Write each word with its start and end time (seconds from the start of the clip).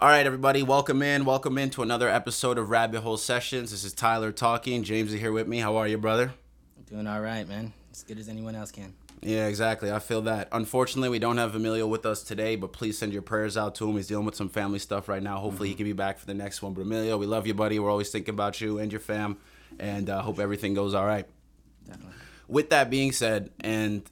All 0.00 0.08
right, 0.08 0.24
everybody, 0.24 0.62
welcome 0.62 1.02
in. 1.02 1.24
Welcome 1.24 1.58
in 1.58 1.70
to 1.70 1.82
another 1.82 2.08
episode 2.08 2.56
of 2.56 2.70
Rabbit 2.70 3.00
Hole 3.00 3.16
Sessions. 3.16 3.72
This 3.72 3.82
is 3.82 3.92
Tyler 3.92 4.30
talking. 4.30 4.84
James 4.84 5.12
is 5.12 5.18
here 5.18 5.32
with 5.32 5.48
me. 5.48 5.58
How 5.58 5.74
are 5.74 5.88
you, 5.88 5.98
brother? 5.98 6.32
I'm 6.76 6.84
doing 6.84 7.08
all 7.08 7.20
right, 7.20 7.48
man. 7.48 7.72
As 7.90 8.04
good 8.04 8.16
as 8.20 8.28
anyone 8.28 8.54
else 8.54 8.70
can. 8.70 8.94
Yeah, 9.22 9.48
exactly. 9.48 9.90
I 9.90 9.98
feel 9.98 10.22
that. 10.22 10.50
Unfortunately, 10.52 11.08
we 11.08 11.18
don't 11.18 11.36
have 11.38 11.52
Emilio 11.56 11.88
with 11.88 12.06
us 12.06 12.22
today, 12.22 12.54
but 12.54 12.72
please 12.72 12.96
send 12.96 13.12
your 13.12 13.22
prayers 13.22 13.56
out 13.56 13.74
to 13.74 13.90
him. 13.90 13.96
He's 13.96 14.06
dealing 14.06 14.24
with 14.24 14.36
some 14.36 14.48
family 14.48 14.78
stuff 14.78 15.08
right 15.08 15.20
now. 15.20 15.38
Hopefully, 15.38 15.68
he 15.68 15.74
can 15.74 15.84
be 15.84 15.92
back 15.94 16.20
for 16.20 16.26
the 16.26 16.34
next 16.34 16.62
one. 16.62 16.74
But 16.74 16.82
Emilio, 16.82 17.18
we 17.18 17.26
love 17.26 17.48
you, 17.48 17.54
buddy. 17.54 17.80
We're 17.80 17.90
always 17.90 18.10
thinking 18.10 18.34
about 18.34 18.60
you 18.60 18.78
and 18.78 18.92
your 18.92 19.00
fam, 19.00 19.38
and 19.80 20.08
uh, 20.08 20.22
hope 20.22 20.38
everything 20.38 20.74
goes 20.74 20.94
all 20.94 21.06
right. 21.06 21.26
Definitely. 21.88 22.14
With 22.46 22.70
that 22.70 22.88
being 22.88 23.10
said, 23.10 23.50
and 23.58 24.08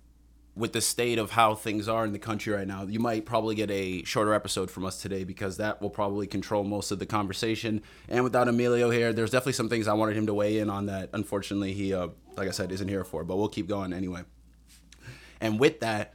with 0.57 0.73
the 0.73 0.80
state 0.80 1.18
of 1.18 1.32
how 1.32 1.54
things 1.54 1.86
are 1.86 2.07
in 2.07 2.12
the 2.12 2.18
country 2.18 2.52
right 2.52 2.66
now, 2.66 2.84
you 2.84 2.99
might 2.99 3.26
probably 3.26 3.54
get 3.54 3.71
a 3.71 4.03
shorter 4.04 4.32
episode 4.32 4.71
from 4.71 4.86
us 4.86 5.03
today 5.03 5.22
because 5.22 5.58
that 5.58 5.82
will 5.82 5.90
probably 5.90 6.26
control 6.26 6.64
most 6.64 6.90
of 6.90 6.98
the 6.98 7.04
conversation. 7.04 7.82
And 8.08 8.25
without 8.25 8.48
Emilio 8.48 8.89
here, 8.89 9.12
there's 9.12 9.31
definitely 9.31 9.53
some 9.53 9.68
things 9.68 9.86
I 9.86 9.93
wanted 9.93 10.17
him 10.17 10.26
to 10.26 10.34
weigh 10.34 10.58
in 10.58 10.71
on 10.71 10.86
that 10.86 11.11
unfortunately 11.12 11.75
he, 11.75 11.93
uh, 11.93 12.08
like 12.36 12.48
I 12.48 12.53
said, 12.53 12.72
isn't 12.72 12.89
here 12.89 13.04
for. 13.04 13.22
But 13.22 13.36
we'll 13.36 13.48
keep 13.48 13.68
going 13.68 13.93
anyway. 13.93 14.22
And 15.43 15.61
with 15.61 15.81
that, 15.81 16.14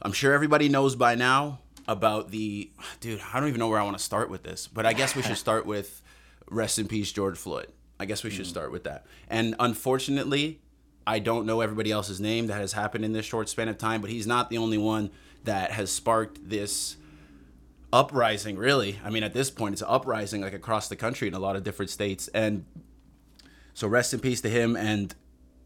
I'm 0.00 0.12
sure 0.12 0.32
everybody 0.32 0.68
knows 0.68 0.94
by 0.94 1.16
now 1.16 1.58
about 1.88 2.30
the 2.30 2.70
dude. 3.00 3.20
I 3.32 3.40
don't 3.40 3.48
even 3.48 3.58
know 3.58 3.68
where 3.68 3.80
I 3.80 3.82
want 3.82 3.98
to 3.98 4.04
start 4.04 4.30
with 4.30 4.44
this, 4.44 4.68
but 4.68 4.86
I 4.86 4.92
guess 4.92 5.16
we 5.16 5.22
should 5.22 5.36
start 5.36 5.66
with 5.66 6.02
rest 6.48 6.78
in 6.78 6.86
peace, 6.86 7.10
George 7.10 7.36
Floyd. 7.36 7.66
I 7.98 8.04
guess 8.04 8.22
we 8.22 8.30
should 8.30 8.46
start 8.46 8.70
with 8.70 8.84
that. 8.84 9.04
And 9.28 9.56
unfortunately, 9.58 10.60
I 11.06 11.18
don't 11.18 11.46
know 11.46 11.60
everybody 11.60 11.90
else's 11.90 12.20
name 12.20 12.46
that 12.48 12.60
has 12.60 12.72
happened 12.72 13.04
in 13.04 13.12
this 13.12 13.26
short 13.26 13.48
span 13.48 13.68
of 13.68 13.78
time, 13.78 14.00
but 14.00 14.10
he's 14.10 14.26
not 14.26 14.50
the 14.50 14.58
only 14.58 14.78
one 14.78 15.10
that 15.44 15.72
has 15.72 15.90
sparked 15.90 16.48
this 16.48 16.96
uprising, 17.92 18.56
really. 18.56 18.98
I 19.04 19.10
mean, 19.10 19.22
at 19.22 19.32
this 19.32 19.50
point, 19.50 19.72
it's 19.72 19.82
uprising 19.86 20.42
like 20.42 20.52
across 20.52 20.88
the 20.88 20.96
country 20.96 21.28
in 21.28 21.34
a 21.34 21.38
lot 21.38 21.56
of 21.56 21.64
different 21.64 21.90
states. 21.90 22.28
And 22.28 22.64
so, 23.74 23.88
rest 23.88 24.14
in 24.14 24.20
peace 24.20 24.40
to 24.42 24.50
him 24.50 24.76
and 24.76 25.14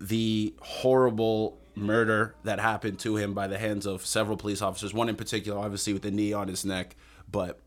the 0.01 0.55
horrible 0.61 1.59
murder 1.75 2.35
that 2.45 2.61
happened 2.61 2.98
to 3.01 3.17
him 3.17 3.35
by 3.35 3.48
the 3.48 3.59
hands 3.59 3.87
of 3.87 4.07
several 4.07 4.37
police 4.37 4.63
officers. 4.63 4.95
One 4.95 5.09
in 5.09 5.17
particular, 5.17 5.59
obviously, 5.59 5.93
with 5.93 6.03
the 6.03 6.11
knee 6.11 6.33
on 6.33 6.48
his 6.48 6.65
neck, 6.65 6.97
but 7.31 7.61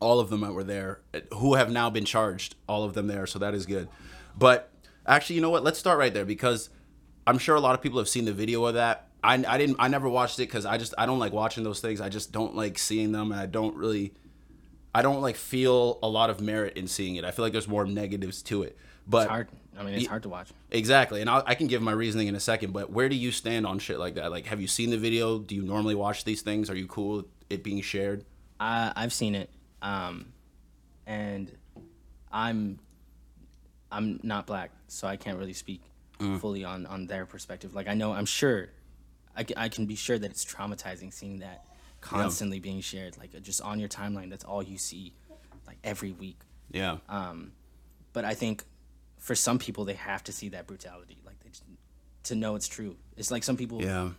all 0.00 0.20
of 0.20 0.30
them 0.30 0.40
that 0.40 0.52
were 0.52 0.64
there 0.64 1.00
who 1.34 1.54
have 1.54 1.70
now 1.70 1.90
been 1.90 2.04
charged, 2.04 2.54
all 2.68 2.84
of 2.84 2.94
them 2.94 3.06
there. 3.06 3.26
So, 3.26 3.38
that 3.38 3.54
is 3.54 3.66
good. 3.66 3.88
But 4.36 4.70
actually, 5.06 5.36
you 5.36 5.42
know 5.42 5.50
what? 5.50 5.64
Let's 5.64 5.78
start 5.78 5.98
right 5.98 6.12
there 6.12 6.24
because 6.24 6.70
I'm 7.28 7.36
sure 7.36 7.56
a 7.56 7.60
lot 7.60 7.74
of 7.74 7.82
people 7.82 7.98
have 7.98 8.08
seen 8.08 8.24
the 8.24 8.32
video 8.32 8.64
of 8.64 8.74
that. 8.74 9.08
I, 9.22 9.34
I 9.34 9.58
didn't 9.58 9.76
I 9.78 9.88
never 9.88 10.08
watched 10.08 10.38
it 10.38 10.48
because 10.48 10.64
I 10.64 10.78
just 10.78 10.94
I 10.96 11.04
don't 11.04 11.18
like 11.18 11.32
watching 11.32 11.62
those 11.62 11.80
things. 11.80 12.00
I 12.00 12.08
just 12.08 12.32
don't 12.32 12.56
like 12.56 12.78
seeing 12.78 13.12
them, 13.12 13.32
and 13.32 13.40
I 13.40 13.44
don't 13.44 13.76
really 13.76 14.14
I 14.94 15.02
don't 15.02 15.20
like 15.20 15.36
feel 15.36 15.98
a 16.02 16.08
lot 16.08 16.30
of 16.30 16.40
merit 16.40 16.78
in 16.78 16.88
seeing 16.88 17.16
it. 17.16 17.24
I 17.24 17.30
feel 17.30 17.44
like 17.44 17.52
there's 17.52 17.68
more 17.68 17.84
negatives 17.84 18.42
to 18.44 18.62
it. 18.62 18.78
But 19.06 19.22
It's 19.24 19.28
hard. 19.30 19.48
I 19.78 19.82
mean, 19.82 19.94
it's 19.94 20.06
hard 20.06 20.22
to 20.22 20.28
watch. 20.28 20.48
exactly, 20.70 21.20
and 21.20 21.28
I'll, 21.28 21.42
I 21.46 21.54
can 21.54 21.66
give 21.66 21.82
my 21.82 21.92
reasoning 21.92 22.28
in 22.28 22.34
a 22.34 22.40
second. 22.40 22.72
But 22.72 22.90
where 22.90 23.08
do 23.08 23.14
you 23.14 23.30
stand 23.30 23.66
on 23.66 23.78
shit 23.78 23.98
like 23.98 24.14
that? 24.14 24.30
Like, 24.30 24.46
have 24.46 24.60
you 24.60 24.66
seen 24.66 24.90
the 24.90 24.98
video? 24.98 25.38
Do 25.38 25.54
you 25.54 25.62
normally 25.62 25.94
watch 25.94 26.24
these 26.24 26.42
things? 26.42 26.70
Are 26.70 26.74
you 26.74 26.86
cool 26.86 27.18
with 27.18 27.26
it 27.50 27.62
being 27.62 27.82
shared? 27.82 28.24
I 28.58 28.92
I've 28.96 29.12
seen 29.12 29.34
it, 29.34 29.50
um, 29.82 30.32
and 31.06 31.52
I'm 32.32 32.78
I'm 33.92 34.18
not 34.22 34.46
black, 34.46 34.70
so 34.88 35.06
I 35.06 35.16
can't 35.16 35.38
really 35.38 35.52
speak 35.52 35.82
Mm. 36.18 36.40
fully 36.40 36.64
on 36.64 36.84
on 36.86 37.06
their 37.06 37.26
perspective. 37.26 37.74
Like 37.74 37.86
I 37.88 37.94
know, 37.94 38.12
I'm 38.12 38.26
sure, 38.26 38.68
I, 39.36 39.44
I 39.56 39.68
can 39.68 39.86
be 39.86 39.94
sure 39.94 40.18
that 40.18 40.30
it's 40.30 40.44
traumatizing 40.44 41.12
seeing 41.12 41.38
that 41.40 41.64
constantly 42.00 42.58
being 42.60 42.80
shared, 42.80 43.16
like 43.18 43.34
uh, 43.36 43.40
just 43.40 43.60
on 43.62 43.78
your 43.78 43.88
timeline. 43.88 44.28
That's 44.30 44.44
all 44.44 44.62
you 44.62 44.78
see, 44.78 45.14
like 45.66 45.78
every 45.84 46.12
week. 46.12 46.38
Yeah, 46.70 46.98
Um, 47.08 47.52
But 48.12 48.24
I 48.24 48.34
think 48.34 48.64
for 49.18 49.34
some 49.34 49.58
people, 49.58 49.84
they 49.84 49.94
have 49.94 50.22
to 50.24 50.32
see 50.32 50.48
that 50.50 50.66
brutality, 50.66 51.18
like 51.24 51.38
they 51.40 51.48
just, 51.50 51.64
to 52.24 52.34
know 52.34 52.56
it's 52.56 52.68
true. 52.68 52.96
It's 53.16 53.30
like 53.30 53.42
some 53.44 53.56
people, 53.56 53.82
yeah, 53.82 54.10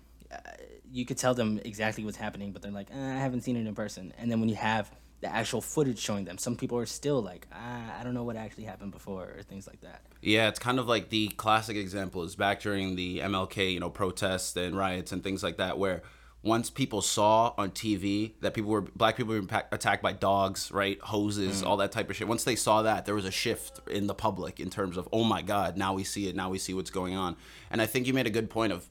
you 0.92 1.06
could 1.06 1.18
tell 1.18 1.34
them 1.34 1.60
exactly 1.64 2.04
what's 2.04 2.18
happening, 2.18 2.52
but 2.52 2.62
they're 2.62 2.72
like, 2.72 2.90
eh, 2.92 2.98
I 3.16 3.20
haven't 3.20 3.42
seen 3.42 3.56
it 3.56 3.68
in 3.68 3.76
person. 3.76 4.14
And 4.18 4.32
then 4.32 4.40
when 4.40 4.50
you 4.50 4.56
have 4.56 4.90
the 5.22 5.28
actual 5.28 5.62
footage 5.62 6.00
showing 6.00 6.26
them, 6.26 6.38
some 6.38 6.56
people 6.56 6.78
are 6.78 6.86
still 6.86 7.22
like, 7.22 7.48
ah, 7.54 8.00
I 8.00 8.04
don't 8.04 8.14
know 8.14 8.24
what 8.24 8.36
actually 8.36 8.64
happened 8.64 8.92
before, 8.92 9.34
or 9.38 9.44
things 9.44 9.68
like 9.68 9.82
that. 9.82 10.02
yeah. 10.22 10.48
It's 10.48 10.60
kind 10.60 10.80
of 10.80 10.88
like 10.88 11.10
the 11.10 11.28
classic 11.30 11.76
example 11.76 12.24
is 12.24 12.36
back 12.36 12.62
during 12.62 12.96
the 12.96 13.20
MLK, 13.20 13.74
you 13.74 13.80
know, 13.80 13.90
protests 13.90 14.56
and 14.56 14.78
riots 14.78 15.12
and 15.12 15.24
things 15.24 15.44
like 15.44 15.58
that, 15.58 15.78
where 15.78 16.04
once 16.42 16.70
people 16.70 17.02
saw 17.02 17.54
on 17.58 17.70
TV 17.72 18.32
that 18.40 18.54
people 18.54 18.72
were 18.72 18.80
black 18.80 19.18
people 19.18 19.34
were 19.34 19.46
attacked 19.74 20.02
by 20.02 20.14
dogs, 20.14 20.72
right, 20.72 20.98
hoses, 21.02 21.62
all 21.64 21.76
that 21.76 21.92
type 21.92 22.10
of 22.10 22.16
shit. 22.16 22.30
Once 22.30 22.46
they 22.46 22.56
saw 22.56 22.82
that, 22.84 23.06
there 23.06 23.14
was 23.16 23.26
a 23.26 23.32
shift 23.32 23.82
in 23.90 24.08
the 24.08 24.14
public 24.14 24.58
in 24.58 24.70
terms 24.70 24.96
of, 24.96 25.10
oh 25.12 25.26
my 25.26 25.42
god, 25.42 25.76
now 25.76 25.94
we 25.94 26.06
see 26.06 26.30
it, 26.30 26.36
now 26.38 26.50
we 26.50 26.58
see 26.58 26.74
what's 26.74 26.92
going 26.92 27.14
on. 27.14 27.36
And 27.70 27.82
I 27.82 27.86
think 27.86 28.08
you 28.08 28.14
made 28.14 28.26
a 28.26 28.30
good 28.30 28.50
point 28.50 28.72
of, 28.72 28.90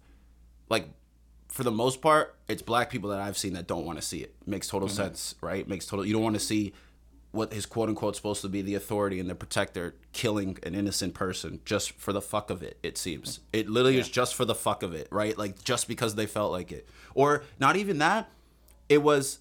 like, 0.68 0.90
for 1.48 1.64
the 1.64 1.70
most 1.70 2.00
part, 2.00 2.36
it's 2.46 2.62
black 2.62 2.90
people 2.90 3.10
that 3.10 3.20
I've 3.20 3.38
seen 3.38 3.54
that 3.54 3.66
don't 3.66 3.84
want 3.84 3.98
to 3.98 4.04
see 4.04 4.18
it. 4.18 4.34
Makes 4.46 4.68
total 4.68 4.88
mm-hmm. 4.88 4.96
sense, 4.96 5.34
right? 5.40 5.66
Makes 5.66 5.86
total. 5.86 6.04
You 6.04 6.12
don't 6.12 6.22
want 6.22 6.36
to 6.36 6.40
see 6.40 6.72
what 7.30 7.52
his 7.52 7.66
quote 7.66 7.88
unquote 7.88 8.16
supposed 8.16 8.40
to 8.42 8.48
be 8.48 8.62
the 8.62 8.74
authority 8.74 9.20
and 9.20 9.28
the 9.28 9.34
protector 9.34 9.94
killing 10.12 10.58
an 10.62 10.74
innocent 10.74 11.14
person 11.14 11.60
just 11.64 11.92
for 11.92 12.12
the 12.12 12.22
fuck 12.22 12.50
of 12.50 12.62
it. 12.62 12.78
It 12.82 12.96
seems 12.96 13.40
it 13.52 13.68
literally 13.68 13.98
is 13.98 14.08
just 14.08 14.34
for 14.34 14.44
the 14.44 14.54
fuck 14.54 14.82
of 14.82 14.94
it, 14.94 15.08
right? 15.10 15.36
Like 15.36 15.62
just 15.64 15.88
because 15.88 16.14
they 16.14 16.26
felt 16.26 16.52
like 16.52 16.72
it, 16.72 16.88
or 17.14 17.44
not 17.58 17.76
even 17.76 17.98
that. 17.98 18.30
It 18.88 19.02
was. 19.02 19.40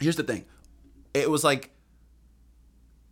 Here's 0.00 0.16
the 0.16 0.24
thing. 0.24 0.44
It 1.14 1.30
was 1.30 1.44
like. 1.44 1.70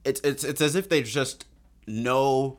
It's 0.04 0.20
it's 0.20 0.44
it's 0.44 0.60
as 0.60 0.74
if 0.74 0.88
they 0.88 1.02
just 1.02 1.46
no 1.86 2.58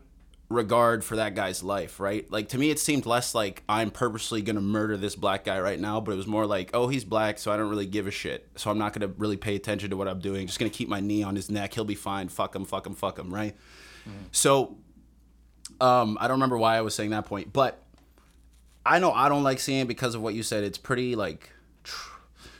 regard 0.50 1.03
for 1.03 1.16
that 1.16 1.33
guy's 1.33 1.63
life, 1.63 2.00
right? 2.00 2.29
Like 2.31 2.50
to 2.50 2.57
me, 2.57 2.69
it 2.69 2.79
seemed 2.79 3.06
less 3.06 3.33
like 3.33 3.63
I'm 3.67 3.91
purposely 3.91 4.41
gonna 4.41 4.61
murder 4.61 4.97
this 4.97 5.16
black 5.16 5.44
guy 5.44 5.59
right 5.59 5.79
now, 5.79 6.00
but 6.00 6.11
it 6.11 6.17
was 6.17 6.28
more 6.28 6.45
like, 6.45 6.72
oh, 6.73 6.88
he's 6.88 7.03
black, 7.03 7.39
so 7.39 7.51
I 7.51 7.57
don't 7.57 7.69
really 7.69 7.88
give 7.88 8.07
a 8.07 8.11
shit. 8.11 8.47
So 8.56 8.69
I'm 8.69 8.78
not 8.78 8.94
gonna 8.94 9.11
really 9.17 9.38
pay 9.38 9.56
attention 9.56 9.89
to 9.89 9.97
what 9.97 10.07
I'm 10.07 10.19
doing. 10.19 10.47
Just 10.47 10.59
gonna 10.59 10.69
keep 10.69 10.88
my 10.88 11.00
knee 11.00 11.23
on 11.23 11.35
his 11.35 11.50
neck. 11.50 11.73
He'll 11.73 11.83
be 11.83 11.95
fine. 11.95 12.29
Fuck 12.29 12.56
him. 12.56 12.66
Fuck 12.66 12.85
him. 12.85 12.94
Fuck 12.94 13.17
him. 13.17 13.33
Right. 13.33 13.56
So, 14.31 14.78
um, 15.81 16.17
I 16.22 16.28
don't 16.28 16.35
remember 16.35 16.57
why 16.59 16.77
I 16.77 16.81
was 16.81 16.94
saying 16.94 17.09
that 17.09 17.25
point, 17.25 17.51
but 17.51 17.81
I 18.85 19.00
know 19.00 19.12
I 19.12 19.29
don't 19.29 19.44
like 19.44 19.59
seeing 19.59 19.81
it 19.81 19.88
because 19.88 20.13
of 20.13 20.22
what 20.22 20.35
you 20.35 20.44
said. 20.44 20.63
It's 20.63 20.77
pretty 20.77 21.16
like 21.16 21.50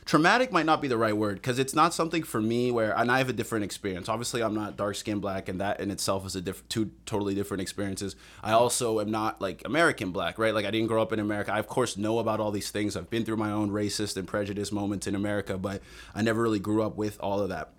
traumatic 0.06 0.52
might 0.52 0.64
not 0.64 0.80
be 0.80 0.86
the 0.88 0.96
right 0.96 1.16
word 1.16 1.34
because 1.34 1.58
it's 1.58 1.74
not 1.74 1.92
something 1.92 2.22
for 2.22 2.40
me 2.40 2.70
where 2.70 2.96
and 2.96 3.10
I 3.10 3.18
have 3.18 3.28
a 3.28 3.32
different 3.32 3.64
experience. 3.64 4.08
Obviously, 4.08 4.42
I'm 4.42 4.54
not 4.54 4.76
dark 4.76 4.94
skinned 4.94 5.20
black, 5.20 5.48
and 5.48 5.60
that 5.60 5.80
in 5.80 5.90
itself 5.90 6.24
is 6.24 6.36
a 6.36 6.40
different 6.40 6.70
two 6.70 6.92
totally 7.04 7.34
different 7.34 7.60
experiences. 7.60 8.16
I 8.42 8.52
also 8.52 9.00
am 9.00 9.10
not 9.10 9.42
like 9.42 9.62
American 9.66 10.12
black, 10.12 10.38
right? 10.38 10.54
Like 10.54 10.64
I 10.64 10.70
didn't 10.70 10.86
grow 10.86 11.02
up 11.02 11.12
in 11.12 11.18
America. 11.18 11.52
I 11.52 11.58
of 11.58 11.66
course 11.66 11.96
know 11.96 12.20
about 12.20 12.40
all 12.40 12.52
these 12.52 12.70
things. 12.70 12.96
I've 12.96 13.10
been 13.10 13.24
through 13.24 13.36
my 13.36 13.50
own 13.50 13.70
racist 13.70 14.16
and 14.16 14.26
prejudice 14.26 14.72
moments 14.72 15.06
in 15.06 15.14
America, 15.14 15.58
but 15.58 15.82
I 16.14 16.22
never 16.22 16.40
really 16.40 16.60
grew 16.60 16.82
up 16.82 16.96
with 16.96 17.18
all 17.20 17.40
of 17.40 17.48
that. 17.48 17.72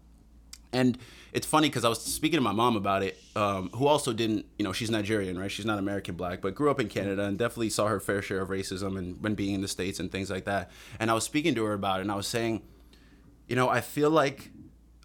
And 0.73 0.97
it's 1.33 1.45
funny 1.45 1.69
because 1.69 1.85
I 1.85 1.89
was 1.89 2.01
speaking 2.01 2.37
to 2.37 2.41
my 2.41 2.51
mom 2.51 2.75
about 2.75 3.03
it, 3.03 3.19
um, 3.35 3.69
who 3.75 3.87
also 3.87 4.13
didn't, 4.13 4.45
you 4.57 4.63
know, 4.63 4.73
she's 4.73 4.89
Nigerian, 4.89 5.37
right? 5.37 5.51
She's 5.51 5.65
not 5.65 5.79
American 5.79 6.15
black, 6.15 6.41
but 6.41 6.55
grew 6.55 6.71
up 6.71 6.79
in 6.79 6.87
Canada 6.87 7.23
and 7.23 7.37
definitely 7.37 7.69
saw 7.69 7.87
her 7.87 7.99
fair 7.99 8.21
share 8.21 8.41
of 8.41 8.49
racism 8.49 8.97
and 8.97 9.21
when 9.21 9.35
being 9.35 9.53
in 9.53 9.61
the 9.61 9.67
States 9.67 9.99
and 9.99 10.11
things 10.11 10.29
like 10.29 10.45
that. 10.45 10.71
And 10.99 11.11
I 11.11 11.13
was 11.13 11.23
speaking 11.23 11.55
to 11.55 11.65
her 11.65 11.73
about 11.73 11.99
it 11.99 12.03
and 12.03 12.11
I 12.11 12.15
was 12.15 12.27
saying, 12.27 12.61
you 13.47 13.55
know, 13.55 13.69
I 13.69 13.81
feel 13.81 14.09
like 14.09 14.51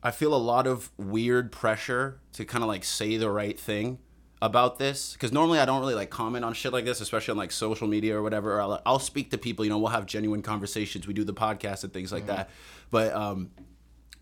I 0.03 0.11
feel 0.11 0.35
a 0.35 0.37
lot 0.37 0.67
of 0.67 0.91
weird 0.97 1.53
pressure 1.53 2.21
to 2.33 2.45
kind 2.45 2.65
of 2.65 2.69
like 2.69 2.85
say 2.85 3.17
the 3.17 3.31
right 3.31 3.59
thing 3.59 3.99
about 4.41 4.81
this 4.81 5.13
because 5.13 5.31
normally 5.31 5.61
I 5.61 5.65
don't 5.65 5.81
really 5.81 5.95
like 5.95 6.11
comment 6.11 6.45
on 6.45 6.53
shit 6.53 6.73
like 6.73 6.85
this, 6.85 7.01
especially 7.01 7.33
on 7.33 7.39
like 7.39 7.53
social 7.53 7.87
media 7.87 8.17
or 8.17 8.23
whatever. 8.23 8.57
Or 8.57 8.61
I'll, 8.61 8.83
I'll 8.85 8.99
speak 8.99 9.31
to 9.31 9.39
people, 9.39 9.65
you 9.65 9.71
know, 9.71 9.79
we'll 9.79 9.93
have 9.93 10.07
genuine 10.07 10.43
conversations. 10.43 11.07
We 11.07 11.15
do 11.15 11.23
the 11.23 11.33
podcast 11.33 11.85
and 11.85 11.93
things 11.93 12.11
like 12.11 12.27
that. 12.27 12.51
But 12.91 13.15
um, 13.15 13.53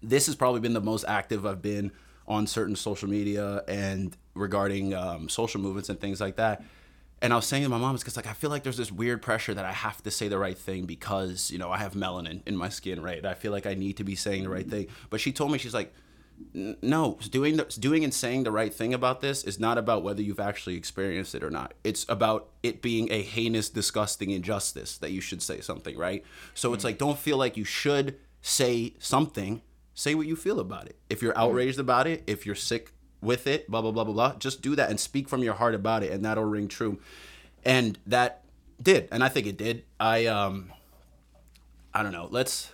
this 0.03 0.27
has 0.27 0.35
probably 0.35 0.61
been 0.61 0.73
the 0.73 0.81
most 0.81 1.05
active 1.07 1.47
I've 1.47 1.63
been 1.63 1.93
on 2.27 2.47
certain 2.47 2.77
social 2.77 3.09
media 3.09 3.63
and 3.67 4.17
regarding 4.35 4.95
um, 4.95 5.29
social 5.29 5.61
movements 5.61 5.89
and 5.89 6.01
things 6.01 6.21
like 6.21 6.37
that. 6.37 6.63
And 7.23 7.33
I 7.33 7.37
was 7.37 7.47
saying 7.47 7.65
to 7.65 7.69
my 7.69 7.77
mom, 7.77 7.95
it's 7.95 8.03
because 8.03 8.17
like 8.17 8.27
I 8.27 8.33
feel 8.33 8.49
like 8.51 8.63
there's 8.63 8.79
this 8.79 8.91
weird 8.91 9.21
pressure 9.21 9.53
that 9.53 9.65
I 9.65 9.73
have 9.73 10.03
to 10.05 10.11
say 10.11 10.29
the 10.29 10.39
right 10.39 10.57
thing 10.57 10.87
because 10.87 11.51
you 11.51 11.59
know 11.59 11.71
I 11.71 11.79
have 11.79 11.93
melanin 11.93 12.41
in 12.47 12.57
my 12.57 12.71
skin, 12.71 13.03
right? 13.03 13.25
I 13.27 13.35
feel 13.35 13.53
like 13.53 13.67
I 13.67 13.75
need 13.75 13.99
to 13.99 14.05
be 14.05 14.15
saying 14.15 14.45
the 14.45 14.49
right 14.49 14.69
thing. 14.69 14.87
But 15.11 15.21
she 15.21 15.33
told 15.33 15.53
me 15.53 15.59
she's 15.59 15.75
like, 15.75 15.93
no, 16.55 17.19
doing 17.31 17.57
the, 17.59 17.65
doing 17.65 18.05
and 18.05 18.15
saying 18.15 18.45
the 18.45 18.51
right 18.51 18.73
thing 18.73 18.95
about 18.95 19.21
this 19.21 19.45
is 19.45 19.61
not 19.61 19.77
about 19.77 20.03
whether 20.03 20.23
you've 20.23 20.41
actually 20.41 20.77
experienced 20.77 21.35
it 21.35 21.43
or 21.43 21.51
not. 21.51 21.75
It's 21.85 22.07
about 22.09 22.49
it 22.63 22.81
being 22.81 23.13
a 23.13 23.23
heinous, 23.23 23.69
disgusting 23.69 24.31
injustice 24.31 24.97
that 24.99 25.11
you 25.11 25.21
should 25.21 25.43
say 25.43 25.61
something, 25.61 25.99
right? 25.99 26.25
So 26.55 26.73
it's 26.73 26.85
like 26.85 26.97
don't 26.97 27.19
feel 27.19 27.37
like 27.37 27.57
you 27.57 27.65
should 27.65 28.17
say 28.41 28.95
something. 28.99 29.63
Say 30.01 30.15
what 30.15 30.27
you 30.27 30.35
feel 30.35 30.61
about 30.61 30.87
it. 30.87 30.97
If 31.11 31.21
you're 31.21 31.37
outraged 31.37 31.79
about 31.79 32.07
it, 32.07 32.25
if 32.27 32.47
you're 32.47 32.55
sick 32.55 32.93
with 33.21 33.47
it, 33.47 33.71
blah 33.71 33.83
blah 33.83 33.91
blah 33.91 34.05
blah 34.05 34.15
blah, 34.15 34.35
just 34.37 34.63
do 34.63 34.75
that 34.77 34.89
and 34.89 34.99
speak 34.99 35.29
from 35.29 35.43
your 35.43 35.53
heart 35.53 35.75
about 35.75 36.03
it, 36.03 36.11
and 36.11 36.25
that'll 36.25 36.47
ring 36.47 36.69
true. 36.69 36.99
And 37.67 37.99
that 38.07 38.43
did, 38.83 39.09
and 39.13 39.23
I 39.23 39.29
think 39.29 39.47
it 39.47 39.59
did. 39.59 39.85
I 40.01 40.25
um, 40.25 40.73
I 41.93 42.03
don't 42.03 42.13
know. 42.13 42.29
Let's 42.31 42.73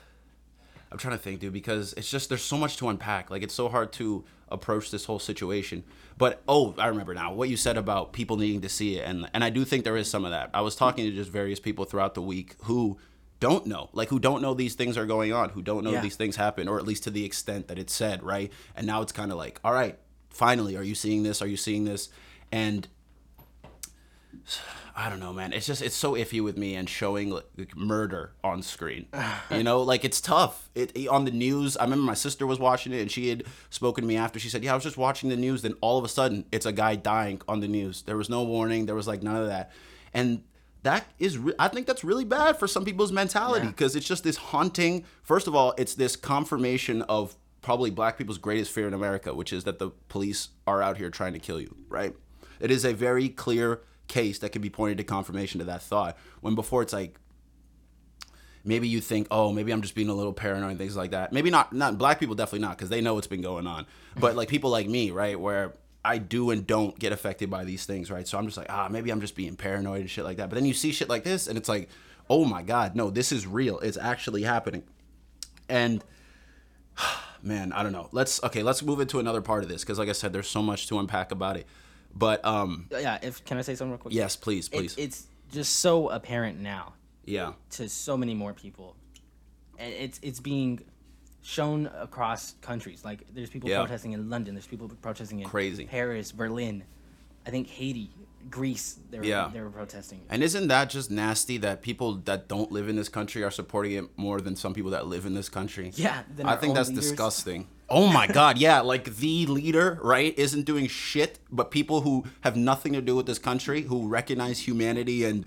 I'm 0.93 0.99
trying 0.99 1.17
to 1.17 1.23
think, 1.23 1.41
dude, 1.41 1.53
because 1.53 1.95
it's 1.95 2.09
just 2.09 2.29
there's 2.29 2.45
so 2.45 2.57
much 2.57 2.77
to 2.77 2.89
unpack. 2.91 3.29
Like 3.29 3.43
it's 3.43 3.55
so 3.55 3.69
hard 3.69 3.93
to 3.95 4.25
approach 4.49 4.93
this 4.93 5.07
whole 5.07 5.19
situation. 5.19 5.83
But 6.17 6.45
oh, 6.47 6.77
I 6.79 6.87
remember 6.87 7.13
now 7.13 7.33
what 7.33 7.49
you 7.49 7.57
said 7.57 7.77
about 7.77 8.13
people 8.13 8.37
needing 8.37 8.61
to 8.61 8.69
see 8.69 8.99
it, 8.99 9.05
and 9.05 9.29
and 9.35 9.43
I 9.43 9.51
do 9.51 9.65
think 9.65 9.83
there 9.83 9.97
is 9.97 10.09
some 10.09 10.25
of 10.25 10.31
that. 10.31 10.51
I 10.55 10.61
was 10.61 10.77
talking 10.77 11.05
to 11.07 11.11
just 11.11 11.33
various 11.33 11.59
people 11.59 11.87
throughout 11.87 12.15
the 12.15 12.23
week 12.23 12.55
who 12.63 12.99
don't 13.41 13.67
know, 13.67 13.91
like 13.93 14.09
who 14.09 14.19
don't 14.19 14.41
know 14.43 14.55
these 14.55 14.75
things 14.75 14.97
are 14.97 15.07
going 15.07 15.33
on, 15.33 15.51
who 15.51 15.63
don't 15.63 15.85
know 15.85 15.93
Yeah. 15.93 16.01
these 16.01 16.17
things 16.17 16.37
happen, 16.37 16.69
or 16.69 16.79
at 16.79 16.87
least 16.87 17.05
to 17.05 17.11
the 17.11 17.25
extent 17.25 17.69
that 17.69 17.79
it's 17.79 17.93
said, 17.93 18.23
right? 18.23 18.51
And 18.75 18.87
now 18.87 19.03
it's 19.03 19.13
kind 19.13 19.31
of 19.31 19.39
like, 19.39 19.61
all 19.65 19.73
right, 19.73 19.99
finally, 20.31 20.77
are 20.77 20.83
you 20.83 20.95
seeing 20.95 21.23
this? 21.23 21.43
Are 21.43 21.47
you 21.47 21.57
seeing 21.57 21.85
this? 21.85 22.09
And 22.51 22.89
I 24.99 25.11
don't 25.11 25.21
know, 25.21 25.35
man. 25.35 25.53
It's 25.53 25.67
just 25.67 25.83
it's 25.83 25.95
so 25.95 26.15
iffy 26.15 26.43
with 26.43 26.57
me 26.57 26.75
and 26.75 26.89
showing 26.89 27.29
like, 27.29 27.77
murder 27.77 28.33
on 28.43 28.63
screen. 28.63 29.07
you 29.51 29.63
know, 29.63 29.83
like 29.83 30.07
it's 30.07 30.23
tough. 30.23 30.71
It, 30.75 30.93
it- 30.97 31.09
on 31.09 31.27
the 31.27 31.31
news. 31.31 31.77
I 31.77 31.85
remember 31.85 32.05
my 32.07 32.15
sister 32.15 32.47
was 32.47 32.59
watching 32.59 32.95
it 32.95 33.01
and 33.03 33.11
she 33.11 33.29
had 33.29 33.45
spoken 33.69 34.03
to 34.03 34.09
me 34.09 34.17
after. 34.17 34.39
She 34.39 34.49
said, 34.49 34.65
"Yeah, 34.65 34.73
I 34.73 34.75
was 34.75 34.85
just 34.85 34.97
watching 34.97 35.29
the 35.29 35.37
news. 35.37 35.61
Then 35.61 35.75
all 35.83 35.99
of 35.99 36.05
a 36.05 36.09
sudden, 36.09 36.47
it's 36.51 36.65
a 36.65 36.73
guy 36.73 36.97
dying 36.97 37.43
on 37.47 37.61
the 37.61 37.69
news. 37.69 38.03
There 38.03 38.17
was 38.17 38.31
no 38.31 38.43
warning. 38.45 38.87
There 38.87 38.95
was 38.95 39.07
like 39.07 39.23
none 39.23 39.37
of 39.37 39.49
that." 39.49 39.71
And 40.15 40.45
that 40.87 41.07
is, 41.19 41.37
re- 41.39 41.55
I 41.59 41.69
think 41.69 41.87
that's 41.87 42.03
really 42.05 42.25
bad 42.25 42.59
for 42.59 42.67
some 42.67 42.85
people's 42.85 43.13
mentality 43.13 43.65
Yeah. 43.67 43.71
because 43.73 43.95
it's 43.97 44.07
just 44.07 44.25
this 44.25 44.37
haunting. 44.37 45.05
First 45.23 45.47
of 45.47 45.55
all, 45.55 45.75
it's 45.77 45.95
this 45.95 46.17
confirmation 46.17 47.03
of 47.03 47.37
probably 47.63 47.91
black 47.91 48.17
people's 48.19 48.39
greatest 48.39 48.71
fear 48.73 48.87
in 48.89 48.95
America, 48.95 49.35
which 49.35 49.53
is 49.53 49.65
that 49.65 49.79
the 49.79 49.91
police 50.09 50.49
are 50.67 50.81
out 50.83 50.97
here 50.97 51.11
trying 51.11 51.33
to 51.33 51.39
kill 51.39 51.61
you, 51.61 51.75
right? 51.89 52.15
It 52.61 52.71
is 52.71 52.85
a 52.85 52.93
very 52.95 53.29
clear 53.29 53.81
case 54.09 54.39
that 54.39 54.51
can 54.53 54.63
be 54.63 54.71
pointed 54.71 54.99
to 54.99 55.05
confirmation 55.05 55.59
to 55.59 55.65
that 55.67 55.83
thought. 55.83 56.17
When 56.41 56.55
before 56.55 56.83
it's 56.83 56.93
like 56.93 57.19
maybe 58.65 58.89
you 58.89 59.01
think, 59.01 59.27
oh, 59.31 59.53
maybe 59.53 59.73
I'm 59.73 59.83
just 59.83 59.95
being 59.95 60.09
a 60.09 60.15
little 60.15 60.33
paranoid 60.33 60.71
and 60.71 60.79
things 60.79 60.97
like 60.97 61.11
that. 61.13 61.33
Maybe 61.33 61.51
not. 61.51 61.73
Not 61.73 61.99
black 61.99 62.19
people, 62.21 62.35
definitely 62.35 62.61
not, 62.67 62.77
because 62.77 62.89
they 62.89 63.01
know 63.01 63.15
what's 63.15 63.27
been 63.27 63.43
going 63.43 63.67
on. 63.67 63.87
But 64.19 64.37
like 64.37 64.49
people 64.49 64.71
like 64.71 64.89
me, 64.89 65.11
right, 65.11 65.39
where 65.39 65.75
I 66.07 66.19
do 66.19 66.51
and 66.51 66.67
don't 66.67 66.99
get 66.99 67.13
affected 67.13 67.51
by 67.51 67.65
these 67.65 67.85
things, 67.85 68.11
right? 68.11 68.27
So 68.29 68.39
I'm 68.39 68.47
just 68.47 68.57
like, 68.57 68.69
ah, 68.71 68.89
maybe 68.91 69.11
I'm 69.11 69.21
just 69.21 69.35
being 69.35 69.57
paranoid 69.57 70.01
and 70.03 70.11
shit 70.11 70.25
like 70.25 70.37
that. 70.37 70.49
But 70.49 70.55
then 70.55 70.65
you 70.65 70.75
see 70.75 70.93
shit 70.93 71.09
like 71.09 71.25
this, 71.25 71.47
and 71.49 71.59
it's 71.59 71.69
like, 71.69 71.89
oh 72.31 72.45
my 72.45 72.63
god, 72.63 72.95
no, 72.95 73.11
this 73.11 73.33
is 73.33 73.47
real. 73.47 73.79
It's 73.81 73.97
actually 73.97 74.43
happening. 74.43 74.85
And 75.69 76.05
man, 77.43 77.73
I 77.73 77.83
don't 77.83 77.93
know. 77.93 78.09
Let's 78.13 78.43
okay, 78.45 78.63
let's 78.63 78.83
move 78.83 79.01
into 79.01 79.19
another 79.19 79.41
part 79.43 79.63
of 79.63 79.69
this 79.69 79.83
because, 79.83 79.99
like 79.99 80.09
I 80.09 80.13
said, 80.13 80.33
there's 80.33 80.49
so 80.49 80.63
much 80.63 80.87
to 80.89 80.99
unpack 80.99 81.33
about 81.33 81.57
it. 81.57 81.67
But 82.15 82.45
um, 82.45 82.87
Yeah, 82.91 83.19
if 83.23 83.45
can 83.45 83.59
I 83.59 83.63
say 83.63 83.75
something 83.75 83.91
real 83.93 83.99
quick? 83.99 84.15
yes, 84.15 84.37
please, 84.37 84.69
It- 84.69 84.73
please, 84.73 84.95
it's 84.97 85.27
just 85.53 85.77
so 85.77 86.09
apparent 86.09 86.59
now 86.61 86.95
yeah, 87.25 87.53
to 87.71 87.89
so 87.89 88.17
many 88.17 88.35
more 88.35 88.53
people, 88.53 88.97
and 89.79 89.93
it's 89.93 90.19
it's 90.23 90.41
being 90.41 90.81
shown 91.47 91.87
across 92.01 92.55
countries. 92.61 93.05
Like 93.05 93.21
there's 93.33 93.51
people 93.51 93.71
Yeah. 93.71 93.79
protesting 93.79 94.13
in 94.13 94.29
London. 94.29 94.55
There's 94.57 94.67
people 94.67 94.89
protesting 95.01 95.39
in 95.39 95.47
Crazy. 95.47 95.85
Paris, 95.87 96.33
Berlin, 96.33 96.83
I 97.47 97.51
think 97.51 97.69
Haiti, 97.69 98.11
Greece. 98.51 98.99
They 99.13 99.19
were 99.21 99.25
Yeah. 99.25 99.51
they 99.53 99.61
were 99.61 99.71
protesting. 99.71 100.23
And 100.29 100.43
isn't 100.43 100.67
that 100.67 100.91
just 100.91 101.09
nasty 101.09 101.57
that 101.59 101.83
people 101.83 102.17
that 102.25 102.49
don't 102.49 102.73
live 102.73 102.89
in 102.89 102.97
this 102.97 103.09
country 103.09 103.45
are 103.45 103.53
supporting 103.53 103.93
it 103.93 104.19
more 104.19 104.41
than 104.41 104.57
some 104.57 104.75
people 104.75 104.91
that 104.91 105.07
live 105.07 105.25
in 105.25 105.35
this 105.35 105.49
country? 105.49 105.93
Yeah, 105.95 106.25
I 106.45 106.57
think 106.57 106.75
that's 106.75 106.89
leaders. 106.89 107.05
disgusting. 107.11 107.69
Oh 107.89 108.09
my 108.09 108.27
god, 108.27 108.59
yeah, 108.59 108.81
like 108.81 109.17
the 109.17 109.47
leader, 109.47 110.01
right, 110.03 110.37
isn't 110.37 110.65
doing 110.65 110.89
shit, 110.89 111.39
but 111.53 111.71
people 111.71 112.01
who 112.01 112.25
have 112.41 112.57
nothing 112.57 112.95
to 112.95 113.01
do 113.01 113.15
with 113.15 113.27
this 113.27 113.39
country, 113.39 113.83
who 113.83 114.09
recognize 114.09 114.59
humanity 114.59 115.25
and 115.25 115.45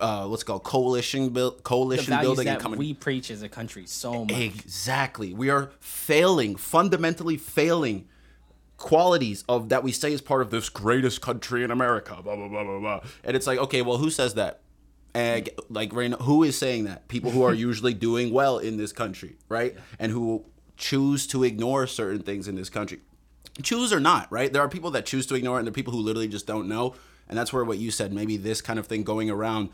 uh, 0.00 0.28
called 0.38 0.64
coalition 0.64 1.28
build, 1.28 1.62
coalition 1.62 2.10
values 2.10 2.26
building 2.26 2.48
and 2.48 2.56
that 2.56 2.62
coming 2.62 2.78
we 2.78 2.92
preach 2.92 3.30
as 3.30 3.42
a 3.42 3.48
country 3.48 3.86
so 3.86 4.24
much. 4.24 4.36
Exactly. 4.36 5.32
We 5.32 5.48
are 5.48 5.70
failing, 5.78 6.56
fundamentally 6.56 7.36
failing 7.36 8.08
qualities 8.78 9.44
of 9.48 9.68
that 9.68 9.82
we 9.82 9.92
say 9.92 10.12
is 10.12 10.20
part 10.20 10.42
of 10.42 10.50
this 10.50 10.68
greatest 10.68 11.20
country 11.20 11.62
in 11.62 11.70
America. 11.70 12.18
Blah 12.22 12.34
blah 12.34 12.48
blah 12.48 12.64
blah 12.64 12.80
blah. 12.80 13.00
And 13.22 13.36
it's 13.36 13.46
like, 13.46 13.58
okay, 13.60 13.82
well, 13.82 13.98
who 13.98 14.10
says 14.10 14.34
that? 14.34 14.60
And 15.14 15.48
like 15.70 15.92
right 15.94 16.10
now, 16.10 16.18
who 16.18 16.42
is 16.42 16.58
saying 16.58 16.84
that? 16.84 17.06
People 17.06 17.30
who 17.30 17.42
are 17.42 17.54
usually 17.68 17.94
doing 17.94 18.32
well 18.32 18.58
in 18.58 18.76
this 18.76 18.92
country, 18.92 19.36
right? 19.48 19.76
And 19.98 20.10
who 20.10 20.44
choose 20.76 21.26
to 21.28 21.44
ignore 21.44 21.86
certain 21.86 22.22
things 22.22 22.48
in 22.48 22.54
this 22.54 22.68
country. 22.70 23.00
Choose 23.62 23.92
or 23.92 24.00
not, 24.00 24.30
right? 24.30 24.52
There 24.52 24.62
are 24.62 24.68
people 24.68 24.90
that 24.92 25.06
choose 25.06 25.26
to 25.26 25.34
ignore 25.34 25.56
it, 25.56 25.60
and 25.60 25.66
there 25.66 25.72
are 25.72 25.74
people 25.74 25.92
who 25.92 26.00
literally 26.00 26.28
just 26.28 26.46
don't 26.46 26.68
know. 26.68 26.94
And 27.28 27.38
that's 27.38 27.52
where 27.52 27.64
what 27.64 27.78
you 27.78 27.90
said, 27.90 28.12
maybe 28.12 28.36
this 28.36 28.60
kind 28.60 28.78
of 28.78 28.86
thing 28.86 29.02
going 29.02 29.30
around 29.30 29.70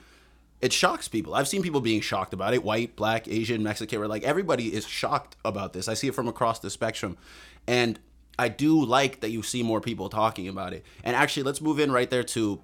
it 0.62 0.72
shocks 0.72 1.08
people. 1.08 1.34
I've 1.34 1.48
seen 1.48 1.60
people 1.60 1.80
being 1.80 2.00
shocked 2.00 2.32
about 2.32 2.54
it. 2.54 2.62
White, 2.62 2.94
black, 2.94 3.26
Asian, 3.26 3.64
Mexican, 3.64 3.98
where 3.98 4.08
like 4.08 4.22
everybody 4.22 4.72
is 4.72 4.86
shocked 4.86 5.36
about 5.44 5.72
this. 5.72 5.88
I 5.88 5.94
see 5.94 6.06
it 6.06 6.14
from 6.14 6.28
across 6.28 6.60
the 6.60 6.70
spectrum. 6.70 7.18
And 7.66 7.98
I 8.38 8.48
do 8.48 8.82
like 8.82 9.20
that 9.20 9.30
you 9.30 9.42
see 9.42 9.64
more 9.64 9.80
people 9.80 10.08
talking 10.08 10.46
about 10.46 10.72
it. 10.72 10.86
And 11.02 11.16
actually, 11.16 11.42
let's 11.42 11.60
move 11.60 11.80
in 11.80 11.90
right 11.90 12.08
there 12.08 12.22
to 12.22 12.60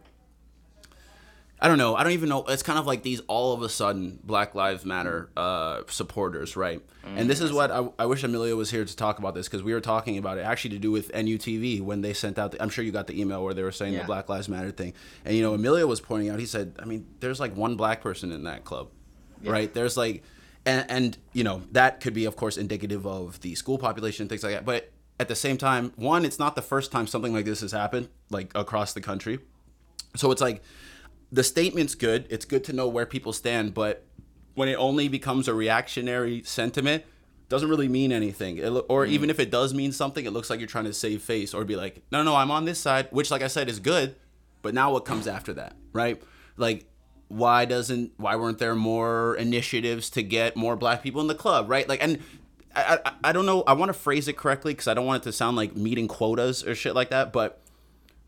I 1.60 1.66
don't 1.66 1.78
know. 1.78 1.96
I 1.96 2.04
don't 2.04 2.12
even 2.12 2.28
know. 2.28 2.44
It's 2.44 2.62
kind 2.62 2.78
of 2.78 2.86
like 2.86 3.02
these 3.02 3.20
all 3.26 3.52
of 3.52 3.62
a 3.62 3.68
sudden 3.68 4.20
Black 4.22 4.54
Lives 4.54 4.84
Matter 4.84 5.28
uh, 5.36 5.82
supporters, 5.88 6.56
right? 6.56 6.80
and 7.16 7.28
this 7.28 7.40
is 7.40 7.52
what 7.52 7.70
I, 7.70 7.88
I 7.98 8.06
wish 8.06 8.22
Emilio 8.22 8.54
was 8.54 8.70
here 8.70 8.84
to 8.84 8.96
talk 8.96 9.18
about 9.18 9.34
this 9.34 9.48
because 9.48 9.62
we 9.62 9.72
were 9.72 9.80
talking 9.80 10.18
about 10.18 10.36
it 10.36 10.42
actually 10.42 10.70
to 10.70 10.78
do 10.78 10.90
with 10.90 11.10
NUTV 11.12 11.80
when 11.80 12.02
they 12.02 12.12
sent 12.12 12.38
out. 12.38 12.52
The, 12.52 12.62
I'm 12.62 12.68
sure 12.68 12.84
you 12.84 12.92
got 12.92 13.06
the 13.06 13.18
email 13.18 13.42
where 13.42 13.54
they 13.54 13.62
were 13.62 13.72
saying 13.72 13.94
the 14.00 14.06
Black 14.06 14.28
Lives 14.28 14.48
Matter 14.48 14.70
thing, 14.70 14.92
and 15.24 15.34
you 15.34 15.42
know 15.42 15.54
Emilio 15.54 15.86
was 15.86 16.00
pointing 16.00 16.28
out. 16.28 16.38
He 16.38 16.46
said, 16.46 16.76
I 16.78 16.84
mean, 16.84 17.06
there's 17.20 17.40
like 17.40 17.56
one 17.56 17.76
black 17.76 18.02
person 18.02 18.30
in 18.30 18.44
that 18.44 18.64
club, 18.64 18.90
right? 19.42 19.72
There's 19.72 19.96
like, 19.96 20.22
and, 20.66 20.84
and 20.90 21.18
you 21.32 21.44
know 21.44 21.62
that 21.72 22.00
could 22.00 22.14
be 22.14 22.26
of 22.26 22.36
course 22.36 22.56
indicative 22.56 23.06
of 23.06 23.40
the 23.40 23.54
school 23.54 23.78
population 23.78 24.24
and 24.24 24.28
things 24.30 24.44
like 24.44 24.52
that, 24.52 24.64
but 24.64 24.92
at 25.18 25.28
the 25.28 25.34
same 25.34 25.56
time, 25.56 25.92
one, 25.96 26.24
it's 26.24 26.38
not 26.38 26.54
the 26.54 26.62
first 26.62 26.92
time 26.92 27.06
something 27.06 27.32
like 27.32 27.44
this 27.44 27.62
has 27.62 27.72
happened 27.72 28.08
like 28.30 28.52
across 28.54 28.92
the 28.92 29.00
country. 29.00 29.40
So 30.16 30.30
it's 30.30 30.40
like 30.40 30.62
the 31.30 31.44
statement's 31.44 31.94
good. 31.94 32.26
It's 32.30 32.44
good 32.44 32.64
to 32.64 32.72
know 32.72 32.88
where 32.88 33.06
people 33.06 33.32
stand, 33.32 33.74
but 33.74 34.04
when 34.54 34.68
it 34.68 34.76
only 34.76 35.08
becomes 35.08 35.46
a 35.48 35.54
reactionary 35.54 36.42
sentiment, 36.42 37.04
doesn't 37.48 37.68
really 37.68 37.88
mean 37.88 38.12
anything. 38.12 38.58
It, 38.58 38.68
or 38.88 39.06
mm. 39.06 39.08
even 39.08 39.30
if 39.30 39.40
it 39.40 39.50
does 39.50 39.72
mean 39.72 39.92
something, 39.92 40.24
it 40.24 40.32
looks 40.32 40.50
like 40.50 40.60
you're 40.60 40.68
trying 40.68 40.84
to 40.84 40.92
save 40.92 41.22
face 41.22 41.54
or 41.54 41.64
be 41.64 41.76
like, 41.76 42.02
no, 42.10 42.22
no, 42.22 42.36
I'm 42.36 42.50
on 42.50 42.64
this 42.64 42.78
side, 42.78 43.08
which, 43.10 43.30
like 43.30 43.42
I 43.42 43.48
said, 43.48 43.68
is 43.68 43.80
good. 43.80 44.16
But 44.60 44.74
now 44.74 44.92
what 44.92 45.04
comes 45.04 45.26
after 45.26 45.52
that, 45.54 45.76
right? 45.92 46.20
Like, 46.56 46.86
why 47.28 47.64
doesn't 47.66 48.12
why 48.16 48.36
weren't 48.36 48.58
there 48.58 48.74
more 48.74 49.36
initiatives 49.36 50.10
to 50.10 50.22
get 50.22 50.56
more 50.56 50.76
black 50.76 51.02
people 51.02 51.20
in 51.20 51.26
the 51.26 51.34
club, 51.34 51.70
right? 51.70 51.88
Like, 51.88 52.02
and 52.02 52.18
I 52.74 52.98
I, 53.04 53.12
I 53.24 53.32
don't 53.32 53.46
know. 53.46 53.62
I 53.66 53.74
want 53.74 53.90
to 53.90 53.92
phrase 53.92 54.28
it 54.28 54.36
correctly 54.36 54.72
because 54.72 54.88
I 54.88 54.94
don't 54.94 55.06
want 55.06 55.22
it 55.22 55.24
to 55.24 55.32
sound 55.32 55.56
like 55.56 55.76
meeting 55.76 56.08
quotas 56.08 56.64
or 56.64 56.74
shit 56.74 56.94
like 56.94 57.10
that, 57.10 57.32
but 57.32 57.60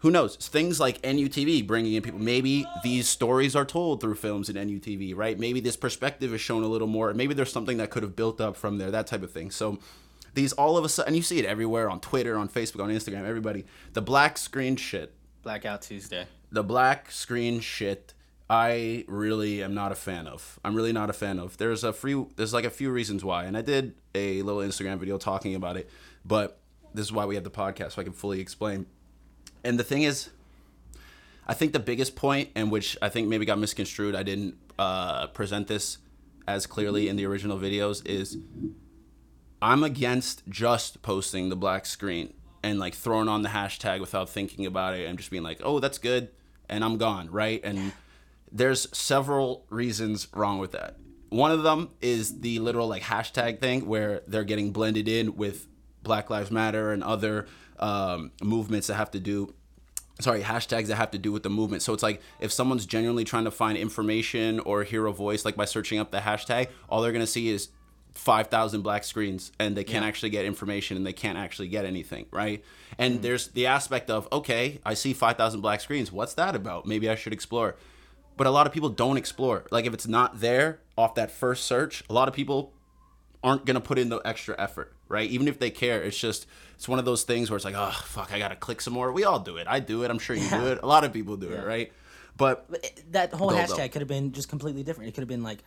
who 0.01 0.11
knows? 0.11 0.37
Things 0.37 0.81
like 0.81 1.01
NUTV 1.03 1.67
bringing 1.67 1.95
in 1.95 2.03
people. 2.03 2.19
Maybe 2.21 2.67
these 2.83 3.09
stories 3.09 3.55
are 3.55 3.65
told 3.65 4.01
through 4.01 4.15
films 4.17 4.49
in 4.49 4.57
NUTV, 4.57 5.15
right? 5.17 5.39
Maybe 5.39 5.61
this 5.61 5.77
perspective 5.77 6.33
is 6.35 6.41
shown 6.41 6.63
a 6.63 6.67
little 6.69 6.89
more. 6.89 7.13
Maybe 7.15 7.35
there's 7.35 7.53
something 7.53 7.77
that 7.79 7.91
could 7.91 8.03
have 8.03 8.17
built 8.17 8.41
up 8.41 8.57
from 8.57 8.79
there, 8.79 8.91
that 8.91 9.07
type 9.07 9.23
of 9.23 9.31
thing. 9.31 9.51
So 9.51 9.79
these 10.35 10.53
all 10.55 10.77
of 10.79 10.85
a 10.85 10.89
sudden, 10.89 11.09
and 11.09 11.17
you 11.17 11.23
see 11.23 11.39
it 11.39 11.45
everywhere 11.45 11.91
on 11.91 12.01
Twitter, 12.01 12.37
on 12.39 12.49
Facebook, 12.49 12.83
on 12.83 12.91
Instagram, 12.91 13.25
everybody. 13.25 13.65
The 13.93 14.03
black 14.03 14.39
screen 14.39 14.77
shit, 14.77 15.13
Blackout 15.43 15.83
Tuesday. 15.83 16.27
the 16.51 16.63
black 16.63 17.11
screen 17.11 17.61
shit. 17.61 18.15
I 18.49 19.05
really 19.07 19.63
am 19.63 19.75
not 19.75 19.93
a 19.93 19.95
fan 19.95 20.27
of. 20.27 20.59
I'm 20.65 20.75
really 20.75 20.93
not 20.93 21.09
a 21.09 21.13
fan 21.13 21.39
of. 21.39 21.57
There's 21.59 21.85
a 21.85 21.93
few. 21.93 22.31
There's 22.37 22.53
like 22.53 22.65
a 22.65 22.71
few 22.71 22.91
reasons 22.91 23.25
why, 23.25 23.45
and 23.45 23.57
I 23.57 23.63
did 23.63 23.95
a 24.15 24.43
little 24.43 24.61
Instagram 24.61 24.99
video 24.99 25.19
talking 25.19 25.55
about 25.55 25.77
it. 25.77 25.89
But 26.25 26.59
this 26.93 27.07
is 27.07 27.13
why 27.13 27.27
we 27.27 27.37
have 27.37 27.45
the 27.45 27.51
podcast, 27.51 27.93
so 27.93 28.01
I 28.01 28.05
can 28.05 28.13
fully 28.13 28.41
explain. 28.41 28.87
And 29.65 29.79
the 29.79 29.85
thing 29.85 30.03
is, 30.03 30.31
I 31.47 31.55
think 31.55 31.73
the 31.73 31.81
biggest 31.81 32.17
point, 32.17 32.51
and 32.55 32.71
which 32.71 32.97
I 33.03 33.09
think 33.09 33.29
maybe 33.29 33.45
got 33.45 33.59
misconstrued, 33.59 34.15
I 34.15 34.23
didn't 34.23 34.57
uh, 34.79 35.27
present 35.29 35.67
this 35.67 35.99
as 36.47 36.67
clearly 36.67 37.09
in 37.09 37.17
the 37.17 37.27
original 37.27 37.59
videos, 37.59 38.07
is 38.07 38.39
I'm 39.61 39.85
against 39.85 40.43
just 40.49 41.03
posting 41.03 41.49
the 41.49 41.57
black 41.57 41.87
screen 41.87 42.35
and 42.63 42.79
like 42.79 42.95
throwing 42.95 43.29
on 43.29 43.43
the 43.43 43.49
hashtag 43.51 44.01
without 44.01 44.29
thinking 44.29 44.67
about 44.67 44.95
it 44.95 45.07
and 45.07 45.19
just 45.19 45.31
being 45.31 45.43
like, 45.43 45.61
oh, 45.63 45.81
that's 45.81 45.99
good, 45.99 46.29
and 46.69 46.85
I'm 46.85 46.99
gone, 46.99 47.31
right? 47.31 47.61
And 47.65 47.93
there's 48.53 48.89
several 48.97 49.65
reasons 49.71 50.29
wrong 50.35 50.59
with 50.59 50.73
that. 50.73 50.97
One 51.29 51.53
of 51.53 51.63
them 51.63 51.91
is 52.01 52.41
the 52.41 52.59
literal 52.59 52.89
like 52.89 53.03
hashtag 53.03 53.61
thing 53.61 53.87
where 53.87 54.23
they're 54.27 54.45
getting 54.45 54.73
blended 54.73 55.09
in 55.09 55.37
with 55.37 55.69
Black 56.03 56.31
Lives 56.31 56.51
Matter 56.51 56.93
and 56.93 57.05
other 57.05 57.47
um, 57.81 58.31
movements 58.43 58.87
that 58.87 58.95
have 58.95 59.11
to 59.13 59.21
do 59.21 59.55
sorry 60.21 60.43
hashtags 60.43 60.89
that 60.89 60.97
have 60.97 61.11
to 61.13 61.19
do 61.19 61.33
with 61.33 61.43
the 61.43 61.49
movement. 61.51 61.83
So 61.83 61.95
it's 61.95 62.03
like 62.03 62.21
if 62.41 62.53
someone's 62.53 62.85
genuinely 62.85 63.25
trying 63.25 63.45
to 63.45 63.51
find 63.51 63.79
information 63.79 64.61
or 64.61 64.85
hear 64.85 65.07
a 65.07 65.13
voice 65.13 65.45
like 65.47 65.57
by 65.57 65.65
searching 65.65 65.99
up 65.99 66.11
the 66.11 66.19
hashtag 66.19 66.69
all 66.91 67.01
they're 67.01 67.13
going 67.13 67.25
to 67.25 67.27
see 67.27 67.49
is 67.49 67.71
5000 68.13 68.83
black 68.83 69.05
screens 69.05 69.51
and 69.59 69.77
they 69.77 69.85
can't 69.85 70.03
Yeah. 70.03 70.09
actually 70.09 70.31
get 70.31 70.45
information 70.45 70.97
and 70.97 71.07
they 71.07 71.13
can't 71.15 71.39
actually 71.39 71.69
get 71.69 71.85
anything 71.87 72.27
right? 72.33 72.63
And 72.99 73.23
there's 73.23 73.49
the 73.49 73.67
aspect 73.67 74.11
of 74.11 74.29
okay 74.31 74.81
i 74.85 74.93
see 74.95 75.13
5000 75.15 75.61
black 75.63 75.81
screens. 75.81 76.13
What's 76.13 76.35
that 76.35 76.55
about? 76.55 76.87
Maybe 76.87 77.09
i 77.09 77.15
should 77.15 77.33
explore. 77.33 77.77
But 78.37 78.47
a 78.47 78.51
lot 78.51 78.67
of 78.67 78.73
people 78.75 78.89
don't 78.91 79.17
explore. 79.17 79.65
Like 79.71 79.87
if 79.87 79.95
it's 79.95 80.07
not 80.09 80.41
there 80.41 80.81
off 80.99 81.15
that 81.15 81.31
first 81.31 81.65
search 81.65 82.03
a 82.11 82.13
lot 82.13 82.29
of 82.29 82.35
people 82.35 82.75
aren't 83.43 83.65
gonna 83.65 83.81
put 83.81 83.99
in 83.99 84.11
the 84.11 84.21
extra 84.25 84.55
effort, 84.59 84.93
right? 85.11 85.29
Even 85.29 85.47
if 85.49 85.59
they 85.59 85.69
care, 85.71 86.03
it's 86.03 86.19
just 86.19 86.47
it's 86.77 86.89
one 86.89 86.99
of 86.99 87.05
those 87.05 87.25
things 87.25 87.51
where 87.51 87.57
it's 87.57 87.65
like, 87.67 87.75
oh 87.77 87.91
fuck, 88.07 88.33
I 88.33 88.39
gotta 88.39 88.57
click 88.57 88.81
some 88.81 88.95
more. 88.95 89.13
We 89.13 89.25
all 89.25 89.39
do 89.41 89.59
it. 89.59 89.67
I 89.69 89.81
do 89.81 90.03
it. 90.05 90.11
I'm 90.11 90.19
sure 90.19 90.35
you 90.35 90.49
do 90.49 90.69
it. 90.69 90.79
A 90.83 90.87
lot 90.87 91.05
of 91.05 91.13
people 91.13 91.37
do 91.37 91.51
it, 91.51 91.67
right? 91.67 91.93
But 92.39 92.71
But 92.71 92.91
that 93.11 93.35
whole 93.35 93.51
hashtag 93.51 93.93
could 93.93 94.01
have 94.01 94.09
been 94.09 94.33
just 94.33 94.49
completely 94.49 94.83
different. 94.83 95.09
It 95.09 95.13
could 95.13 95.21
have 95.23 95.29
been 95.29 95.43
like 95.43 95.59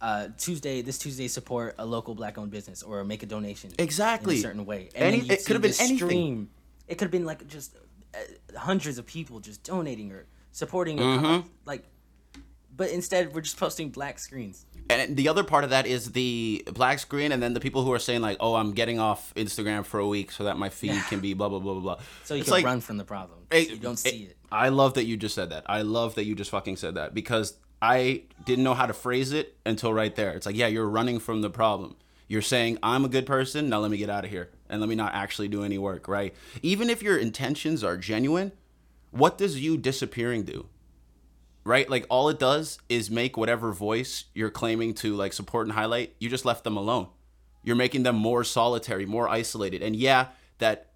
uh, 0.00 0.28
Tuesday, 0.38 0.80
this 0.82 0.96
Tuesday, 0.98 1.26
support 1.28 1.74
a 1.78 1.84
local 1.84 2.14
black-owned 2.14 2.50
business 2.50 2.82
or 2.82 3.02
make 3.04 3.22
a 3.22 3.26
donation. 3.26 3.70
Exactly. 3.78 4.34
in 4.36 4.38
a 4.38 4.42
certain 4.42 4.64
way. 4.64 4.88
Any- 4.94 5.18
it 5.28 5.44
could 5.44 5.54
have 5.54 5.62
been 5.62 5.74
anything. 5.80 5.96
stream. 5.96 6.50
It 6.88 6.94
could 6.96 7.06
have 7.06 7.10
been 7.10 7.24
like 7.26 7.46
just 7.48 7.76
uh, 8.14 8.18
hundreds 8.58 8.96
of 8.98 9.06
people 9.06 9.40
just 9.40 9.62
donating 9.64 10.12
or 10.12 10.26
supporting, 10.52 10.98
Mm-hmm. 10.98 11.48
like. 11.66 11.84
But 12.80 12.92
instead, 12.92 13.34
we're 13.34 13.42
just 13.42 13.58
posting 13.58 13.90
black 13.90 14.18
screens. 14.18 14.64
and 14.88 15.14
the 15.14 15.28
other 15.28 15.44
part 15.44 15.64
of 15.64 15.70
that 15.70 15.86
is 15.86 16.12
the 16.12 16.64
black 16.72 16.98
screen, 16.98 17.30
and 17.30 17.42
then 17.42 17.52
the 17.52 17.60
people 17.60 17.84
who 17.84 17.92
are 17.92 17.98
saying 17.98 18.22
like, 18.22 18.38
"Oh, 18.40 18.54
I'm 18.54 18.72
getting 18.72 18.98
off 18.98 19.34
Instagram 19.34 19.84
for 19.84 20.00
a 20.00 20.08
week 20.08 20.32
so 20.32 20.44
that 20.44 20.56
my 20.56 20.70
feed 20.70 20.92
Yeah. 20.94 21.02
can 21.02 21.20
be 21.20 21.34
blah 21.34 21.50
blah 21.50 21.58
blah 21.58 21.74
blah 21.74 21.82
blah." 21.82 21.96
So 22.24 22.32
you 22.32 22.40
It's 22.40 22.48
can 22.48 22.54
like, 22.54 22.64
run 22.64 22.80
from 22.80 22.96
the 22.96 23.04
problem. 23.04 23.40
Hey, 23.50 23.66
so 23.66 23.72
you 23.72 23.78
don't 23.80 23.98
see 23.98 24.22
it. 24.30 24.38
I 24.50 24.70
love 24.70 24.94
that 24.94 25.04
you 25.04 25.18
just 25.18 25.34
said 25.34 25.50
that. 25.50 25.64
I 25.66 25.82
love 25.82 26.14
that 26.14 26.24
you 26.24 26.34
just 26.34 26.50
fucking 26.50 26.76
said 26.78 26.94
that 26.94 27.12
because 27.12 27.58
I 27.82 28.22
didn't 28.46 28.64
know 28.64 28.72
how 28.72 28.86
to 28.86 28.94
phrase 28.94 29.32
it 29.32 29.58
until 29.66 29.92
right 29.92 30.16
there. 30.16 30.32
It's 30.32 30.46
like, 30.46 30.56
yeah, 30.56 30.68
you're 30.68 30.88
running 30.88 31.18
from 31.18 31.42
the 31.42 31.50
problem. 31.50 31.96
You're 32.28 32.40
saying 32.40 32.78
I'm 32.82 33.04
a 33.04 33.10
good 33.10 33.26
person. 33.26 33.68
Now 33.68 33.80
let 33.80 33.90
me 33.90 33.98
get 33.98 34.08
out 34.08 34.24
of 34.24 34.30
here 34.30 34.48
and 34.70 34.80
let 34.80 34.88
me 34.88 34.94
not 34.94 35.12
actually 35.14 35.48
do 35.48 35.64
any 35.64 35.76
work, 35.76 36.08
right? 36.08 36.34
Even 36.62 36.88
if 36.88 37.02
your 37.02 37.18
intentions 37.18 37.84
are 37.84 37.98
genuine, 37.98 38.52
what 39.10 39.36
does 39.36 39.60
you 39.60 39.76
disappearing 39.76 40.44
do? 40.44 40.64
Right? 41.64 41.88
Like 41.88 42.06
all 42.08 42.28
it 42.28 42.38
does 42.38 42.78
is 42.88 43.10
make 43.10 43.36
whatever 43.36 43.72
voice 43.72 44.24
you're 44.34 44.50
claiming 44.50 44.94
to 44.94 45.14
like 45.14 45.32
support 45.32 45.66
and 45.66 45.74
highlight, 45.74 46.14
you 46.18 46.28
just 46.28 46.44
left 46.44 46.64
them 46.64 46.76
alone. 46.76 47.08
You're 47.62 47.76
making 47.76 48.02
them 48.02 48.16
more 48.16 48.44
solitary, 48.44 49.04
more 49.04 49.28
isolated. 49.28 49.82
And 49.82 49.94
yeah, 49.94 50.28
that 50.58 50.92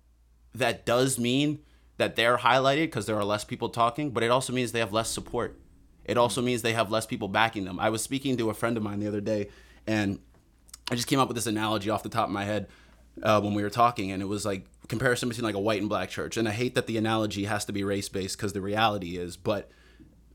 that 0.55 0.87
does 0.87 1.19
mean 1.19 1.59
that 1.97 2.17
they're 2.17 2.39
highlighted 2.39 2.87
because 2.87 3.07
there 3.07 3.17
are 3.17 3.25
less 3.25 3.45
people 3.45 3.69
talking, 3.69 4.11
but 4.11 4.23
it 4.23 4.31
also 4.31 4.53
means 4.53 4.73
they 4.73 4.81
have 4.81 4.93
less 4.93 5.11
support. 5.11 5.59
It 6.05 6.17
also 6.17 6.43
means 6.43 6.63
they 6.63 6.73
have 6.73 6.91
less 6.91 7.07
people 7.07 7.29
backing 7.29 7.65
them. 7.65 7.79
I 7.79 7.91
was 7.91 8.03
speaking 8.03 8.37
to 8.39 8.51
a 8.51 8.55
friend 8.55 8.77
of 8.77 8.83
mine 8.83 9.01
the 9.01 9.07
other 9.07 9.21
day, 9.21 9.49
and 9.87 10.19
I 10.91 10.97
just 10.97 11.09
came 11.09 11.19
up 11.19 11.29
with 11.29 11.37
this 11.37 11.47
analogy 11.47 11.91
off 11.91 12.03
the 12.03 12.09
top 12.09 12.27
of 12.27 12.33
my 12.33 12.45
head 12.45 12.69
uh, 13.23 13.41
when 13.41 13.55
we 13.55 13.63
were 13.63 13.71
talking, 13.71 14.11
and 14.11 14.23
it 14.23 14.27
was 14.27 14.45
like 14.45 14.67
comparison 14.89 15.29
between 15.29 15.45
like 15.45 15.55
a 15.55 15.61
white 15.61 15.81
and 15.81 15.89
black 15.89 16.11
church. 16.11 16.37
And 16.37 16.49
I 16.49 16.53
hate 16.53 16.75
that 16.75 16.87
the 16.87 16.97
analogy 16.99 17.45
has 17.45 17.65
to 17.67 17.73
be 17.73 17.85
race 17.85 18.09
based 18.09 18.37
because 18.37 18.53
the 18.53 18.61
reality 18.61 19.17
is, 19.17 19.37
but 19.37 19.71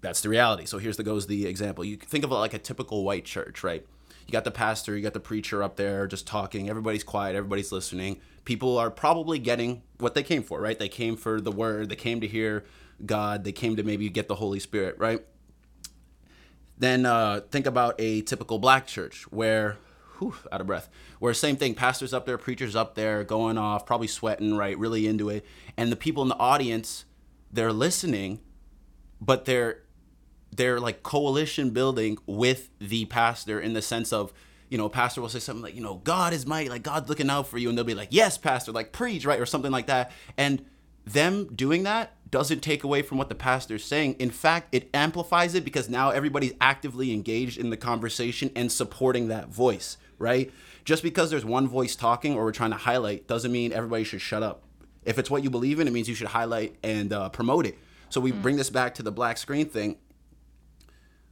that's 0.02 0.22
the 0.22 0.30
reality. 0.30 0.66
So 0.66 0.78
here's 0.78 0.98
the 0.98 1.04
goes 1.04 1.28
the 1.28 1.46
example. 1.46 1.84
You 1.84 1.98
think 1.98 2.24
of 2.24 2.32
it 2.32 2.36
like 2.36 2.54
a 2.54 2.60
typical 2.60 3.04
white 3.04 3.26
church, 3.26 3.64
right? 3.64 3.86
You 4.26 4.32
got 4.32 4.44
the 4.44 4.52
pastor, 4.52 4.96
you 4.96 5.02
got 5.02 5.14
the 5.14 5.20
preacher 5.20 5.64
up 5.64 5.76
there 5.76 6.06
just 6.06 6.28
talking. 6.28 6.70
Everybody's 6.70 7.04
quiet, 7.04 7.36
everybody's 7.36 7.72
listening. 7.72 8.22
People 8.46 8.78
are 8.78 8.92
probably 8.92 9.40
getting 9.40 9.82
what 9.98 10.14
they 10.14 10.24
came 10.24 10.44
for, 10.44 10.62
right? 10.62 10.78
They 10.78 10.88
came 10.88 11.16
for 11.16 11.42
the 11.42 11.52
word, 11.52 11.90
they 11.90 11.96
came 11.96 12.22
to 12.22 12.28
hear 12.28 12.64
God, 13.06 13.44
they 13.44 13.52
came 13.52 13.76
to 13.76 13.84
maybe 13.84 14.08
get 14.10 14.28
the 14.28 14.36
Holy 14.36 14.60
Spirit, 14.60 14.96
right? 15.00 15.26
Then 16.78 17.06
uh, 17.06 17.42
think 17.50 17.66
about 17.66 17.96
a 18.00 18.22
typical 18.22 18.60
black 18.60 18.88
church 18.88 19.24
where, 19.32 19.78
whew, 20.20 20.36
out 20.52 20.62
of 20.62 20.68
breath, 20.68 20.90
where 21.20 21.34
same 21.34 21.56
thing, 21.56 21.74
pastors 21.74 22.14
up 22.14 22.26
there, 22.26 22.38
preachers 22.38 22.76
up 22.76 22.96
there, 22.96 23.24
going 23.24 23.58
off, 23.58 23.86
probably 23.86 24.08
sweating, 24.08 24.56
right, 24.56 24.78
really 24.78 25.08
into 25.08 25.30
it, 25.30 25.46
and 25.76 25.92
the 25.92 25.98
people 25.98 26.24
in 26.24 26.30
the 26.30 26.38
audience, 26.38 27.06
they're 27.52 27.74
listening, 27.74 28.40
but 29.20 29.46
they're 29.46 29.82
they're 30.52 30.80
like 30.80 31.04
coalition 31.04 31.70
building 31.72 32.18
with 32.26 32.70
the 32.80 33.06
pastor 33.06 33.60
in 33.60 33.74
the 33.74 33.82
sense 33.82 34.12
of 34.12 34.34
you 34.70 34.78
know 34.78 34.86
a 34.86 34.90
pastor 34.90 35.22
will 35.22 35.30
say 35.30 35.40
something 35.40 35.64
like 35.64 35.76
you 35.76 35.82
know 35.82 35.96
god 36.04 36.34
is 36.34 36.46
mighty 36.46 36.70
like 36.70 36.84
god's 36.84 37.10
looking 37.10 37.30
out 37.30 37.48
for 37.48 37.58
you 37.58 37.70
and 37.70 37.78
they'll 37.78 37.86
be 37.86 37.96
like 37.96 38.10
yes 38.12 38.38
pastor 38.38 38.72
like 38.72 38.92
preach 38.92 39.26
right 39.26 39.40
or 39.40 39.46
something 39.46 39.72
like 39.72 39.88
that. 39.88 40.12
And 40.38 40.66
them 41.06 41.56
doing 41.56 41.84
that 41.84 42.14
doesn't 42.30 42.60
take 42.60 42.84
away 42.84 43.02
from 43.02 43.18
what 43.18 43.30
the 43.30 43.36
pastor's 43.36 43.84
saying. 43.84 44.16
In 44.20 44.30
fact 44.30 44.70
it 44.74 44.90
amplifies 44.94 45.56
it 45.56 45.66
because 45.66 45.90
now 45.90 46.12
everybody's 46.12 46.54
actively 46.62 47.12
engaged 47.12 47.58
in 47.58 47.72
the 47.72 47.78
conversation 47.78 48.52
and 48.56 48.72
supporting 48.72 49.28
that 49.30 49.50
voice 49.50 49.98
right? 50.20 50.52
Just 50.86 51.02
because 51.02 51.32
there's 51.32 51.46
one 51.46 51.68
voice 51.68 51.96
talking 51.96 52.36
or 52.36 52.44
we're 52.44 52.52
trying 52.52 52.72
to 52.72 52.78
highlight 52.78 53.28
doesn't 53.28 53.52
mean 53.52 53.74
everybody 53.74 54.04
should 54.04 54.22
shut 54.22 54.44
up. 54.44 54.64
If 55.04 55.18
it's 55.18 55.32
what 55.32 55.44
you 55.44 55.50
believe 55.50 55.80
in 55.80 55.88
it 55.88 55.92
means 55.92 56.08
you 56.08 56.16
should 56.16 56.28
highlight 56.28 56.76
and 56.84 57.12
uh, 57.12 57.30
promote 57.30 57.66
it. 57.66 57.80
So 58.10 58.22
we 58.22 58.32
bring 58.32 58.58
this 58.58 58.70
back 58.70 58.96
to 58.96 59.04
the 59.04 59.12
black 59.12 59.38
screen 59.38 59.68
thing 59.68 59.98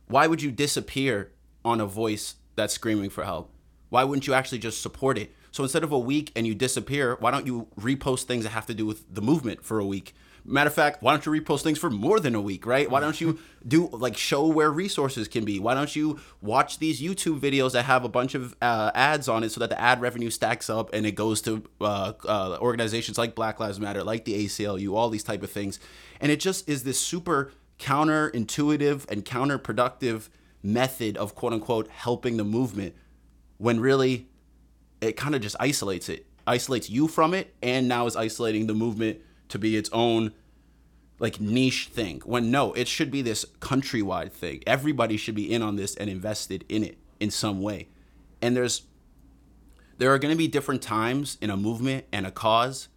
why 0.07 0.27
would 0.27 0.41
you 0.41 0.51
disappear 0.51 1.31
on 1.63 1.81
a 1.81 1.85
voice 1.85 2.35
that's 2.55 2.73
screaming 2.73 3.09
for 3.09 3.23
help? 3.23 3.51
Why 3.89 4.03
wouldn't 4.03 4.27
you 4.27 4.33
actually 4.33 4.59
just 4.59 4.81
support 4.81 5.17
it? 5.17 5.33
So 5.51 5.63
instead 5.63 5.83
of 5.83 5.91
a 5.91 5.99
week 5.99 6.31
and 6.35 6.45
you 6.45 6.53
disappear, 6.55 7.17
why 7.19 7.31
don't 7.31 7.47
you 7.47 7.67
repost 7.79 8.23
things 8.23 8.43
that 8.43 8.51
have 8.51 8.65
to 8.67 8.73
do 8.73 8.85
with 8.85 9.13
the 9.13 9.21
movement 9.21 9.63
for 9.63 9.79
a 9.79 9.85
week? 9.85 10.13
Matter 10.49 10.69
of 10.69 10.73
fact, 10.73 11.03
why 11.03 11.11
don't 11.11 11.25
you 11.25 11.31
repost 11.31 11.63
things 11.63 11.77
for 11.77 11.89
more 11.89 12.21
than 12.21 12.33
a 12.33 12.39
week, 12.39 12.65
right? 12.65 12.89
Why 12.89 13.01
don't 13.01 13.19
you 13.19 13.39
do 13.67 13.87
like 13.87 14.15
show 14.15 14.47
where 14.47 14.71
resources 14.71 15.27
can 15.27 15.43
be? 15.43 15.59
Why 15.59 15.73
don't 15.73 15.93
you 15.93 16.19
watch 16.41 16.79
these 16.79 17.01
YouTube 17.01 17.41
videos 17.41 17.73
that 17.73 17.83
have 17.83 18.05
a 18.05 18.09
bunch 18.09 18.33
of 18.33 18.55
uh, 18.61 18.91
ads 18.95 19.27
on 19.27 19.43
it 19.43 19.51
so 19.51 19.59
that 19.59 19.69
the 19.69 19.79
ad 19.79 19.99
revenue 19.99 20.29
stacks 20.29 20.69
up 20.69 20.89
and 20.93 21.05
it 21.05 21.13
goes 21.13 21.41
to 21.41 21.63
uh, 21.81 22.13
uh, 22.25 22.57
organizations 22.61 23.17
like 23.17 23.35
Black 23.35 23.59
Lives 23.59 23.79
Matter, 23.79 24.03
like 24.03 24.23
the 24.23 24.45
ACLU, 24.45 24.93
all 24.93 25.09
these 25.09 25.23
type 25.23 25.43
of 25.43 25.51
things, 25.51 25.79
and 26.21 26.31
it 26.31 26.39
just 26.39 26.69
is 26.69 26.83
this 26.83 26.99
super 26.99 27.51
counterintuitive 27.79 29.09
and 29.09 29.23
counterproductive 29.25 30.29
method 30.63 31.17
of 31.17 31.35
quote 31.35 31.53
unquote 31.53 31.87
helping 31.89 32.37
the 32.37 32.43
movement 32.43 32.95
when 33.57 33.79
really 33.79 34.27
it 34.99 35.13
kind 35.13 35.35
of 35.35 35.41
just 35.41 35.55
isolates 35.59 36.09
it 36.09 36.25
isolates 36.47 36.89
you 36.89 37.07
from 37.07 37.33
it 37.33 37.53
and 37.61 37.87
now 37.87 38.07
is 38.07 38.15
isolating 38.15 38.67
the 38.67 38.73
movement 38.73 39.19
to 39.49 39.59
be 39.59 39.75
its 39.75 39.89
own 39.91 40.31
like 41.19 41.41
niche 41.41 41.89
thing. 41.91 42.21
When 42.25 42.49
no 42.49 42.73
it 42.73 42.87
should 42.87 43.11
be 43.11 43.21
this 43.21 43.45
countrywide 43.59 44.31
thing. 44.31 44.63
Everybody 44.65 45.17
should 45.17 45.35
be 45.35 45.51
in 45.51 45.61
on 45.61 45.75
this 45.75 45.95
and 45.95 46.09
invested 46.09 46.63
in 46.69 46.83
it 46.83 46.97
in 47.19 47.31
some 47.31 47.61
way. 47.61 47.89
And 48.41 48.55
there's 48.55 48.83
there 49.97 50.13
are 50.13 50.19
going 50.19 50.33
to 50.33 50.37
be 50.37 50.47
different 50.47 50.81
times 50.81 51.37
in 51.41 51.49
a 51.49 51.57
movement 51.57 52.05
and 52.11 52.25
a 52.25 52.31
cause 52.31 52.87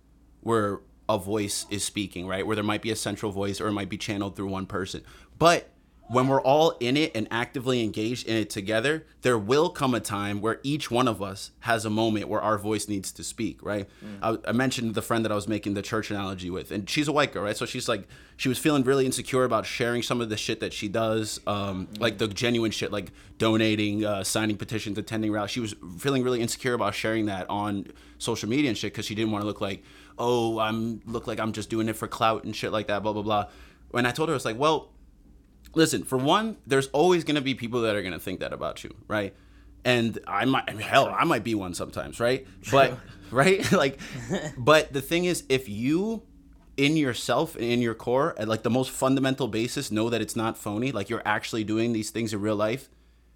where 0.43 0.81
a 1.15 1.19
voice 1.19 1.67
is 1.71 1.85
speaking, 1.85 2.27
right? 2.27 2.47
Where 2.47 2.55
there 2.55 2.65
might 2.65 2.83
be 2.83 2.91
a 2.91 2.97
central 2.97 3.33
voice 3.33 3.61
or 3.61 3.69
it 3.69 3.73
might 3.73 3.89
be 3.89 3.99
channeled 3.99 4.37
through 4.37 4.49
one 4.49 4.67
person. 4.67 5.03
But 5.39 5.71
when 6.11 6.27
we're 6.27 6.43
all 6.43 6.71
in 6.81 6.97
it 6.97 7.13
and 7.15 7.29
actively 7.31 7.85
engaged 7.85 8.27
in 8.27 8.37
it 8.37 8.51
together, 8.51 9.07
there 9.23 9.39
will 9.39 9.71
come 9.71 9.95
a 9.95 10.01
time 10.01 10.41
where 10.41 10.59
each 10.65 10.91
one 10.91 11.07
of 11.07 11.23
us 11.23 11.53
has 11.61 11.85
a 11.85 11.91
moment 11.91 12.29
where 12.29 12.41
our 12.41 12.59
voice 12.59 12.89
needs 12.89 13.13
to 13.13 13.23
speak, 13.23 13.63
right? 13.63 13.89
I, 14.21 14.37
I 14.49 14.53
mentioned 14.53 14.95
the 14.97 15.03
friend 15.03 15.25
that 15.25 15.31
I 15.31 15.37
was 15.37 15.47
making 15.47 15.75
the 15.75 15.83
church 15.83 16.11
analogy 16.11 16.51
with, 16.51 16.73
and 16.73 16.91
she's 16.91 17.07
a 17.07 17.13
white 17.13 17.33
girl, 17.33 17.45
right? 17.45 17.57
So 17.57 17.65
she's 17.65 17.89
like, 17.89 18.09
she 18.37 18.49
was 18.49 18.59
feeling 18.59 18.83
really 18.83 19.07
insecure 19.07 19.45
about 19.45 19.67
sharing 19.67 20.03
some 20.03 20.21
of 20.21 20.31
the 20.31 20.37
shit 20.37 20.59
that 20.59 20.73
she 20.73 20.89
does, 20.89 21.39
um, 21.47 21.87
like 22.01 22.19
the 22.19 22.27
genuine 22.27 22.73
shit, 22.73 22.91
like 22.91 23.13
donating, 23.39 24.05
uh, 24.05 24.25
signing 24.25 24.57
petitions, 24.57 24.99
attending 24.99 25.31
rallies. 25.31 25.53
She 25.53 25.61
was 25.61 25.77
feeling 25.99 26.25
really 26.25 26.41
insecure 26.41 26.75
about 26.75 26.97
sharing 26.97 27.27
that 27.27 27.49
on 27.49 27.87
social 28.19 28.49
media 28.49 28.69
and 28.69 28.77
shit 28.77 28.93
because 28.93 29.07
she 29.07 29.15
didn't 29.15 29.31
want 29.31 29.43
to 29.43 29.47
look 29.47 29.61
like, 29.61 29.85
oh, 30.19 30.59
I'm 30.59 31.01
look 31.07 31.27
like 31.27 31.41
I'm 31.41 31.53
just 31.53 31.71
doing 31.71 31.89
it 31.89 31.97
for 31.97 32.07
clout 32.09 32.45
and 32.45 32.55
shit 32.55 32.73
like 32.73 32.89
that, 32.89 33.03
blah 33.03 33.13
blah 33.13 33.23
blah. 33.23 33.47
When 33.91 34.07
I 34.07 34.13
told 34.13 34.29
her, 34.29 34.35
it's 34.35 34.45
like, 34.45 34.59
well, 34.59 34.93
listen, 35.75 36.05
for 36.05 36.19
one, 36.19 36.57
there's 36.67 36.89
always 36.89 37.25
going 37.25 37.37
to 37.37 37.41
be 37.41 37.55
people 37.55 37.83
that 37.83 37.97
are 37.97 38.03
going 38.03 38.13
to 38.13 38.21
think 38.21 38.41
that 38.41 38.53
about 38.53 38.85
you, 38.85 38.95
right? 39.09 39.35
And 39.85 40.19
I 40.27 40.45
might, 40.45 40.65
I 40.69 40.73
mean, 40.73 40.83
hell, 40.83 41.09
I 41.09 41.25
might 41.25 41.43
be 41.45 41.55
one 41.55 41.75
sometimes, 41.75 42.21
right? 42.21 42.47
But, 42.71 42.99
right? 43.31 43.71
like, 43.73 43.99
but 44.59 44.93
the 44.93 45.01
thing 45.01 45.25
is, 45.25 45.45
if 45.49 45.69
you 45.69 46.23
in 46.77 46.97
yourself 46.97 47.57
and 47.57 47.65
in 47.65 47.83
your 47.83 47.95
core, 47.95 48.35
at 48.39 48.49
like 48.49 48.63
the 48.63 48.71
most 48.71 48.91
fundamental 48.91 49.49
basis, 49.49 49.91
know 49.91 50.09
that 50.11 50.21
it's 50.21 50.37
not 50.37 50.57
phony, 50.57 50.93
like 50.93 51.11
you're 51.11 51.23
actually 51.25 51.65
doing 51.65 51.93
these 51.93 52.11
things 52.11 52.33
in 52.33 52.41
real 52.41 52.57
life, 52.57 52.89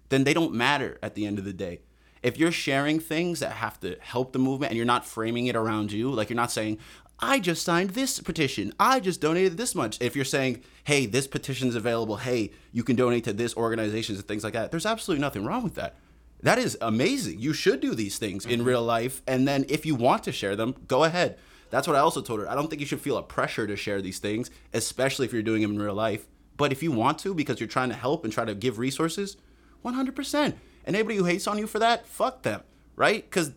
then 0.09 0.23
they 0.23 0.33
don't 0.33 0.53
matter 0.53 0.97
at 1.01 1.15
the 1.15 1.25
end 1.25 1.39
of 1.39 1.45
the 1.45 1.53
day. 1.53 1.81
If 2.25 2.39
you're 2.39 2.51
sharing 2.51 2.99
things 2.99 3.39
that 3.41 3.51
have 3.51 3.79
to 3.81 3.97
help 3.99 4.33
the 4.33 4.39
movement 4.39 4.71
and 4.71 4.77
you're 4.77 4.83
not 4.83 5.05
framing 5.05 5.45
it 5.45 5.55
around 5.55 5.91
you, 5.91 6.09
like 6.09 6.31
you're 6.31 6.35
not 6.35 6.49
saying, 6.49 6.79
I 7.19 7.39
just 7.39 7.61
signed 7.61 7.91
this 7.91 8.19
petition. 8.19 8.73
I 8.79 8.99
just 8.99 9.21
donated 9.21 9.57
this 9.57 9.75
much. 9.75 10.01
If 10.01 10.15
you're 10.15 10.25
saying, 10.25 10.63
hey, 10.85 11.05
this 11.05 11.27
petition's 11.27 11.75
available, 11.75 12.15
hey, 12.15 12.49
you 12.71 12.83
can 12.83 12.95
donate 12.95 13.25
to 13.25 13.33
this 13.33 13.55
organizations 13.55 14.17
and 14.17 14.27
things 14.27 14.43
like 14.43 14.53
that, 14.53 14.71
there's 14.71 14.87
absolutely 14.87 15.21
nothing 15.21 15.45
wrong 15.45 15.61
with 15.61 15.75
that. 15.75 15.97
That 16.41 16.57
is 16.57 16.75
amazing. 16.81 17.41
You 17.41 17.53
should 17.53 17.79
do 17.79 17.93
these 17.93 18.17
things 18.17 18.43
in 18.43 18.61
mm-hmm. 18.61 18.69
real 18.69 18.81
life. 18.81 19.21
And 19.27 19.47
then 19.47 19.63
if 19.69 19.85
you 19.85 19.93
want 19.93 20.23
to 20.23 20.31
share 20.31 20.55
them, 20.55 20.73
go 20.87 21.03
ahead. 21.03 21.37
That's 21.69 21.87
what 21.87 21.95
I 21.95 21.99
also 21.99 22.23
told 22.23 22.39
her. 22.39 22.49
I 22.49 22.55
don't 22.55 22.71
think 22.71 22.79
you 22.79 22.87
should 22.87 23.01
feel 23.01 23.17
a 23.17 23.23
pressure 23.23 23.67
to 23.67 23.75
share 23.75 24.01
these 24.01 24.17
things, 24.17 24.49
especially 24.73 25.27
if 25.27 25.31
you're 25.31 25.43
doing 25.43 25.61
them 25.61 25.73
in 25.73 25.79
real 25.79 25.93
life. 25.93 26.25
But 26.57 26.71
if 26.71 26.81
you 26.81 26.91
want 26.91 27.19
to, 27.19 27.35
because 27.35 27.59
you're 27.59 27.69
trying 27.69 27.89
to 27.89 27.95
help 27.95 28.23
and 28.23 28.33
try 28.33 28.45
to 28.45 28.55
give 28.55 28.79
resources, 28.79 29.37
100%. 29.85 30.55
And 30.85 30.95
anybody 30.95 31.17
who 31.17 31.25
hates 31.25 31.47
on 31.47 31.57
you 31.57 31.67
for 31.67 31.79
that, 31.79 32.05
fuck 32.05 32.43
them, 32.43 32.61
right? 32.95 33.23
Because 33.23 33.51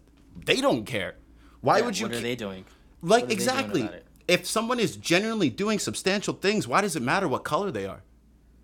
they 0.44 0.60
don't 0.60 0.84
care. 0.84 1.14
Why 1.60 1.78
Yeah, 1.78 1.84
would 1.86 1.98
you? 1.98 2.06
What 2.06 2.12
are 2.12 2.16
ca- 2.16 2.22
they 2.22 2.36
doing? 2.36 2.64
like 3.02 3.24
are 3.24 3.26
doing 3.26 3.32
exactly. 3.32 3.88
If 4.26 4.46
someone 4.46 4.80
is 4.80 4.96
genuinely 4.96 5.48
doing 5.50 5.78
substantial 5.78 6.34
things, 6.34 6.66
why 6.68 6.80
does 6.80 6.96
it 6.96 7.02
matter 7.02 7.28
what 7.28 7.44
color 7.44 7.70
they 7.70 7.86
are? 7.86 8.02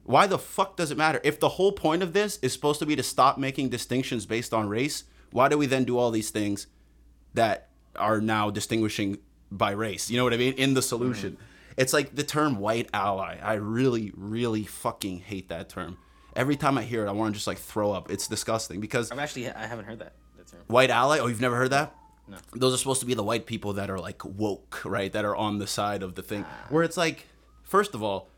Why 0.05 0.27
the 0.27 0.39
fuck 0.39 0.77
does 0.77 0.91
it 0.91 0.99
matter? 0.99 1.21
If 1.25 1.41
the 1.41 1.49
whole 1.51 1.73
point 1.73 2.03
of 2.03 2.13
this 2.13 2.39
is 2.43 2.53
supposed 2.53 2.79
to 2.81 2.87
be 2.87 2.97
to 2.97 3.03
stop 3.03 3.39
making 3.39 3.71
distinctions 3.71 4.27
based 4.27 4.53
on 4.53 4.69
race, 4.69 5.05
why 5.31 5.49
do 5.49 5.57
we 5.57 5.65
then 5.67 5.85
do 5.85 5.97
all 5.97 6.11
these 6.11 6.29
things 6.31 6.67
that 7.33 7.69
are 7.97 8.21
now 8.21 8.51
distinguishing 8.51 9.19
by 9.51 9.71
race? 9.71 10.11
You 10.11 10.19
know 10.19 10.25
what 10.25 10.35
I 10.35 10.37
mean? 10.37 10.53
In 10.55 10.75
the 10.75 10.83
solution. 10.83 11.33
Mm-hmm. 11.33 11.43
It's 11.79 11.93
like 11.95 12.15
the 12.15 12.23
term 12.23 12.59
white 12.59 12.89
ally. 12.93 13.39
I 13.43 13.55
really, 13.55 14.13
really 14.15 14.65
fucking 14.65 15.21
hate 15.21 15.49
that 15.49 15.71
term. 15.71 15.97
Every 16.37 16.57
time 16.57 16.77
I 16.79 16.83
hear 16.83 17.05
it, 17.05 17.09
I 17.09 17.13
want 17.13 17.33
to 17.33 17.37
just 17.37 17.47
like 17.47 17.59
throw 17.59 17.93
up. 17.93 18.11
It's 18.11 18.27
disgusting 18.29 18.81
because 18.81 19.11
I've 19.11 19.19
actually 19.19 19.51
I 19.51 19.67
haven't 19.67 19.85
heard 19.87 20.01
that. 20.01 20.13
white 20.67 20.91
ally. 20.91 21.19
Oh, 21.21 21.27
you've 21.27 21.41
never 21.41 21.57
heard 21.57 21.71
that? 21.71 21.95
No. 22.27 22.39
Those 22.55 22.75
are 22.75 22.79
supposed 22.79 23.01
to 23.01 23.07
be 23.07 23.15
the 23.15 23.23
white 23.23 23.47
people 23.47 23.75
that 23.75 23.91
are 23.91 23.99
like 23.99 24.25
woke, 24.25 24.81
right? 24.85 25.13
That 25.13 25.25
are 25.25 25.37
on 25.37 25.59
the 25.59 25.67
side 25.67 26.03
of 26.03 26.15
the 26.15 26.23
thing. 26.23 26.45
Ah. 26.49 26.67
Where 26.71 26.83
it's 26.83 26.97
like, 26.97 27.27
first 27.63 27.95
of 27.95 28.03
all, 28.03 28.29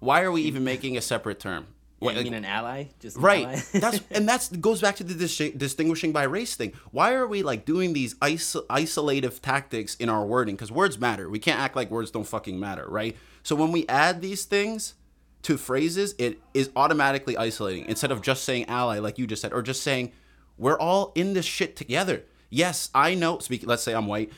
why 0.00 0.22
are 0.22 0.32
we 0.32 0.42
even 0.42 0.64
making 0.64 0.96
a 0.96 1.00
separate 1.00 1.38
term? 1.38 1.66
Yeah, 2.00 2.06
What- 2.06 2.16
you 2.16 2.24
mean 2.24 2.34
an 2.34 2.44
ally? 2.46 2.84
Just 2.98 3.16
an 3.18 3.22
right 3.22 3.44
ally? 3.46 3.60
that's 3.74 4.00
and 4.10 4.26
that's 4.28 4.48
goes 4.48 4.80
back 4.80 4.96
to 4.96 5.04
the 5.04 5.14
dis- 5.14 5.52
distinguishing 5.56 6.12
by 6.12 6.22
race 6.22 6.56
thing 6.56 6.72
why 6.92 7.12
are 7.12 7.26
we 7.26 7.42
like 7.42 7.66
doing 7.66 7.92
these 7.92 8.14
iso- 8.20 8.64
isolative 8.68 9.40
tactics 9.40 9.96
in 9.96 10.08
our 10.08 10.24
wording 10.24 10.54
because 10.56 10.72
words 10.72 10.98
matter 10.98 11.28
we 11.28 11.38
can't 11.38 11.60
act 11.60 11.76
like 11.76 11.90
words 11.90 12.10
don't 12.10 12.26
fucking 12.26 12.58
matter 12.58 12.86
right 12.88 13.14
so 13.42 13.54
when 13.54 13.70
we 13.70 13.86
add 13.86 14.22
these 14.22 14.46
things 14.46 14.94
to 15.42 15.56
phrases 15.56 16.14
it 16.18 16.38
is 16.54 16.70
automatically 16.76 17.36
isolating 17.36 17.84
instead 17.86 18.10
of 18.10 18.22
just 18.22 18.44
saying 18.44 18.64
ally 18.66 18.98
like 18.98 19.18
you 19.18 19.26
just 19.26 19.42
said 19.42 19.52
or 19.52 19.62
just 19.62 19.82
saying 19.82 20.12
we're 20.58 20.78
all 20.78 21.12
in 21.14 21.32
this 21.32 21.46
shit 21.46 21.76
together 21.76 22.22
yes 22.50 22.90
i 22.94 23.14
know 23.14 23.38
speak 23.38 23.66
let's 23.66 23.82
say 23.82 23.94
i'm 23.94 24.06
white 24.06 24.32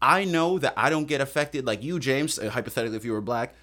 i 0.00 0.24
know 0.24 0.58
that 0.58 0.72
i 0.76 0.88
don't 0.88 1.06
get 1.06 1.20
affected 1.20 1.66
like 1.66 1.82
you 1.82 1.98
james 1.98 2.38
uh, 2.38 2.50
hypothetically 2.50 2.96
if 2.96 3.04
you 3.04 3.12
were 3.12 3.20
black 3.20 3.54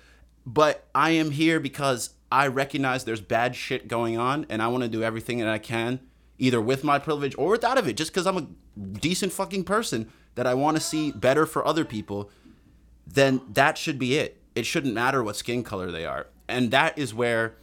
but 0.45 0.87
I 0.93 1.11
am 1.11 1.31
here 1.31 1.59
because 1.59 2.11
I 2.31 2.47
recognize 2.47 3.05
there's 3.05 3.21
bad 3.21 3.55
shit 3.55 3.87
going 3.87 4.17
on 4.17 4.45
and 4.49 4.61
I 4.61 4.67
want 4.67 4.83
to 4.83 4.89
do 4.89 5.03
everything 5.03 5.39
that 5.39 5.47
I 5.47 5.59
can, 5.59 5.99
either 6.37 6.61
with 6.61 6.83
my 6.83 6.99
privilege 6.99 7.35
or 7.37 7.51
without 7.51 7.77
of 7.77 7.87
it, 7.87 7.95
just 7.95 8.11
because 8.11 8.27
I'm 8.27 8.37
a 8.37 8.47
decent 8.99 9.31
fucking 9.31 9.63
person 9.63 10.11
that 10.35 10.47
I 10.47 10.53
want 10.53 10.77
to 10.77 10.81
see 10.81 11.11
better 11.11 11.45
for 11.45 11.65
other 11.65 11.85
people, 11.85 12.29
then 13.05 13.41
that 13.51 13.77
should 13.77 13.99
be 13.99 14.17
it. 14.17 14.41
It 14.55 14.65
shouldn't 14.65 14.93
matter 14.93 15.23
what 15.23 15.35
skin 15.35 15.63
color 15.63 15.91
they 15.91 16.05
are. 16.05 16.27
And 16.47 16.71
that 16.71 16.97
is 16.97 17.13
where 17.13 17.55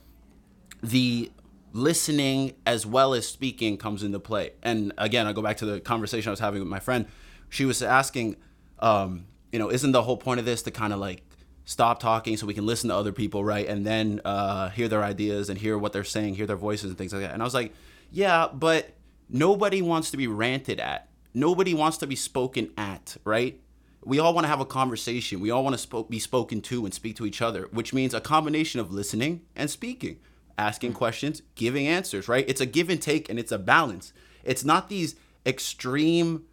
the 0.83 1.31
listening 1.73 2.55
as 2.67 2.85
well 2.85 3.15
as 3.15 3.27
speaking 3.27 3.77
comes 3.77 4.03
into 4.03 4.19
play. 4.19 4.53
And 4.63 4.93
again, 4.99 5.27
I 5.27 5.33
go 5.33 5.43
back 5.43 5.59
to 5.59 5.67
the 5.67 5.81
conversation 5.81 6.29
I 6.29 6.33
was 6.33 6.41
having 6.41 6.61
with 6.61 6.69
my 6.69 6.81
friend. 6.81 7.07
She 7.49 7.65
was 7.65 7.83
asking, 7.83 8.37
um, 8.79 9.27
you 9.53 9.59
know, 9.59 9.71
isn't 9.71 9.93
the 9.93 10.03
whole 10.03 10.17
point 10.17 10.41
of 10.41 10.47
this 10.47 10.63
to 10.63 10.71
kind 10.71 10.93
of 10.93 10.99
like 10.99 11.23
stop 11.65 12.01
talking 12.01 12.37
so 12.37 12.47
we 12.47 12.55
can 12.55 12.67
listen 12.67 12.89
to 12.89 12.97
other 12.97 13.13
people, 13.13 13.45
right? 13.45 13.67
And 13.67 13.87
then 13.87 14.21
uh, 14.25 14.71
hear 14.71 14.89
their 14.89 15.05
ideas 15.05 15.49
and 15.49 15.59
hear 15.59 15.79
what 15.79 15.93
they're 15.93 16.05
saying, 16.05 16.35
hear 16.35 16.47
their 16.47 16.57
voices 16.57 16.91
and 16.91 16.99
things 16.99 17.13
like 17.13 17.23
that. 17.23 17.33
And 17.33 17.43
I 17.43 17.45
was 17.45 17.55
like, 17.55 17.73
yeah, 18.11 18.49
but 18.53 18.91
nobody 19.29 19.83
wants 19.83 20.11
to 20.11 20.17
be 20.17 20.27
ranted 20.27 20.81
at. 20.81 21.09
Nobody 21.33 21.75
wants 21.75 21.99
to 21.99 22.09
be 22.09 22.17
spoken 22.17 22.73
at, 22.77 23.17
right? 23.25 23.61
We 24.05 24.19
all 24.19 24.33
want 24.35 24.45
to 24.45 24.49
have 24.49 24.61
a 24.61 24.67
conversation. 24.67 25.41
We 25.41 25.51
all 25.51 25.63
want 25.63 25.79
to 25.79 25.89
spo- 25.89 26.09
be 26.09 26.19
spoken 26.19 26.63
to 26.63 26.85
and 26.85 26.95
speak 26.95 27.17
to 27.17 27.27
each 27.27 27.43
other, 27.43 27.69
which 27.71 27.93
means 27.93 28.15
a 28.15 28.21
combination 28.21 28.81
of 28.81 28.93
listening 28.93 29.43
and 29.55 29.71
speaking, 29.71 30.19
asking 30.57 30.95
questions, 30.95 31.43
giving 31.55 31.87
answers, 31.87 32.29
right? 32.29 32.45
It's 32.49 32.61
a 32.61 32.67
give 32.67 32.89
and 32.89 33.01
take 33.01 33.29
and 33.29 33.39
it's 33.39 33.53
a 33.53 33.59
balance. 33.59 34.13
It's 34.43 34.65
not 34.65 34.89
these 34.89 35.17
extreme 35.45 36.45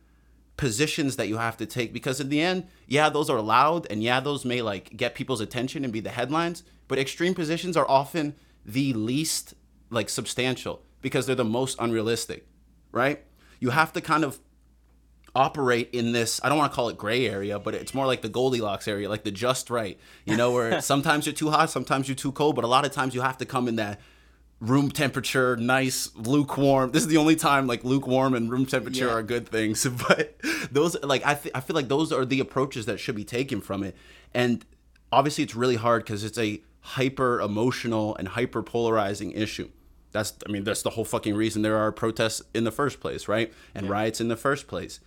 positions 0.57 1.15
that 1.15 1.27
you 1.27 1.37
have 1.37 1.55
to 1.57 1.65
take 1.65 1.93
because 1.93 2.19
in 2.19 2.29
the 2.29 2.41
end, 2.41 2.67
yeah, 2.87 3.09
those 3.09 3.29
are 3.29 3.39
loud 3.39 3.87
and 3.89 4.03
yeah, 4.03 4.19
those 4.19 4.43
may 4.43 4.61
like 4.61 4.97
get 4.97 5.15
people's 5.15 5.41
attention 5.41 5.83
and 5.83 5.93
be 5.93 5.99
the 5.99 6.09
headlines, 6.09 6.63
but 6.87 6.99
extreme 6.99 7.33
positions 7.33 7.77
are 7.77 7.89
often 7.89 8.35
the 8.65 8.91
least 8.93 9.53
like 9.89 10.09
substantial 10.09 10.81
because 11.01 11.25
they're 11.25 11.35
the 11.35 11.45
most 11.45 11.77
unrealistic, 11.79 12.45
right? 12.91 13.23
You 13.59 13.69
have 13.69 13.93
to 13.93 14.01
kind 14.01 14.23
of 14.23 14.39
operate 15.37 15.89
in 15.93 16.11
this 16.13 16.41
I 16.43 16.49
don't 16.49 16.57
want 16.57 16.71
to 16.71 16.75
call 16.75 16.89
it 16.89 16.97
gray 16.97 17.27
area, 17.27 17.59
but 17.59 17.75
it's 17.75 17.93
more 17.93 18.07
like 18.07 18.21
the 18.23 18.29
Goldilocks 18.29 18.87
area, 18.87 19.07
like 19.07 19.23
the 19.23 19.31
just 19.31 19.69
right. 19.69 19.97
You 20.25 20.35
know, 20.35 20.51
where 20.51 20.81
sometimes 20.93 21.25
you're 21.27 21.33
too 21.35 21.51
hot, 21.51 21.69
sometimes 21.69 22.07
you're 22.09 22.15
too 22.15 22.31
cold, 22.31 22.55
but 22.55 22.63
a 22.65 22.67
lot 22.67 22.85
of 22.85 22.91
times 22.91 23.13
you 23.13 23.21
have 23.21 23.37
to 23.37 23.45
come 23.45 23.67
in 23.67 23.75
that 23.75 23.99
room 24.59 24.89
temperature, 24.89 25.55
nice, 25.55 26.09
lukewarm. 26.15 26.91
This 26.91 27.03
is 27.03 27.07
the 27.09 27.17
only 27.17 27.35
time 27.35 27.67
like 27.67 27.83
lukewarm 27.83 28.33
and 28.33 28.49
room 28.49 28.65
temperature 28.65 29.05
Yeah. 29.05 29.13
are 29.13 29.21
good 29.23 29.47
things. 29.47 29.85
But 30.07 30.35
those 30.71 31.01
like 31.03 31.23
I 31.25 31.35
th- 31.35 31.53
I 31.53 31.59
feel 31.61 31.75
like 31.75 31.87
those 31.87 32.11
are 32.11 32.25
the 32.25 32.39
approaches 32.39 32.87
that 32.87 32.99
should 32.99 33.15
be 33.15 33.23
taken 33.23 33.61
from 33.61 33.83
it. 33.83 33.95
And 34.33 34.65
obviously 35.11 35.43
it's 35.43 35.55
really 35.55 35.75
hard 35.75 36.05
cuz 36.07 36.23
it's 36.23 36.39
a 36.39 36.61
hyper 36.81 37.39
emotional 37.41 38.15
and 38.15 38.29
hyper 38.29 38.63
polarizing 38.63 39.31
issue. 39.33 39.69
That's 40.13 40.33
I 40.47 40.51
mean 40.51 40.63
that's 40.63 40.81
the 40.81 40.91
whole 40.91 41.05
fucking 41.05 41.35
reason 41.35 41.61
there 41.61 41.77
are 41.77 41.91
protests 41.91 42.41
in 42.55 42.63
the 42.63 42.71
first 42.71 42.99
place, 42.99 43.27
right? 43.27 43.53
And 43.75 43.87
riots 43.87 44.19
in 44.19 44.29
the 44.29 44.37
first 44.37 44.65
place. 44.67 44.99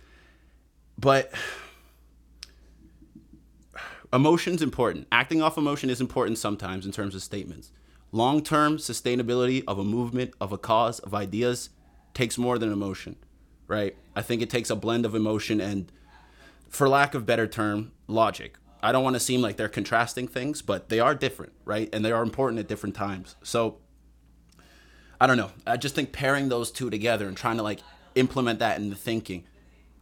But 1.01 1.31
emotion's 4.13 4.61
important. 4.61 5.07
Acting 5.11 5.41
off 5.41 5.57
emotion 5.57 5.89
is 5.89 5.99
important 5.99 6.37
sometimes 6.37 6.85
in 6.85 6.91
terms 6.91 7.15
of 7.15 7.23
statements. 7.23 7.71
Long 8.11 8.43
term 8.43 8.77
sustainability 8.77 9.63
of 9.67 9.79
a 9.79 9.83
movement, 9.83 10.33
of 10.39 10.51
a 10.51 10.57
cause, 10.57 10.99
of 10.99 11.15
ideas 11.15 11.71
takes 12.13 12.37
more 12.37 12.59
than 12.59 12.71
emotion, 12.71 13.15
right? 13.67 13.95
I 14.15 14.21
think 14.21 14.41
it 14.41 14.49
takes 14.49 14.69
a 14.69 14.75
blend 14.75 15.05
of 15.05 15.15
emotion 15.15 15.59
and, 15.59 15.91
for 16.69 16.87
lack 16.87 17.15
of 17.15 17.25
better 17.25 17.47
term, 17.47 17.93
logic. 18.07 18.57
I 18.83 18.91
don't 18.91 19.03
want 19.03 19.15
to 19.15 19.19
seem 19.19 19.41
like 19.41 19.57
they're 19.57 19.69
contrasting 19.69 20.27
things, 20.27 20.61
but 20.61 20.89
they 20.89 20.99
are 20.99 21.15
different, 21.15 21.53
right? 21.65 21.89
And 21.93 22.05
they 22.05 22.11
are 22.11 22.21
important 22.21 22.59
at 22.59 22.67
different 22.67 22.95
times. 22.95 23.35
So, 23.43 23.77
I 25.19 25.27
don't 25.27 25.37
know. 25.37 25.51
I 25.65 25.77
just 25.77 25.95
think 25.95 26.11
pairing 26.11 26.49
those 26.49 26.71
two 26.71 26.89
together 26.89 27.27
and 27.27 27.37
trying 27.37 27.57
to 27.57 27.63
like 27.63 27.79
implement 28.15 28.59
that 28.59 28.77
in 28.77 28.89
the 28.89 28.95
thinking 28.95 29.45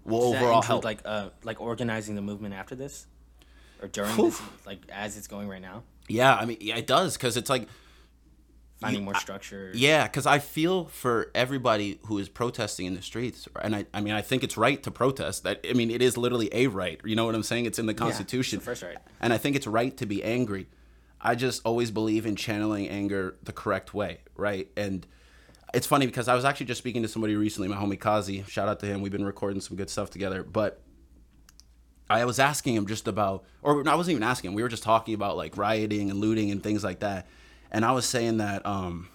will 0.05 0.31
Does 0.31 0.41
overall 0.41 0.57
include, 0.57 0.65
help. 0.65 0.83
like 0.83 1.01
uh 1.05 1.29
like 1.43 1.61
organizing 1.61 2.15
the 2.15 2.21
movement 2.21 2.53
after 2.53 2.75
this, 2.75 3.07
or 3.81 3.87
during 3.87 4.11
Whew. 4.15 4.29
this, 4.29 4.41
like 4.65 4.79
as 4.91 5.17
it's 5.17 5.27
going 5.27 5.47
right 5.47 5.61
now, 5.61 5.83
yeah, 6.07 6.35
I 6.35 6.45
mean, 6.45 6.57
yeah, 6.61 6.77
it 6.77 6.87
does 6.87 7.15
because 7.15 7.37
it's 7.37 7.49
like 7.49 7.67
finding 8.81 9.03
more 9.03 9.15
structure. 9.15 9.71
Yeah, 9.73 10.07
because 10.07 10.25
I 10.25 10.39
feel 10.39 10.85
for 10.85 11.31
everybody 11.35 11.99
who 12.05 12.17
is 12.17 12.29
protesting 12.29 12.85
in 12.85 12.95
the 12.95 13.01
streets, 13.01 13.47
and 13.61 13.75
I, 13.75 13.85
I 13.93 14.01
mean, 14.01 14.13
I 14.13 14.21
think 14.21 14.43
it's 14.43 14.57
right 14.57 14.81
to 14.83 14.91
protest. 14.91 15.43
That 15.43 15.65
I 15.69 15.73
mean, 15.73 15.91
it 15.91 16.01
is 16.01 16.17
literally 16.17 16.49
a 16.51 16.67
right. 16.67 16.99
You 17.03 17.15
know 17.15 17.25
what 17.25 17.35
I'm 17.35 17.43
saying? 17.43 17.65
It's 17.65 17.79
in 17.79 17.85
the 17.85 17.93
Constitution. 17.93 18.59
the 18.59 18.65
first 18.65 18.83
right. 18.83 18.97
And 19.19 19.33
I 19.33 19.37
think 19.37 19.55
it's 19.55 19.67
right 19.67 19.95
to 19.97 20.05
be 20.05 20.23
angry. 20.23 20.67
I 21.21 21.35
just 21.35 21.61
always 21.65 21.91
believe 21.91 22.25
in 22.25 22.37
channeling 22.37 22.87
anger 22.87 23.35
the 23.43 23.51
correct 23.51 23.93
way, 23.93 24.19
right? 24.37 24.69
And 24.77 25.05
it's 25.73 25.87
funny 25.87 26.05
because 26.05 26.27
I 26.27 26.35
was 26.35 26.45
actually 26.45 26.67
just 26.67 26.79
speaking 26.79 27.01
to 27.03 27.07
somebody 27.07 27.35
recently, 27.35 27.67
my 27.67 27.75
homie 27.75 27.99
Kazi. 27.99 28.43
Shout 28.47 28.67
out 28.67 28.79
to 28.81 28.85
him. 28.85 29.01
We've 29.01 29.11
been 29.11 29.25
recording 29.25 29.61
some 29.61 29.77
good 29.77 29.89
stuff 29.89 30.09
together, 30.09 30.43
but. 30.43 30.81
I 32.11 32.25
was 32.25 32.39
asking 32.39 32.73
him 32.73 32.87
just 32.87 33.07
about, 33.07 33.43
or 33.61 33.87
I 33.87 33.93
wasn't 33.93 34.13
even 34.13 34.23
asking 34.23 34.49
him. 34.49 34.55
We 34.55 34.63
were 34.63 34.67
just 34.67 34.81
talking 34.81 35.13
about 35.13 35.37
like 35.37 35.55
rioting 35.55 36.09
and 36.09 36.19
looting 36.19 36.49
and 36.49 36.63
things 36.63 36.83
like 36.83 37.01
that. 37.01 37.27
And 37.69 37.85
I 37.85 37.91
was 37.91 38.03
saying 38.03 38.37
that, 38.37 38.65
um, 38.65 39.09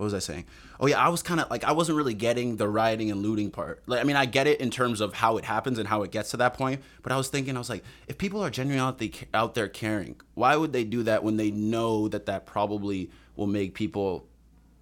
what 0.00 0.04
was 0.04 0.14
I 0.14 0.18
saying? 0.18 0.46
Oh 0.80 0.86
yeah, 0.86 0.98
I 0.98 1.10
was 1.10 1.22
kind 1.22 1.40
of 1.40 1.50
like 1.50 1.62
I 1.62 1.72
wasn't 1.72 1.98
really 1.98 2.14
getting 2.14 2.56
the 2.56 2.66
rioting 2.66 3.10
and 3.10 3.20
looting 3.20 3.50
part. 3.50 3.82
Like 3.86 4.00
I 4.00 4.04
mean, 4.04 4.16
I 4.16 4.24
get 4.24 4.46
it 4.46 4.58
in 4.58 4.70
terms 4.70 5.02
of 5.02 5.12
how 5.12 5.36
it 5.36 5.44
happens 5.44 5.78
and 5.78 5.86
how 5.86 6.02
it 6.04 6.10
gets 6.10 6.30
to 6.30 6.38
that 6.38 6.54
point. 6.54 6.80
But 7.02 7.12
I 7.12 7.18
was 7.18 7.28
thinking, 7.28 7.54
I 7.54 7.58
was 7.58 7.68
like, 7.68 7.84
if 8.08 8.16
people 8.16 8.42
are 8.42 8.48
genuinely 8.48 8.82
out, 8.82 9.24
out 9.34 9.54
there 9.54 9.68
caring, 9.68 10.18
why 10.32 10.56
would 10.56 10.72
they 10.72 10.84
do 10.84 11.02
that 11.02 11.22
when 11.22 11.36
they 11.36 11.50
know 11.50 12.08
that 12.08 12.24
that 12.24 12.46
probably 12.46 13.10
will 13.36 13.46
make 13.46 13.74
people 13.74 14.26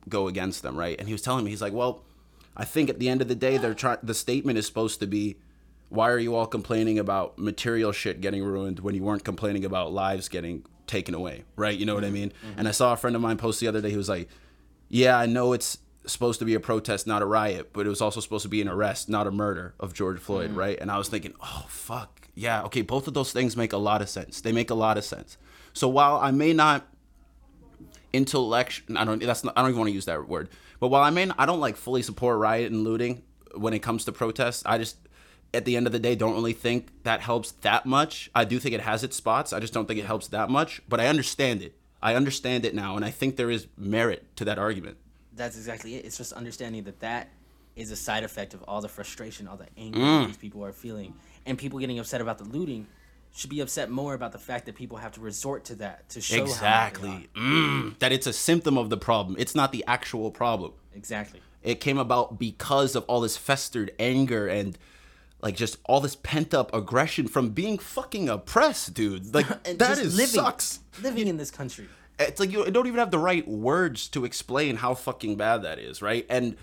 go 0.08 0.28
against 0.28 0.62
them, 0.62 0.76
right? 0.76 0.98
And 0.98 1.08
he 1.08 1.14
was 1.14 1.22
telling 1.22 1.44
me, 1.44 1.50
he's 1.50 1.62
like, 1.62 1.72
well, 1.72 2.02
I 2.56 2.64
think 2.64 2.90
at 2.90 2.98
the 2.98 3.08
end 3.08 3.22
of 3.22 3.28
the 3.28 3.34
day, 3.34 3.56
they're 3.56 3.74
trying. 3.74 3.98
The 4.02 4.14
statement 4.14 4.58
is 4.58 4.66
supposed 4.66 5.00
to 5.00 5.06
be, 5.06 5.36
why 5.88 6.10
are 6.10 6.18
you 6.18 6.34
all 6.34 6.46
complaining 6.46 6.98
about 6.98 7.38
material 7.38 7.92
shit 7.92 8.20
getting 8.20 8.42
ruined 8.42 8.80
when 8.80 8.94
you 8.94 9.02
weren't 9.02 9.24
complaining 9.24 9.64
about 9.64 9.92
lives 9.92 10.28
getting 10.28 10.64
taken 10.86 11.14
away, 11.14 11.44
right? 11.56 11.78
You 11.78 11.86
know 11.86 11.94
what 11.94 12.04
I 12.04 12.10
mean? 12.10 12.30
Mm-hmm. 12.30 12.58
And 12.58 12.68
I 12.68 12.72
saw 12.72 12.92
a 12.92 12.96
friend 12.96 13.14
of 13.14 13.22
mine 13.22 13.36
post 13.36 13.60
the 13.60 13.68
other 13.68 13.80
day. 13.80 13.90
He 13.90 13.96
was 13.96 14.08
like, 14.08 14.28
yeah, 14.88 15.18
I 15.18 15.26
know 15.26 15.52
it's 15.52 15.78
supposed 16.06 16.38
to 16.38 16.44
be 16.44 16.54
a 16.54 16.60
protest, 16.60 17.06
not 17.06 17.22
a 17.22 17.26
riot, 17.26 17.70
but 17.72 17.86
it 17.86 17.90
was 17.90 18.00
also 18.00 18.20
supposed 18.20 18.42
to 18.42 18.48
be 18.48 18.62
an 18.62 18.68
arrest, 18.68 19.08
not 19.08 19.26
a 19.26 19.30
murder 19.30 19.74
of 19.78 19.92
George 19.92 20.18
Floyd, 20.18 20.50
mm-hmm. 20.50 20.58
right? 20.58 20.78
And 20.80 20.90
I 20.90 20.98
was 20.98 21.08
thinking, 21.08 21.34
oh 21.42 21.66
fuck, 21.68 22.28
yeah, 22.34 22.62
okay, 22.64 22.82
both 22.82 23.06
of 23.06 23.14
those 23.14 23.32
things 23.32 23.56
make 23.56 23.72
a 23.72 23.78
lot 23.78 24.02
of 24.02 24.08
sense. 24.08 24.40
They 24.40 24.52
make 24.52 24.70
a 24.70 24.74
lot 24.74 24.96
of 24.96 25.04
sense. 25.04 25.36
So 25.72 25.88
while 25.88 26.16
I 26.16 26.30
may 26.30 26.52
not 26.52 26.86
intellectual, 28.12 28.98
I 28.98 29.04
don't 29.04 29.22
that's 29.22 29.44
not, 29.44 29.54
I 29.56 29.62
don't 29.62 29.70
even 29.70 29.78
want 29.80 29.88
to 29.88 29.94
use 29.94 30.06
that 30.06 30.28
word, 30.28 30.48
but 30.80 30.88
while 30.88 31.02
I 31.02 31.10
not, 31.10 31.32
I 31.38 31.46
don't 31.46 31.60
like 31.60 31.76
fully 31.76 32.02
support 32.02 32.38
riot 32.38 32.70
and 32.72 32.84
looting 32.84 33.22
when 33.54 33.74
it 33.74 33.80
comes 33.80 34.04
to 34.06 34.12
protests. 34.12 34.62
I 34.66 34.78
just 34.78 34.96
at 35.54 35.64
the 35.64 35.76
end 35.76 35.86
of 35.86 35.92
the 35.92 35.98
day 35.98 36.14
don't 36.14 36.34
really 36.34 36.52
think 36.52 36.88
that 37.04 37.20
helps 37.20 37.52
that 37.62 37.86
much. 37.86 38.30
I 38.34 38.44
do 38.44 38.58
think 38.58 38.74
it 38.74 38.82
has 38.82 39.02
its 39.02 39.16
spots. 39.16 39.52
I 39.52 39.60
just 39.60 39.72
don't 39.72 39.86
think 39.86 39.98
it 39.98 40.06
helps 40.06 40.28
that 40.28 40.50
much, 40.50 40.82
but 40.88 41.00
I 41.00 41.06
understand 41.06 41.62
it. 41.62 41.74
I 42.02 42.14
understand 42.14 42.64
it 42.64 42.74
now, 42.74 42.96
and 42.96 43.04
I 43.04 43.10
think 43.10 43.36
there 43.36 43.50
is 43.50 43.66
merit 43.76 44.24
to 44.36 44.44
that 44.44 44.58
argument. 44.58 44.98
That's 45.34 45.56
exactly 45.56 45.96
it. 45.96 46.04
It's 46.04 46.16
just 46.16 46.32
understanding 46.32 46.84
that 46.84 47.00
that 47.00 47.28
is 47.76 47.90
a 47.90 47.96
side 47.96 48.24
effect 48.24 48.54
of 48.54 48.62
all 48.64 48.80
the 48.80 48.88
frustration, 48.88 49.48
all 49.48 49.56
the 49.56 49.66
anger 49.76 49.98
Mm. 49.98 50.26
these 50.26 50.36
people 50.36 50.64
are 50.64 50.72
feeling, 50.72 51.14
and 51.46 51.56
people 51.56 51.78
getting 51.78 51.98
upset 51.98 52.20
about 52.20 52.38
the 52.38 52.44
looting 52.44 52.86
should 53.38 53.50
be 53.50 53.60
upset 53.60 53.88
more 53.88 54.14
about 54.14 54.32
the 54.32 54.38
fact 54.38 54.66
that 54.66 54.74
people 54.74 54.98
have 54.98 55.12
to 55.12 55.20
resort 55.20 55.64
to 55.66 55.76
that 55.76 56.08
to 56.08 56.20
show 56.20 56.42
Exactly. 56.42 57.28
Mm, 57.36 57.96
that 58.00 58.10
it's 58.10 58.26
a 58.26 58.32
symptom 58.32 58.76
of 58.76 58.90
the 58.90 58.96
problem. 58.96 59.36
It's 59.38 59.54
not 59.54 59.70
the 59.70 59.84
actual 59.86 60.32
problem. 60.32 60.72
Exactly. 60.94 61.40
It 61.62 61.76
came 61.80 61.98
about 61.98 62.38
because 62.38 62.96
of 62.96 63.04
all 63.04 63.20
this 63.20 63.36
festered 63.36 63.92
anger 63.98 64.48
and 64.48 64.76
like 65.40 65.54
just 65.54 65.78
all 65.84 66.00
this 66.00 66.16
pent 66.16 66.52
up 66.52 66.74
aggression 66.74 67.28
from 67.28 67.50
being 67.50 67.78
fucking 67.78 68.28
oppressed, 68.28 68.94
dude. 68.94 69.32
Like 69.34 69.46
that 69.62 69.98
living, 69.98 70.26
sucks. 70.26 70.80
living 71.00 71.28
in 71.28 71.36
this 71.36 71.52
country. 71.52 71.86
It's 72.18 72.40
like 72.40 72.50
you 72.50 72.68
don't 72.70 72.88
even 72.88 72.98
have 72.98 73.12
the 73.12 73.20
right 73.20 73.46
words 73.46 74.08
to 74.08 74.24
explain 74.24 74.76
how 74.76 74.94
fucking 74.94 75.36
bad 75.36 75.62
that 75.62 75.78
is, 75.78 76.02
right? 76.02 76.26
And 76.28 76.56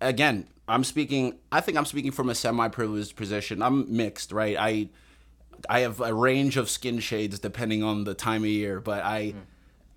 again, 0.00 0.46
I'm 0.68 0.84
speaking. 0.84 1.40
I 1.50 1.60
think 1.60 1.76
I'm 1.76 1.86
speaking 1.86 2.12
from 2.12 2.28
a 2.28 2.36
semi-privileged 2.36 3.16
position. 3.16 3.62
I'm 3.62 3.96
mixed, 3.96 4.30
right? 4.30 4.56
I 4.56 4.90
I 5.68 5.80
have 5.80 6.00
a 6.00 6.14
range 6.14 6.56
of 6.56 6.70
skin 6.70 7.00
shades 7.00 7.38
depending 7.38 7.82
on 7.82 8.04
the 8.04 8.14
time 8.14 8.42
of 8.42 8.48
year, 8.48 8.80
but 8.80 9.04
I 9.04 9.34
mm. 9.36 9.40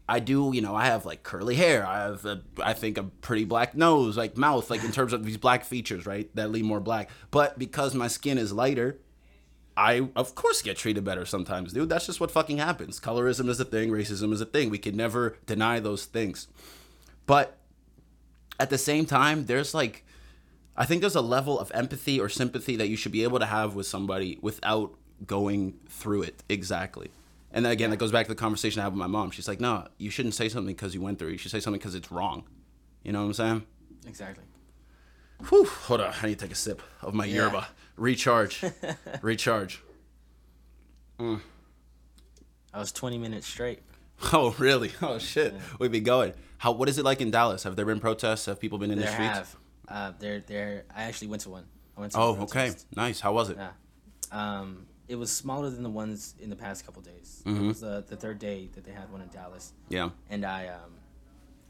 I 0.07 0.19
do, 0.19 0.51
you 0.53 0.61
know, 0.61 0.75
I 0.75 0.85
have 0.85 1.05
like 1.05 1.23
curly 1.23 1.55
hair. 1.55 1.85
I 1.85 2.03
have 2.03 2.25
a, 2.25 2.41
I 2.61 2.73
think 2.73 2.97
a 2.97 3.03
pretty 3.03 3.45
black 3.45 3.73
nose, 3.73 4.17
like 4.17 4.35
mouth, 4.35 4.69
like 4.69 4.83
in 4.83 4.91
terms 4.91 5.13
of 5.13 5.23
these 5.23 5.37
black 5.37 5.63
features, 5.63 6.05
right? 6.05 6.29
That 6.35 6.51
lean 6.51 6.65
more 6.65 6.81
black. 6.81 7.09
But 7.31 7.57
because 7.57 7.95
my 7.95 8.07
skin 8.09 8.37
is 8.37 8.51
lighter, 8.51 8.99
I 9.77 10.09
of 10.15 10.35
course 10.35 10.61
get 10.61 10.77
treated 10.77 11.03
better 11.03 11.25
sometimes, 11.25 11.73
dude. 11.73 11.89
That's 11.89 12.05
just 12.05 12.19
what 12.19 12.31
fucking 12.31 12.57
happens. 12.57 12.99
Colorism 12.99 13.47
is 13.47 13.59
a 13.59 13.65
thing, 13.65 13.89
racism 13.91 14.33
is 14.33 14.41
a 14.41 14.45
thing. 14.45 14.69
We 14.69 14.77
can 14.77 14.97
never 14.97 15.37
deny 15.45 15.79
those 15.79 16.05
things. 16.05 16.47
But 17.25 17.57
at 18.59 18.69
the 18.69 18.77
same 18.77 19.05
time, 19.05 19.45
there's 19.45 19.73
like 19.73 20.05
I 20.75 20.85
think 20.85 21.01
there's 21.01 21.15
a 21.15 21.21
level 21.21 21.59
of 21.59 21.71
empathy 21.73 22.19
or 22.19 22.29
sympathy 22.29 22.75
that 22.75 22.89
you 22.89 22.97
should 22.97 23.11
be 23.11 23.23
able 23.23 23.39
to 23.39 23.45
have 23.45 23.75
with 23.75 23.85
somebody 23.85 24.37
without 24.41 24.95
going 25.25 25.79
through 25.89 26.23
it 26.23 26.43
exactly. 26.49 27.09
And 27.51 27.63
then 27.65 27.71
again, 27.71 27.89
that 27.91 27.97
goes 27.97 28.11
back 28.11 28.25
to 28.25 28.31
the 28.31 28.35
conversation 28.39 28.79
I 28.79 28.83
had 28.83 28.93
with 28.93 28.99
my 28.99 29.07
mom. 29.07 29.29
She's 29.31 29.47
like, 29.47 29.59
"No, 29.59 29.87
you 29.97 30.09
shouldn't 30.09 30.33
say 30.33 30.49
something 30.49 30.73
because 30.75 30.95
you 30.95 31.01
went 31.01 31.19
through. 31.19 31.29
it. 31.29 31.31
You 31.33 31.37
should 31.37 31.51
say 31.51 31.59
something 31.59 31.79
because 31.79 31.93
it's 31.95 32.11
wrong." 32.11 32.45
You 33.03 33.11
know 33.11 33.19
what 33.21 33.27
I'm 33.27 33.33
saying? 33.33 33.63
Exactly. 34.07 34.43
Whew, 35.49 35.65
hold 35.65 36.01
on, 36.01 36.13
I 36.21 36.27
need 36.27 36.39
to 36.39 36.45
take 36.45 36.51
a 36.51 36.55
sip 36.55 36.81
of 37.01 37.13
my 37.13 37.25
Yeah. 37.25 37.35
yerba. 37.45 37.67
Recharge, 37.95 38.63
recharge. 39.21 39.81
I 41.19 41.39
was 42.79 42.91
20 42.91 43.17
minutes 43.17 43.47
straight. 43.47 43.79
Oh, 44.31 44.55
really? 44.57 44.91
Oh, 45.01 45.17
shit. 45.19 45.53
We'd 45.79 45.91
be 45.91 45.99
going. 45.99 46.31
How? 46.57 46.71
What 46.71 46.87
is 46.87 46.97
it 46.97 47.03
like 47.03 47.19
in 47.19 47.29
Dallas? 47.29 47.63
Have 47.63 47.75
there 47.75 47.85
been 47.85 47.99
protests? 47.99 48.45
Have 48.45 48.57
people 48.57 48.77
been 48.77 48.89
in 48.89 48.97
the 48.97 49.03
There 49.03 49.11
streets? 49.13 49.33
have. 49.37 49.55
Uh, 49.89 50.11
there, 50.17 50.39
there. 50.39 50.85
I 50.95 51.03
actually 51.03 51.27
went 51.27 51.41
to 51.41 51.49
one. 51.49 51.65
I 51.97 51.99
went 51.99 52.13
to 52.13 52.19
Oh, 52.19 52.37
okay. 52.43 52.71
Nice. 52.95 53.19
How 53.19 53.33
was 53.33 53.49
it? 53.49 53.57
Yeah. 53.57 53.71
Um, 54.31 54.85
it 55.13 55.17
was 55.17 55.31
smaller 55.31 55.69
than 55.69 55.83
the 55.83 55.89
ones 55.89 56.35
in 56.41 56.49
the 56.49 56.55
past 56.55 56.85
couple 56.85 57.01
days. 57.01 57.41
Mm-hmm. 57.45 57.63
It 57.63 57.67
was 57.67 57.79
the, 57.79 58.03
the 58.07 58.15
third 58.17 58.39
day 58.39 58.69
that 58.73 58.83
they 58.83 58.91
had 58.91 59.09
one 59.11 59.21
in 59.21 59.29
Dallas, 59.29 59.71
Yeah. 59.89 60.09
and 60.29 60.43
I, 60.45 60.67
um, 60.67 60.91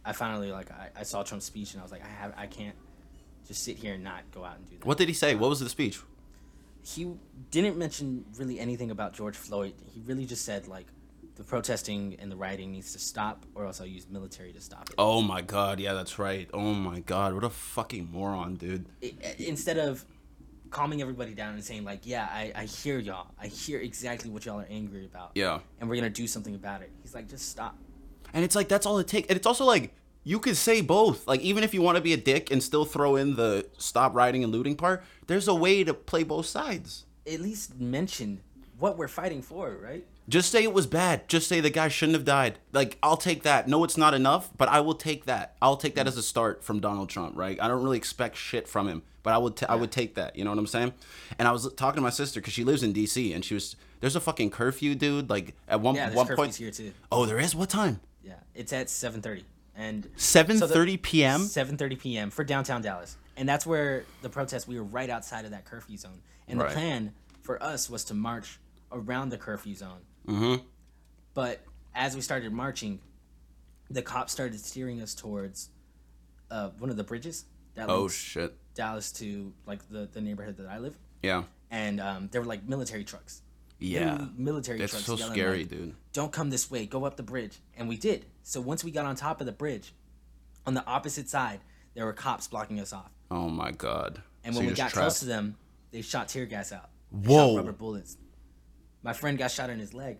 I 0.04 0.14
finally 0.14 0.52
like 0.52 0.72
I, 0.72 0.90
I 0.96 1.04
saw 1.04 1.22
Trump's 1.24 1.46
speech, 1.46 1.74
and 1.74 1.82
I 1.82 1.84
was 1.84 1.92
like, 1.92 2.04
I 2.04 2.08
have, 2.08 2.34
I 2.38 2.48
can't 2.48 2.76
just 3.48 3.64
sit 3.64 3.78
here 3.78 3.94
and 3.94 4.04
not 4.04 4.22
go 4.32 4.44
out 4.44 4.58
and 4.58 4.66
do 4.70 4.78
that. 4.78 4.86
What 4.86 4.98
did 4.98 5.08
he 5.10 5.14
say? 5.14 5.36
What 5.36 5.50
was 5.50 5.60
the 5.60 5.70
speech? 5.70 6.00
he 6.86 7.10
didn't 7.50 7.78
mention 7.78 8.26
really 8.38 8.60
anything 8.60 8.92
about 8.92 9.14
George 9.14 9.38
Floyd. 9.38 9.74
He 9.94 10.02
really 10.02 10.26
just 10.26 10.44
said 10.44 10.68
like 10.68 10.86
the 11.36 11.44
protesting 11.44 12.18
and 12.20 12.30
the 12.32 12.36
rioting 12.36 12.72
needs 12.74 12.92
to 12.94 13.00
stop, 13.00 13.46
or 13.56 13.66
else 13.66 13.80
I'll 13.80 13.88
use 13.88 14.06
military 14.10 14.52
to 14.54 14.60
stop 14.62 14.90
it. 14.90 14.96
Oh 14.98 15.22
my 15.22 15.42
god. 15.42 15.80
Yeah, 15.80 15.94
that's 15.94 16.20
right. 16.20 16.50
Oh 16.54 16.74
my 16.74 17.00
god. 17.00 17.34
What 17.36 17.44
a 17.46 17.50
fucking 17.50 18.10
moron, 18.12 18.56
dude. 18.56 18.86
I- 19.02 19.14
instead 19.40 19.78
of 19.78 20.04
calming 20.74 21.02
everybody 21.02 21.34
down 21.34 21.54
and 21.54 21.64
saying 21.64 21.86
like, 21.86 22.02
yeah, 22.06 22.28
I, 22.30 22.52
I 22.56 22.66
hear 22.66 23.00
y'all. 23.00 23.28
I 23.40 23.48
hear 23.48 23.80
exactly 23.80 24.30
what 24.30 24.46
y'all 24.46 24.60
are 24.60 24.68
angry 24.70 25.06
about. 25.06 25.32
Yeah. 25.36 25.60
And 25.80 25.90
we're 25.90 25.96
gonna 25.96 26.10
do 26.10 26.28
something 26.28 26.56
about 26.56 26.82
it. 26.82 26.92
He's 27.02 27.16
like, 27.16 27.30
just 27.30 27.50
stop. 27.50 27.78
And 28.34 28.44
it's 28.44 28.56
like 28.56 28.68
that's 28.68 28.86
all 28.86 28.98
it 28.98 29.08
takes. 29.08 29.30
And 29.30 29.38
it's 29.38 29.48
also 29.48 29.64
like 29.64 29.94
you 30.24 30.40
could 30.40 30.58
say 30.58 30.82
both. 30.82 31.28
Like 31.28 31.42
even 31.42 31.64
if 31.64 31.74
you 31.74 31.82
want 31.82 31.98
to 31.98 32.02
be 32.02 32.14
a 32.14 32.18
dick 32.18 32.52
and 32.52 32.62
still 32.62 32.86
throw 32.86 33.16
in 33.16 33.36
the 33.36 33.68
stop 33.78 34.16
rioting 34.16 34.44
and 34.44 34.52
looting 34.52 34.76
part, 34.76 35.04
there's 35.28 35.48
a 35.48 35.56
way 35.56 35.84
to 35.84 35.94
play 35.94 36.24
both 36.24 36.48
sides. 36.48 37.06
At 37.32 37.40
least 37.40 37.80
mention 37.80 38.42
what 38.80 38.98
we're 38.98 39.08
fighting 39.08 39.42
for, 39.42 39.78
right? 39.82 40.06
Just 40.30 40.52
say 40.52 40.64
it 40.64 40.74
was 40.74 40.88
bad. 40.88 41.28
Just 41.28 41.48
say 41.50 41.60
the 41.60 41.70
guy 41.70 41.88
shouldn't 41.90 42.16
have 42.16 42.24
died. 42.26 42.60
Like 42.72 42.98
I'll 43.04 43.18
take 43.18 43.44
that. 43.44 43.68
No, 43.68 43.84
it's 43.84 43.98
not 43.98 44.14
enough, 44.14 44.50
but 44.58 44.70
I 44.70 44.80
will 44.80 44.94
take 44.96 45.26
that. 45.26 45.56
I'll 45.62 45.76
take 45.78 45.96
that 45.96 46.08
as 46.08 46.18
a 46.18 46.24
start 46.24 46.64
from 46.64 46.80
Donald 46.80 47.10
Trump, 47.10 47.36
right? 47.38 47.58
I 47.62 47.68
don't 47.68 47.84
really 47.84 47.98
expect 47.98 48.38
shit 48.38 48.68
from 48.68 48.88
him, 48.88 49.04
but 49.22 49.34
I 49.34 49.38
would 49.38 49.58
t- 49.58 49.66
I 49.68 49.76
would 49.76 49.92
take 49.92 50.16
that. 50.16 50.36
You 50.38 50.46
know 50.46 50.52
what 50.52 50.60
I'm 50.60 50.68
saying? 50.68 50.94
And 51.38 51.48
I 51.48 51.52
was 51.52 51.72
talking 51.74 51.98
to 51.98 52.02
my 52.02 52.10
sister 52.10 52.40
because 52.40 52.54
she 52.54 52.64
lives 52.64 52.84
in 52.84 52.94
D.C. 52.94 53.34
and 53.34 53.44
she 53.44 53.54
was 53.54 53.76
there's 54.00 54.16
a 54.16 54.22
fucking 54.22 54.52
curfew, 54.52 54.96
dude. 54.96 55.30
Like 55.30 55.56
at 55.68 55.82
one 55.82 55.96
Yeah, 55.96 56.14
one 56.14 56.28
point. 56.28 56.56
here 56.56 56.72
too. 56.72 56.94
Oh, 57.12 57.26
there 57.26 57.40
is. 57.40 57.54
What 57.56 57.70
time? 57.70 58.00
Yeah, 58.24 58.36
it's 58.56 58.72
at 58.72 58.90
seven 58.90 59.22
thirty 59.22 59.44
and 59.76 60.08
7:30 60.16 61.02
p.m. 61.02 61.42
Seven 61.42 61.76
thirty 61.78 61.96
p.m. 61.98 62.30
for 62.30 62.44
downtown 62.46 62.82
Dallas, 62.82 63.18
and 63.36 63.50
that's 63.50 63.66
where 63.66 64.06
the 64.22 64.30
protest. 64.30 64.68
We 64.70 64.78
were 64.78 64.86
right 64.86 65.10
outside 65.10 65.44
of 65.44 65.52
that 65.52 65.66
curfew 65.66 65.98
zone, 65.98 66.22
and 66.48 66.60
Right. 66.60 66.70
the 66.70 66.76
plan 66.76 67.14
for 67.42 67.62
us 67.62 67.90
was 67.90 68.06
to 68.06 68.14
march 68.14 68.60
around 68.92 69.30
the 69.30 69.38
curfew 69.38 69.76
zone. 69.76 70.00
Mm-hmm. 70.28 70.64
But 71.34 71.64
as 71.96 72.16
we 72.16 72.22
started 72.22 72.52
marching, 72.54 73.00
the 73.90 74.02
cops 74.02 74.32
started 74.32 74.60
steering 74.60 75.02
us 75.02 75.14
towards 75.16 75.70
uh, 76.52 76.70
one 76.80 76.90
of 76.90 76.98
the 76.98 77.04
bridges 77.04 77.46
that 77.76 77.90
Oh 77.90 78.08
shit. 78.08 78.56
Dallas 78.76 79.12
to 79.14 79.54
like 79.66 79.88
the, 79.90 80.08
the 80.12 80.22
neighborhood 80.22 80.58
that 80.58 80.68
I 80.68 80.80
live, 80.80 80.98
Yeah. 81.22 81.44
and 81.70 82.00
um, 82.00 82.30
there 82.32 82.42
were 82.42 82.48
like 82.48 82.68
military 82.68 83.04
trucks. 83.04 83.42
Yeah. 83.80 84.26
Military 84.38 84.80
That's 84.80 84.92
trucks. 84.94 85.06
so 85.06 85.18
yelling, 85.18 85.34
scary, 85.34 85.58
like, 85.60 85.68
dude. 85.70 85.96
Don't 86.14 86.32
come 86.32 86.50
this 86.50 86.72
way. 86.72 86.86
Go 86.86 87.06
up 87.06 87.18
the 87.18 87.24
bridge, 87.24 87.58
and 87.76 87.90
we 87.90 87.98
did. 87.98 88.26
So 88.44 88.62
once 88.62 88.84
we 88.84 88.92
got 88.92 89.06
on 89.06 89.16
top 89.16 89.42
of 89.42 89.46
the 89.46 89.52
bridge, 89.52 89.94
on 90.66 90.74
the 90.74 90.86
opposite 90.86 91.28
side, 91.30 91.60
there 91.94 92.06
were 92.06 92.14
cops 92.14 92.48
blocking 92.48 92.80
us 92.80 92.94
off. 92.94 93.12
Oh 93.30 93.50
my 93.50 93.72
god. 93.72 94.22
And 94.44 94.54
So 94.56 94.60
when 94.62 94.70
we 94.70 94.74
got 94.76 94.86
just 94.86 94.96
close 94.96 95.20
to 95.20 95.26
them, 95.26 95.56
they 95.92 96.02
shot 96.02 96.30
tear 96.30 96.46
gas 96.46 96.72
out. 96.72 96.90
They 97.12 97.28
Whoa. 97.30 97.52
Shot 97.56 97.58
rubber 97.58 97.72
bullets. 97.74 98.18
My 99.04 99.14
friend 99.14 99.38
got 99.38 99.52
shot 99.52 99.70
in 99.70 99.80
his 99.80 99.94
leg, 99.94 100.18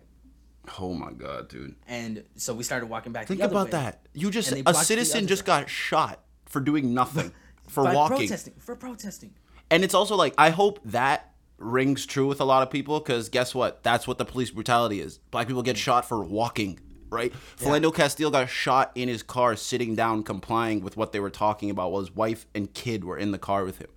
Oh 0.78 0.94
my 0.94 1.12
god, 1.12 1.48
dude. 1.48 1.74
and 1.86 2.24
so 2.36 2.54
we 2.54 2.62
started 2.64 2.86
walking 2.86 3.12
back. 3.12 3.26
Think 3.26 3.40
the 3.40 3.44
other 3.44 3.52
about 3.54 3.66
way 3.66 3.70
that. 3.72 4.06
You 4.12 4.30
just 4.30 4.52
a 4.52 4.74
citizen 4.74 5.26
just 5.26 5.40
side. 5.40 5.46
got 5.46 5.68
shot 5.70 6.20
for 6.46 6.60
doing 6.60 6.94
nothing, 6.94 7.32
for 7.68 7.84
by 7.84 7.94
walking. 7.94 8.18
protesting 8.18 8.54
for 8.58 8.76
protesting. 8.76 9.34
And 9.70 9.82
it's 9.84 9.94
also 9.94 10.16
like 10.16 10.34
I 10.38 10.50
hope 10.50 10.80
that 10.84 11.32
rings 11.58 12.04
true 12.04 12.26
with 12.26 12.40
a 12.40 12.44
lot 12.44 12.62
of 12.62 12.70
people 12.70 12.98
because 13.00 13.28
guess 13.28 13.54
what? 13.54 13.82
That's 13.82 14.06
what 14.06 14.18
the 14.18 14.24
police 14.24 14.50
brutality 14.50 15.00
is. 15.00 15.18
Black 15.30 15.46
people 15.46 15.62
get 15.62 15.76
shot 15.78 16.04
for 16.06 16.22
walking, 16.22 16.78
right? 17.10 17.32
Philando 17.56 17.94
Castile 17.94 18.30
got 18.30 18.48
shot 18.48 18.90
in 18.94 19.08
his 19.08 19.22
car 19.22 19.56
sitting 19.56 19.94
down 19.94 20.22
complying 20.24 20.82
with 20.82 20.96
what 20.96 21.12
they 21.12 21.20
were 21.20 21.30
talking 21.30 21.70
about 21.70 21.92
while 21.92 22.00
his 22.00 22.10
wife 22.14 22.46
and 22.54 22.72
kid 22.74 23.04
were 23.04 23.16
in 23.16 23.30
the 23.30 23.38
car 23.38 23.64
with 23.64 23.78
him. 23.78 23.88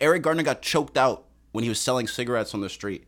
Eric 0.00 0.22
Garner 0.22 0.42
got 0.44 0.62
choked 0.62 0.96
out 0.96 1.26
when 1.52 1.64
he 1.64 1.68
was 1.68 1.80
selling 1.80 2.06
cigarettes 2.06 2.54
on 2.54 2.60
the 2.60 2.68
street. 2.68 3.04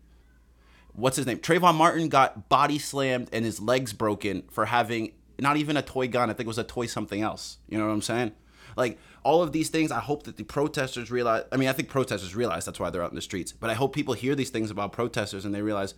What's 0.94 1.16
his 1.16 1.26
name? 1.26 1.38
Trayvon 1.38 1.74
Martin 1.74 2.08
got 2.08 2.48
body 2.48 2.78
slammed 2.78 3.28
and 3.32 3.44
his 3.44 3.60
legs 3.60 3.92
broken 3.92 4.42
for 4.50 4.66
having 4.66 5.12
not 5.38 5.56
even 5.56 5.76
a 5.76 5.82
toy 5.82 6.08
gun. 6.08 6.30
I 6.30 6.32
think 6.32 6.46
it 6.46 6.48
was 6.48 6.58
a 6.58 6.64
toy 6.64 6.86
something 6.86 7.22
else. 7.22 7.58
You 7.68 7.78
know 7.78 7.86
what 7.86 7.92
I'm 7.92 8.02
saying? 8.02 8.32
Like 8.76 8.98
all 9.22 9.42
of 9.42 9.52
these 9.52 9.68
things, 9.68 9.90
I 9.90 10.00
hope 10.00 10.24
that 10.24 10.36
the 10.36 10.44
protesters 10.44 11.10
realize. 11.10 11.44
I 11.52 11.56
mean, 11.56 11.68
I 11.68 11.72
think 11.72 11.88
protesters 11.88 12.34
realize 12.34 12.64
that's 12.64 12.80
why 12.80 12.90
they're 12.90 13.02
out 13.02 13.10
in 13.10 13.16
the 13.16 13.22
streets. 13.22 13.52
But 13.52 13.70
I 13.70 13.74
hope 13.74 13.94
people 13.94 14.14
hear 14.14 14.34
these 14.34 14.50
things 14.50 14.70
about 14.70 14.92
protesters 14.92 15.44
and 15.44 15.54
they 15.54 15.62
realize, 15.62 15.94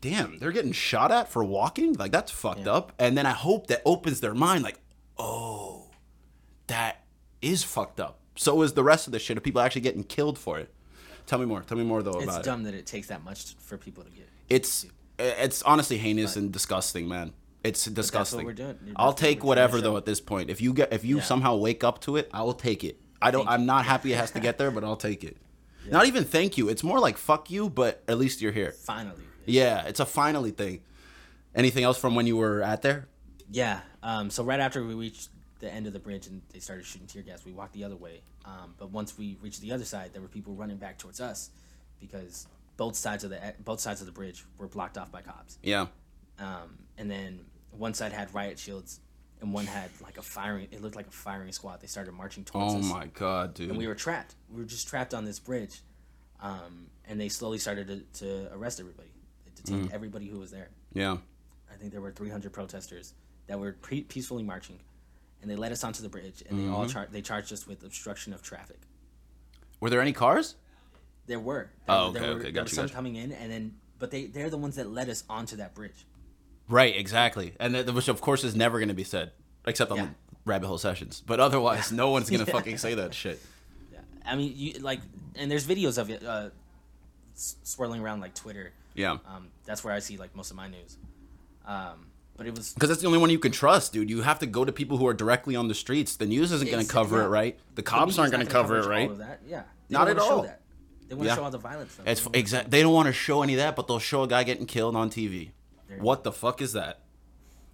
damn, 0.00 0.38
they're 0.38 0.52
getting 0.52 0.72
shot 0.72 1.12
at 1.12 1.28
for 1.28 1.44
walking. 1.44 1.94
Like 1.94 2.12
that's 2.12 2.32
fucked 2.32 2.66
up. 2.66 2.92
And 2.98 3.16
then 3.16 3.26
I 3.26 3.32
hope 3.32 3.66
that 3.68 3.82
opens 3.84 4.20
their 4.20 4.34
mind, 4.34 4.64
like, 4.64 4.80
oh, 5.18 5.90
that 6.66 7.04
is 7.42 7.62
fucked 7.62 8.00
up. 8.00 8.20
So 8.36 8.62
is 8.62 8.74
the 8.74 8.84
rest 8.84 9.06
of 9.06 9.12
the 9.12 9.18
shit 9.18 9.36
of 9.36 9.42
people 9.42 9.60
actually 9.60 9.80
getting 9.82 10.04
killed 10.04 10.38
for 10.38 10.58
it. 10.58 10.72
Tell 11.26 11.38
me 11.38 11.44
more. 11.46 11.62
Tell 11.62 11.76
me 11.76 11.84
more 11.84 12.02
though 12.02 12.12
It's 12.12 12.24
about 12.24 12.40
it. 12.40 12.44
dumb 12.44 12.62
that 12.64 12.74
it 12.74 12.86
takes 12.86 13.08
that 13.08 13.24
much 13.24 13.54
for 13.58 13.76
people 13.76 14.04
to 14.04 14.10
get. 14.10 14.28
It's 14.48 14.86
it's 15.18 15.62
honestly 15.62 15.98
heinous 15.98 16.36
and 16.36 16.52
disgusting, 16.52 17.08
man. 17.08 17.32
It's 17.64 17.84
disgusting. 17.86 18.38
What 18.38 18.46
we're 18.46 18.52
doing. 18.52 18.78
I'll 18.96 19.08
what 19.08 19.16
take 19.16 19.40
to 19.40 19.46
whatever 19.46 19.80
though 19.80 19.96
at 19.96 20.04
this 20.04 20.20
point. 20.20 20.50
If 20.50 20.60
you 20.60 20.72
get 20.72 20.92
if 20.92 21.04
you 21.04 21.16
Yeah. 21.16 21.22
somehow 21.22 21.56
wake 21.56 21.82
up 21.82 22.00
to 22.02 22.16
it, 22.16 22.28
I 22.32 22.42
will 22.42 22.54
take 22.54 22.84
it. 22.84 23.00
I 23.20 23.30
don't. 23.30 23.46
Thank 23.46 23.50
I'm 23.60 23.66
not 23.66 23.84
happy 23.86 24.12
it 24.12 24.16
has 24.16 24.30
to 24.32 24.40
get 24.40 24.58
there, 24.58 24.70
but 24.70 24.84
I'll 24.84 24.96
take 24.96 25.24
it. 25.24 25.36
Not 25.90 26.06
even 26.06 26.24
thank 26.24 26.58
you. 26.58 26.68
It's 26.68 26.82
more 26.82 26.98
like 26.98 27.16
fuck 27.16 27.48
you, 27.50 27.70
but 27.70 28.02
at 28.08 28.18
least 28.18 28.42
you're 28.42 28.50
here. 28.52 28.72
Finally. 28.72 29.22
Yeah, 29.46 29.84
it's 29.86 30.00
a 30.00 30.04
finally 30.06 30.50
thing. 30.50 30.80
Anything 31.54 31.84
else 31.84 31.96
from 31.96 32.14
when 32.16 32.26
you 32.26 32.36
were 32.36 32.60
at 32.60 32.82
there? 32.82 33.06
Yeah. 33.50 33.80
Um, 34.02 34.28
so 34.30 34.42
right 34.42 34.58
after 34.60 34.84
we 34.84 34.94
reached 34.94 35.30
the 35.66 35.74
end 35.74 35.86
of 35.86 35.92
the 35.92 35.98
bridge 35.98 36.26
and 36.26 36.42
they 36.52 36.60
started 36.60 36.84
shooting 36.86 37.06
tear 37.06 37.22
gas, 37.22 37.44
we 37.44 37.52
walked 37.52 37.72
the 37.74 37.84
other 37.84 37.96
way. 37.96 38.22
Um, 38.44 38.74
but 38.78 38.90
once 38.90 39.18
we 39.18 39.36
reached 39.42 39.60
the 39.60 39.72
other 39.72 39.84
side, 39.84 40.10
there 40.12 40.22
were 40.22 40.28
people 40.28 40.54
running 40.54 40.76
back 40.76 40.98
towards 40.98 41.20
us 41.20 41.50
because 42.00 42.46
both 42.76 42.94
sides 42.94 43.24
of 43.24 43.30
the 43.30 43.40
both 43.64 43.80
sides 43.80 44.00
of 44.00 44.06
the 44.06 44.12
bridge 44.12 44.44
were 44.58 44.68
blocked 44.68 44.96
off 44.98 45.10
by 45.10 45.22
cops. 45.22 45.58
Yeah. 45.62 45.86
Um, 46.38 46.78
and 46.98 47.10
then 47.10 47.40
one 47.70 47.94
side 47.94 48.12
had 48.12 48.32
riot 48.34 48.58
shields, 48.58 49.00
and 49.40 49.52
one 49.52 49.66
had 49.66 49.90
like 50.02 50.18
a 50.18 50.22
firing. 50.22 50.68
It 50.70 50.82
looked 50.82 50.96
like 50.96 51.06
a 51.08 51.10
firing 51.10 51.52
squad. 51.52 51.80
They 51.80 51.86
started 51.86 52.12
marching 52.12 52.44
towards 52.44 52.74
Oh 52.74 52.78
us, 52.78 52.84
Oh 52.90 52.94
my 52.94 53.06
god, 53.06 53.54
dude. 53.54 53.70
and 53.70 53.78
we 53.78 53.86
were 53.86 53.94
trapped. 53.94 54.34
We 54.50 54.60
were 54.60 54.66
just 54.68 54.86
trapped 54.88 55.14
on 55.14 55.24
this 55.24 55.38
bridge. 55.38 55.80
Um, 56.40 56.88
and 57.08 57.18
they 57.20 57.28
slowly 57.30 57.56
started 57.58 57.86
to, 57.88 58.20
to 58.20 58.52
arrest 58.54 58.78
everybody, 58.78 59.08
to 59.46 59.62
detain 59.62 59.90
everybody 59.92 60.26
who 60.26 60.38
was 60.38 60.50
there. 60.50 60.68
yeah. 60.92 61.16
I 61.72 61.74
think 61.78 61.92
there 61.92 62.00
were 62.00 62.12
300 62.12 62.52
protesters 62.52 63.14
that 63.48 63.58
were 63.58 63.72
pre- 63.72 64.02
peacefully 64.02 64.42
marching, 64.42 64.78
and 65.46 65.50
they 65.52 65.56
let 65.60 65.70
us 65.70 65.84
onto 65.84 66.02
the 66.02 66.08
bridge, 66.08 66.42
and 66.48 66.58
they 66.58 66.64
Mm-hmm. 66.64 66.74
all 66.74 66.86
char- 66.88 67.06
they 67.08 67.22
charged 67.22 67.52
us 67.52 67.68
with 67.68 67.84
obstruction 67.84 68.32
of 68.32 68.42
traffic. 68.42 68.80
Were 69.78 69.90
there 69.90 70.00
any 70.00 70.12
cars? 70.12 70.56
There 71.26 71.38
were. 71.38 71.70
Oh, 71.88 72.10
there 72.10 72.22
okay, 72.22 72.28
were, 72.30 72.34
okay, 72.34 72.42
There 72.44 72.52
gotcha, 72.52 72.64
were 72.64 72.68
some 72.68 72.84
gotcha. 72.86 72.94
coming 72.94 73.14
in, 73.14 73.30
and 73.30 73.52
then 73.52 73.74
but 74.00 74.10
they 74.10 74.26
they're 74.26 74.50
the 74.50 74.58
ones 74.58 74.74
that 74.74 74.90
led 74.90 75.08
us 75.08 75.22
onto 75.30 75.54
that 75.58 75.72
bridge. 75.72 76.04
Right, 76.68 76.96
exactly. 76.96 77.54
And 77.60 77.74
th- 77.74 77.86
which 77.92 78.08
of 78.08 78.20
course 78.20 78.42
is 78.42 78.56
never 78.56 78.78
going 78.80 78.88
to 78.88 78.94
be 78.94 79.04
said 79.04 79.30
except 79.68 79.92
on 79.92 79.98
Yeah. 79.98 80.08
rabbit 80.44 80.66
hole 80.66 80.78
sessions. 80.78 81.22
But 81.24 81.38
otherwise, 81.38 81.92
no 81.92 82.10
one's 82.10 82.28
going 82.28 82.40
to 82.44 82.50
Yeah. 82.50 82.56
fucking 82.58 82.78
say 82.78 82.94
that 82.94 83.14
shit. 83.14 83.40
Yeah, 83.92 84.00
I 84.24 84.34
mean, 84.34 84.52
you 84.56 84.80
like, 84.80 84.98
and 85.36 85.48
there's 85.48 85.64
videos 85.64 85.96
of 85.96 86.10
it 86.10 86.24
uh, 86.24 86.50
swirling 87.34 88.00
around 88.00 88.18
like 88.20 88.34
Twitter. 88.34 88.72
Yeah. 88.94 89.18
Um, 89.28 89.48
that's 89.64 89.84
where 89.84 89.94
I 89.94 90.00
see 90.00 90.16
like 90.16 90.34
most 90.34 90.50
of 90.50 90.56
my 90.56 90.66
news. 90.66 90.96
Um, 91.66 92.08
but 92.36 92.46
it 92.46 92.54
was 92.54 92.74
Because 92.74 92.88
that's 92.88 93.00
the 93.00 93.06
only 93.06 93.18
one 93.18 93.30
you 93.30 93.38
can 93.38 93.52
trust, 93.52 93.92
dude. 93.92 94.10
You 94.10 94.22
have 94.22 94.38
to 94.40 94.46
go 94.46 94.64
to 94.64 94.72
people 94.72 94.96
who 94.98 95.06
are 95.06 95.14
directly 95.14 95.56
on 95.56 95.68
the 95.68 95.74
streets. 95.74 96.16
The 96.16 96.26
news 96.26 96.52
isn't 96.52 96.70
going 96.70 96.84
to 96.86 96.92
cover 96.92 97.18
yeah. 97.18 97.24
it, 97.24 97.28
right? 97.28 97.58
The 97.70 97.76
the 97.76 97.82
cops 97.82 98.00
media's 98.00 98.18
aren't 98.18 98.32
going 98.32 98.46
to 98.46 98.52
cover 98.52 98.78
it, 98.78 98.86
right? 98.86 99.06
All 99.06 99.12
of 99.12 99.18
that. 99.18 99.40
Yeah, 99.46 99.62
They 99.88 99.92
Not 99.94 100.08
at 100.08 100.18
all. 100.18 100.42
That. 100.42 100.60
They 101.08 101.14
want 101.14 101.24
to 101.24 101.28
Yeah. 101.28 101.36
show 101.36 101.44
all 101.44 101.50
the 101.50 101.58
violence. 101.58 101.92
Stuff. 101.92 102.06
It's 102.06 102.20
They 102.20 102.24
don't 102.24 102.32
wanna 102.32 102.38
exact. 102.40 102.64
show- 102.64 102.70
They 102.70 102.82
don't 102.82 102.92
want 102.94 103.06
to 103.06 103.12
show 103.12 103.42
any 103.42 103.54
of 103.54 103.58
that, 103.58 103.76
but 103.76 103.86
they'll 103.86 103.98
show 103.98 104.22
a 104.22 104.28
guy 104.28 104.42
getting 104.44 104.66
killed 104.66 104.96
on 104.96 105.10
TV. 105.10 105.52
What 106.00 106.24
the 106.24 106.32
fuck 106.32 106.60
is 106.60 106.72
that? 106.72 107.00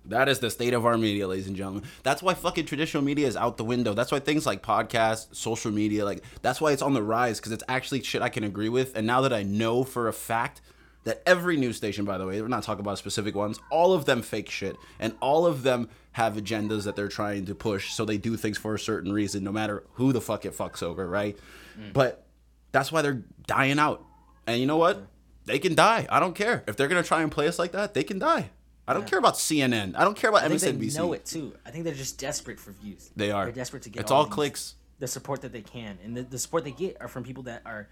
That 0.04 0.28
is 0.28 0.40
the 0.40 0.50
state 0.50 0.74
of 0.74 0.84
our 0.84 0.98
media, 0.98 1.28
ladies 1.28 1.46
and 1.46 1.56
gentlemen. 1.56 1.84
That's 2.02 2.22
why 2.22 2.34
fucking 2.34 2.66
traditional 2.66 3.04
media 3.04 3.26
is 3.26 3.36
out 3.36 3.56
the 3.56 3.64
window. 3.64 3.94
That's 3.94 4.10
why 4.10 4.18
things 4.18 4.44
like 4.44 4.60
podcasts, 4.62 5.34
social 5.34 5.70
media, 5.70 6.04
like 6.04 6.22
that's 6.42 6.60
why 6.60 6.72
it's 6.72 6.82
on 6.82 6.92
the 6.92 7.02
rise 7.02 7.38
because 7.38 7.52
it's 7.52 7.62
actually 7.68 8.02
shit 8.02 8.20
I 8.20 8.28
can 8.28 8.42
agree 8.42 8.68
with. 8.68 8.96
And 8.96 9.06
now 9.06 9.20
that 9.20 9.32
I 9.32 9.44
know 9.44 9.84
for 9.84 10.08
a 10.08 10.12
fact 10.12 10.60
that 11.04 11.22
every 11.26 11.56
news 11.56 11.76
station, 11.76 12.04
by 12.04 12.18
the 12.18 12.26
way, 12.26 12.40
we're 12.40 12.48
not 12.48 12.62
talking 12.62 12.80
about 12.84 12.98
specific 12.98 13.34
ones, 13.34 13.58
all 13.70 13.92
of 13.92 14.04
them 14.04 14.22
fake 14.22 14.50
shit, 14.50 14.76
and 14.98 15.14
all 15.20 15.46
of 15.46 15.62
them 15.62 15.88
have 16.12 16.34
agendas 16.34 16.84
that 16.84 16.94
they're 16.94 17.08
trying 17.08 17.46
to 17.46 17.54
push. 17.54 17.92
So 17.92 18.04
they 18.04 18.18
do 18.18 18.36
things 18.36 18.58
for 18.58 18.74
a 18.74 18.78
certain 18.78 19.12
reason, 19.12 19.42
no 19.42 19.52
matter 19.52 19.84
who 19.94 20.12
the 20.12 20.20
fuck 20.20 20.44
it 20.44 20.56
fucks 20.56 20.82
over, 20.82 21.08
right? 21.08 21.36
Mm. 21.78 21.92
But 21.92 22.26
that's 22.70 22.92
why 22.92 23.02
they're 23.02 23.22
dying 23.46 23.78
out. 23.78 24.04
And 24.46 24.60
you 24.60 24.66
know 24.66 24.76
what? 24.76 25.06
They 25.44 25.58
can 25.58 25.74
die. 25.74 26.06
I 26.08 26.20
don't 26.20 26.34
care. 26.34 26.62
If 26.66 26.76
they're 26.76 26.88
gonna 26.88 27.02
try 27.02 27.22
and 27.22 27.32
play 27.32 27.48
us 27.48 27.58
like 27.58 27.72
that, 27.72 27.94
they 27.94 28.04
can 28.04 28.18
die. 28.18 28.50
I 28.86 28.94
don't 28.94 29.06
care 29.06 29.18
about 29.18 29.34
CNN. 29.34 29.94
I 29.96 30.04
don't 30.04 30.16
care 30.16 30.30
about 30.30 30.42
I 30.42 30.48
think 30.48 30.60
they 30.60 30.72
MSNBC. 30.72 30.96
know 30.98 31.12
it 31.12 31.24
too. 31.24 31.54
I 31.64 31.70
think 31.70 31.84
they're 31.84 31.94
just 31.94 32.18
desperate 32.18 32.58
for 32.58 32.72
views. 32.72 33.10
They 33.16 33.30
are. 33.30 33.44
They're 33.44 33.54
desperate 33.54 33.84
to 33.84 33.90
get. 33.90 34.00
It's 34.02 34.10
all 34.10 34.24
all 34.24 34.26
clicks. 34.26 34.74
The 34.98 35.06
support 35.08 35.42
that 35.42 35.52
they 35.52 35.62
can, 35.62 35.98
and 36.04 36.16
the, 36.16 36.22
the 36.22 36.38
support 36.38 36.64
they 36.64 36.70
get 36.70 36.96
are 37.00 37.08
from 37.08 37.24
people 37.24 37.44
that 37.44 37.62
are 37.64 37.88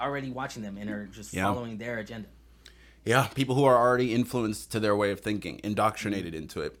already 0.00 0.30
watching 0.30 0.62
them 0.62 0.76
and 0.78 0.90
are 0.90 1.06
just 1.06 1.32
Yeah. 1.32 1.44
following 1.52 1.78
their 1.78 1.98
agenda. 1.98 2.28
Yeah, 3.04 3.26
people 3.28 3.54
who 3.54 3.64
are 3.64 3.76
already 3.76 4.14
influenced 4.14 4.72
to 4.72 4.80
their 4.80 4.96
way 4.96 5.10
of 5.10 5.20
thinking, 5.20 5.60
indoctrinated 5.62 6.34
into 6.34 6.60
it. 6.62 6.78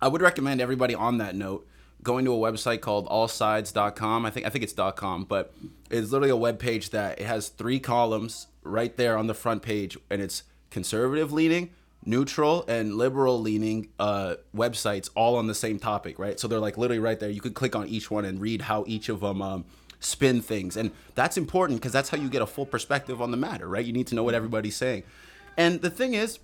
I 0.00 0.08
would 0.08 0.20
recommend 0.22 0.60
everybody 0.60 0.94
on 0.94 1.18
that 1.18 1.34
note 1.36 1.66
going 2.02 2.24
to 2.24 2.32
a 2.34 2.36
website 2.36 2.80
called 2.80 3.08
allsides.com. 3.08 4.26
I 4.26 4.30
think 4.30 4.44
I 4.46 4.48
think 4.50 4.64
it's 4.64 4.74
.com, 4.96 5.24
but 5.24 5.54
it's 5.90 6.10
literally 6.10 6.30
a 6.30 6.36
web 6.36 6.58
page 6.58 6.90
that 6.90 7.20
it 7.20 7.26
has 7.26 7.48
three 7.48 7.78
columns 7.78 8.48
right 8.64 8.96
there 8.96 9.16
on 9.16 9.26
the 9.28 9.34
front 9.34 9.62
page 9.62 9.96
and 10.10 10.20
it's 10.20 10.42
conservative 10.70 11.32
leaning, 11.32 11.70
neutral 12.04 12.64
and 12.66 12.96
liberal 12.96 13.40
leaning 13.40 13.88
uh, 14.00 14.34
websites 14.56 15.10
all 15.14 15.36
on 15.36 15.46
the 15.46 15.54
same 15.54 15.78
topic, 15.78 16.18
right? 16.18 16.40
So 16.40 16.48
they're 16.48 16.58
like 16.60 16.76
literally 16.78 16.98
right 17.00 17.18
there. 17.20 17.30
You 17.30 17.40
could 17.40 17.54
click 17.54 17.76
on 17.76 17.86
each 17.88 18.10
one 18.10 18.24
and 18.24 18.40
read 18.40 18.62
how 18.62 18.84
each 18.88 19.08
of 19.08 19.20
them 19.20 19.40
um, 19.42 19.64
spin 20.02 20.42
things. 20.42 20.76
And 20.76 20.90
that's 21.14 21.36
important 21.36 21.80
because 21.80 21.92
that's 21.92 22.08
how 22.08 22.18
you 22.18 22.28
get 22.28 22.42
a 22.42 22.46
full 22.46 22.66
perspective 22.66 23.22
on 23.22 23.30
the 23.30 23.36
matter, 23.36 23.68
right? 23.68 23.84
You 23.84 23.92
need 23.92 24.06
to 24.08 24.14
know 24.14 24.22
what 24.22 24.34
everybody's 24.34 24.76
saying. 24.76 25.04
And 25.56 25.80
the 25.80 25.90
thing 25.90 26.14
is, 26.14 26.38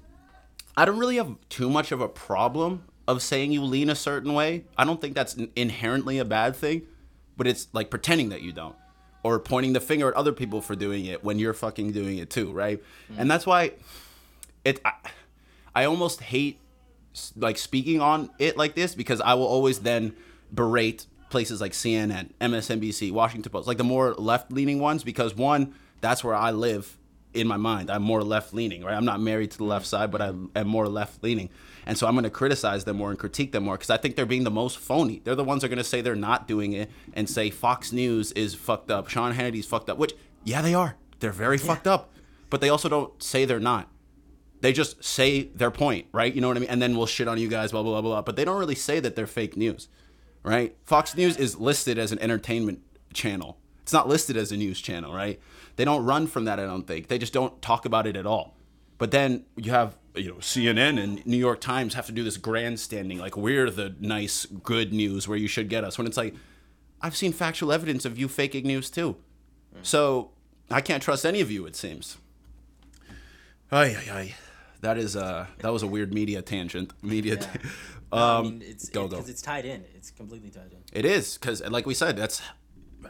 I 0.77 0.85
don't 0.85 0.99
really 0.99 1.16
have 1.16 1.35
too 1.49 1.68
much 1.68 1.92
of 1.92 2.01
a 2.01 2.09
problem 2.09 2.85
of 3.07 3.23
saying 3.23 3.53
you 3.53 3.64
lean 3.64 3.90
a 3.90 3.94
certain 3.94 4.35
way. 4.35 4.64
I 4.77 4.85
don't 4.85 5.01
think 5.01 5.14
that's 5.14 5.37
inherently 5.57 6.18
a 6.18 6.25
bad 6.25 6.55
thing, 6.55 6.83
but 7.37 7.47
it's 7.47 7.68
like 7.73 7.90
pretending 7.90 8.29
that 8.29 8.42
you 8.42 8.53
don't 8.53 8.77
or 9.23 9.38
pointing 9.40 9.73
the 9.73 9.81
finger 9.81 10.09
at 10.09 10.14
other 10.14 10.33
people 10.33 10.61
for 10.61 10.77
doing 10.77 11.07
it 11.07 11.25
when 11.25 11.38
you're 11.38 11.55
fucking 11.55 11.92
doing 11.92 12.18
it 12.18 12.31
too, 12.31 12.53
right? 12.53 12.83
Mm. 13.12 13.18
And 13.18 13.31
that's 13.31 13.47
why 13.47 13.73
it 14.64 14.81
I, 14.85 14.92
I 15.75 15.85
almost 15.85 16.21
hate 16.21 16.61
like 17.35 17.59
speaking 17.59 18.01
on 18.01 18.31
it 18.38 18.57
like 18.57 18.75
this 18.75 18.94
because 18.94 19.21
I 19.21 19.35
will 19.35 19.47
always 19.47 19.81
then 19.81 20.14
berate 20.53 21.07
places 21.31 21.61
like 21.61 21.73
CNN, 21.73 22.33
MSNBC, 22.41 23.12
Washington 23.12 23.51
Post, 23.51 23.67
like 23.67 23.79
the 23.79 23.85
more 23.85 24.14
left-leaning 24.14 24.81
ones 24.81 25.05
because 25.05 25.35
one, 25.35 25.75
that's 26.01 26.23
where 26.23 26.35
I 26.35 26.51
live 26.51 26.97
in 27.35 27.47
my 27.47 27.57
mind. 27.57 27.91
I'm 27.91 28.03
more 28.03 28.23
left-leaning, 28.23 28.85
right? 28.85 28.95
I'm 28.95 29.05
not 29.05 29.21
married 29.21 29.51
to 29.53 29.59
the 29.59 29.64
left 29.64 29.87
side, 29.87 30.11
but 30.11 30.21
I 30.21 30.33
am 30.57 30.67
more 30.67 30.88
left-leaning. 30.88 31.51
And 31.87 31.97
so 31.97 32.07
I'm 32.07 32.14
going 32.14 32.25
to 32.25 32.31
criticize 32.31 32.85
them 32.85 32.97
more 32.97 33.11
and 33.11 33.19
critique 33.19 33.53
them 33.53 33.64
more 33.64 33.77
because 33.77 33.91
I 33.91 33.97
think 33.97 34.17
they're 34.17 34.27
being 34.27 34.45
the 34.45 34.51
most 34.51 34.79
phony. 34.79 35.21
They're 35.25 35.35
the 35.35 35.45
ones 35.45 35.62
that 35.62 35.67
are 35.67 35.71
going 35.71 35.79
to 35.79 35.85
say 35.85 36.01
they're 36.01 36.14
not 36.14 36.49
doing 36.49 36.73
it 36.73 36.91
and 37.14 37.29
say 37.29 37.51
Fox 37.51 37.93
News 37.93 38.33
is 38.33 38.55
fucked 38.55 38.91
up, 38.91 39.09
Sean 39.09 39.33
Hannity's 39.33 39.67
fucked 39.67 39.88
up, 39.88 39.99
which 39.99 40.14
yeah, 40.45 40.62
they 40.62 40.75
are. 40.75 40.97
They're 41.21 41.33
very 41.33 41.59
fucked 41.59 41.87
up. 41.87 42.12
But 42.51 42.61
they 42.61 42.69
also 42.69 42.88
don't 42.88 43.23
say 43.23 43.45
they're 43.45 43.61
not 43.61 43.91
they 44.61 44.73
just 44.73 45.03
say 45.05 45.45
their 45.55 45.71
point, 45.71 46.07
right? 46.12 46.35
You 46.35 46.41
know 46.41 46.49
what 46.49 46.57
I 46.57 46.61
mean? 46.61 46.69
And 46.69 46.83
then 46.83 46.97
we'll 46.97 47.07
shit 47.07 47.29
on 47.29 47.38
you 47.38 47.49
guys, 47.49 47.71
blah, 47.71 47.83
blah, 47.83 48.01
blah, 48.01 48.11
blah. 48.11 48.23
But 48.23 48.37
they 48.37 48.45
don't 48.45 48.59
really 48.59 48.75
say 48.75 49.01
that 49.01 49.14
they're 49.14 49.27
fake 49.27 49.57
news, 49.57 49.88
right? 50.49 50.77
Fox 50.85 51.17
News 51.17 51.37
is 51.37 51.59
listed 51.59 51.99
as 51.99 52.13
an 52.13 52.19
entertainment 52.21 52.81
channel. 53.13 53.59
It's 53.83 53.93
not 53.93 54.09
listed 54.09 54.37
as 54.37 54.53
a 54.53 54.57
news 54.57 54.81
channel, 54.81 55.15
right? 55.15 55.41
They 55.77 55.85
don't 55.85 56.05
run 56.05 56.27
from 56.27 56.45
that, 56.45 56.59
I 56.59 56.65
don't 56.65 56.87
think. 56.87 57.09
They 57.09 57.19
just 57.19 57.33
don't 57.33 57.61
talk 57.63 57.85
about 57.85 58.07
it 58.07 58.17
at 58.17 58.27
all. 58.27 58.55
But 58.99 59.13
then 59.13 59.45
you 59.57 59.71
have, 59.71 59.97
you 60.15 60.31
know, 60.31 60.37
CNN 60.37 61.03
and 61.03 61.25
New 61.25 61.37
York 61.37 61.61
Times 61.61 61.95
have 61.95 62.07
to 62.07 62.13
do 62.13 62.25
this 62.25 62.37
grandstanding, 62.37 63.19
like 63.19 63.37
we're 63.37 63.71
the 63.71 63.95
nice, 64.01 64.47
good 64.47 64.93
news 64.93 65.29
where 65.29 65.39
you 65.39 65.49
should 65.49 65.69
get 65.69 65.85
us. 65.85 65.97
When 65.97 66.07
it's 66.07 66.17
like, 66.17 66.35
I've 67.01 67.17
seen 67.17 67.33
factual 67.33 67.73
evidence 67.73 68.05
of 68.05 68.19
you 68.19 68.27
faking 68.29 68.67
news 68.67 68.91
too. 68.91 69.17
So 69.83 70.31
I 70.71 70.81
can't 70.81 71.03
trust 71.03 71.25
any 71.25 71.41
of 71.41 71.51
you, 71.51 71.65
it 71.67 71.77
seems. 71.77 72.19
Ay, 73.71 73.97
ay, 73.97 74.11
ay. 74.11 74.35
That 74.81 74.97
is 74.99 75.17
uh 75.17 75.47
that 75.59 75.73
was 75.73 75.83
a 75.83 75.87
weird 75.87 76.12
media 76.14 76.43
tangent. 76.43 76.93
Media. 77.03 77.35
Yeah. 77.35 77.41
ta- 77.41 77.59
No, 78.12 78.19
I 78.19 78.37
um, 78.38 78.43
mean, 78.45 78.62
it's 78.64 78.88
go, 78.88 79.09
because 79.09 79.25
go. 79.27 79.31
it's 79.31 79.43
tied 79.43 79.64
in. 79.64 79.85
It's 79.95 80.11
completely 80.11 80.51
tied 80.51 80.73
in. 80.73 80.79
It 80.93 81.05
is 81.05 81.37
because, 81.37 81.61
like 81.69 81.87
we 81.87 81.95
said, 81.95 82.17
that's 82.17 82.41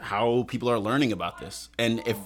how 0.01 0.43
people 0.47 0.69
are 0.69 0.79
learning 0.79 1.11
about 1.11 1.39
this. 1.39 1.69
And 1.77 2.01
if 2.05 2.17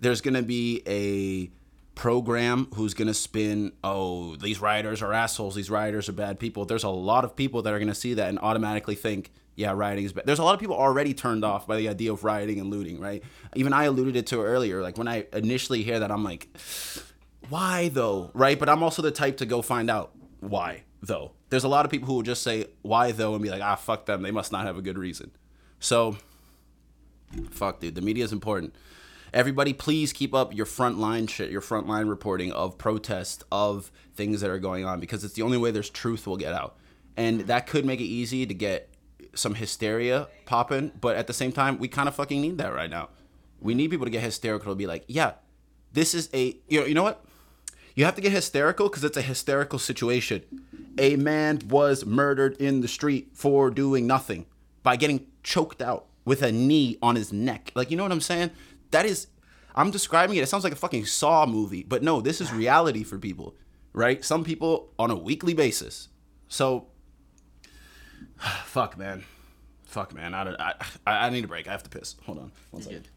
there's 0.00 0.20
gonna 0.20 0.42
be 0.42 0.82
a 0.86 1.50
program 1.94 2.68
who's 2.74 2.94
gonna 2.94 3.14
spin, 3.14 3.72
oh, 3.84 4.36
these 4.36 4.60
rioters 4.60 5.02
are 5.02 5.12
assholes, 5.12 5.54
these 5.54 5.70
rioters 5.70 6.08
are 6.08 6.12
bad 6.12 6.38
people. 6.40 6.64
There's 6.64 6.84
a 6.84 6.88
lot 6.90 7.24
of 7.24 7.36
people 7.36 7.62
that 7.62 7.72
are 7.72 7.78
gonna 7.78 7.94
see 7.94 8.14
that 8.14 8.28
and 8.28 8.38
automatically 8.40 8.96
think, 8.96 9.30
yeah, 9.54 9.72
rioting 9.72 10.04
is 10.04 10.12
bad. 10.12 10.26
There's 10.26 10.40
a 10.40 10.44
lot 10.44 10.54
of 10.54 10.60
people 10.60 10.74
already 10.76 11.14
turned 11.14 11.44
off 11.44 11.66
by 11.66 11.76
the 11.76 11.88
idea 11.88 12.12
of 12.12 12.24
rioting 12.24 12.58
and 12.60 12.70
looting, 12.70 13.00
right? 13.00 13.22
Even 13.54 13.72
I 13.72 13.84
alluded 13.84 14.16
it 14.16 14.26
to 14.28 14.42
earlier. 14.42 14.82
Like 14.82 14.98
when 14.98 15.06
I 15.08 15.26
initially 15.32 15.82
hear 15.84 16.00
that, 16.00 16.10
I'm 16.10 16.24
like, 16.24 16.48
why 17.48 17.88
though 17.88 18.30
right? 18.34 18.58
But 18.58 18.68
i'm 18.68 18.82
also 18.82 19.02
the 19.02 19.10
type 19.10 19.38
to 19.38 19.46
go 19.46 19.62
find 19.62 19.90
out 19.90 20.12
why 20.40 20.84
though. 21.02 21.32
There's 21.50 21.64
a 21.64 21.68
lot 21.68 21.84
of 21.84 21.90
people 21.90 22.06
who 22.06 22.14
will 22.14 22.22
just 22.22 22.42
say 22.42 22.66
why 22.82 23.12
though 23.12 23.34
and 23.34 23.42
be 23.42 23.50
like 23.50 23.62
ah 23.62 23.76
fuck 23.76 24.06
them. 24.06 24.22
They 24.22 24.30
must 24.30 24.52
not 24.52 24.66
have 24.66 24.76
a 24.76 24.82
good 24.82 24.98
reason. 24.98 25.30
So 25.78 26.16
fuck 27.50 27.80
dude. 27.80 27.94
The 27.94 28.00
media 28.00 28.24
is 28.24 28.32
important. 28.32 28.74
Everybody 29.32 29.72
please 29.72 30.12
keep 30.12 30.34
up 30.34 30.54
your 30.54 30.66
frontline 30.66 31.28
shit 31.28 31.50
your 31.50 31.60
frontline 31.60 32.08
reporting 32.08 32.52
of 32.52 32.78
protest 32.78 33.44
of 33.50 33.90
things 34.14 34.40
that 34.40 34.50
are 34.50 34.58
going 34.58 34.84
on 34.84 35.00
because 35.00 35.24
it's 35.24 35.34
the 35.34 35.42
only 35.42 35.58
way 35.58 35.70
there's 35.70 35.90
truth 35.90 36.26
will 36.26 36.36
get 36.36 36.52
out. 36.52 36.76
And 37.16 37.42
that 37.42 37.66
could 37.66 37.84
make 37.84 38.00
it 38.00 38.04
easy 38.04 38.46
to 38.46 38.54
get 38.54 38.90
some 39.34 39.54
hysteria 39.54 40.28
popping 40.46 40.92
but 41.00 41.16
at 41.16 41.26
the 41.26 41.32
same 41.32 41.50
time 41.50 41.78
we 41.78 41.88
kind 41.88 42.08
of 42.08 42.14
fucking 42.14 42.40
need 42.40 42.58
that 42.58 42.72
right 42.72 42.90
now. 42.90 43.08
We 43.60 43.74
need 43.74 43.90
people 43.90 44.06
to 44.06 44.10
get 44.10 44.22
hysterical 44.22 44.72
to 44.72 44.76
be 44.76 44.86
like 44.86 45.04
yeah 45.08 45.32
this 45.92 46.14
is 46.14 46.28
a 46.34 46.56
you 46.68 46.80
know 46.80 46.86
you 46.86 46.94
know 46.94 47.02
what 47.02 47.24
you 47.94 48.04
have 48.04 48.14
to 48.16 48.20
get 48.20 48.32
hysterical 48.32 48.88
because 48.88 49.04
it's 49.04 49.16
a 49.16 49.22
hysterical 49.22 49.78
situation. 49.78 50.42
A 50.98 51.16
man 51.16 51.60
was 51.68 52.04
murdered 52.04 52.56
in 52.56 52.80
the 52.80 52.88
street 52.88 53.30
for 53.34 53.70
doing 53.70 54.06
nothing 54.06 54.46
by 54.82 54.96
getting 54.96 55.26
choked 55.42 55.80
out 55.80 56.06
with 56.24 56.42
a 56.42 56.50
knee 56.52 56.98
on 57.02 57.16
his 57.16 57.32
neck. 57.32 57.70
Like, 57.74 57.90
you 57.90 57.96
know 57.96 58.02
what 58.02 58.12
I'm 58.12 58.20
saying? 58.20 58.50
That 58.90 59.06
is, 59.06 59.28
I'm 59.74 59.90
describing 59.90 60.36
it. 60.36 60.42
It 60.42 60.48
sounds 60.48 60.64
like 60.64 60.72
a 60.72 60.76
fucking 60.76 61.06
Saw 61.06 61.46
movie, 61.46 61.82
but 61.82 62.02
no, 62.02 62.20
this 62.20 62.40
is 62.40 62.52
reality 62.52 63.04
for 63.04 63.18
people, 63.18 63.54
right? 63.92 64.24
Some 64.24 64.44
people 64.44 64.92
on 64.98 65.10
a 65.10 65.16
weekly 65.16 65.54
basis. 65.54 66.08
So, 66.48 66.86
fuck, 68.64 68.98
man. 68.98 69.24
Fuck, 69.84 70.14
man. 70.14 70.34
I, 70.34 70.44
don't, 70.44 70.60
I, 70.60 70.74
I, 71.06 71.26
I 71.26 71.30
need 71.30 71.44
a 71.44 71.48
break. 71.48 71.68
I 71.68 71.72
have 71.72 71.84
to 71.84 71.90
piss. 71.90 72.16
Hold 72.24 72.38
on. 72.38 72.52
One 72.70 72.82
second. 72.82 73.08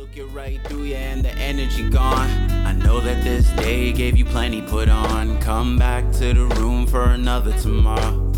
Looking 0.00 0.32
right 0.32 0.58
through 0.64 0.84
you 0.84 0.94
and 0.94 1.22
the 1.22 1.30
energy 1.32 1.90
gone. 1.90 2.30
I 2.64 2.72
know 2.72 3.00
that 3.00 3.22
this 3.22 3.50
day 3.50 3.92
gave 3.92 4.16
you 4.16 4.24
plenty 4.24 4.62
put 4.62 4.88
on. 4.88 5.38
Come 5.42 5.76
back 5.76 6.10
to 6.12 6.32
the 6.32 6.46
room 6.56 6.86
for 6.86 7.04
another 7.10 7.52
tomorrow. 7.58 8.32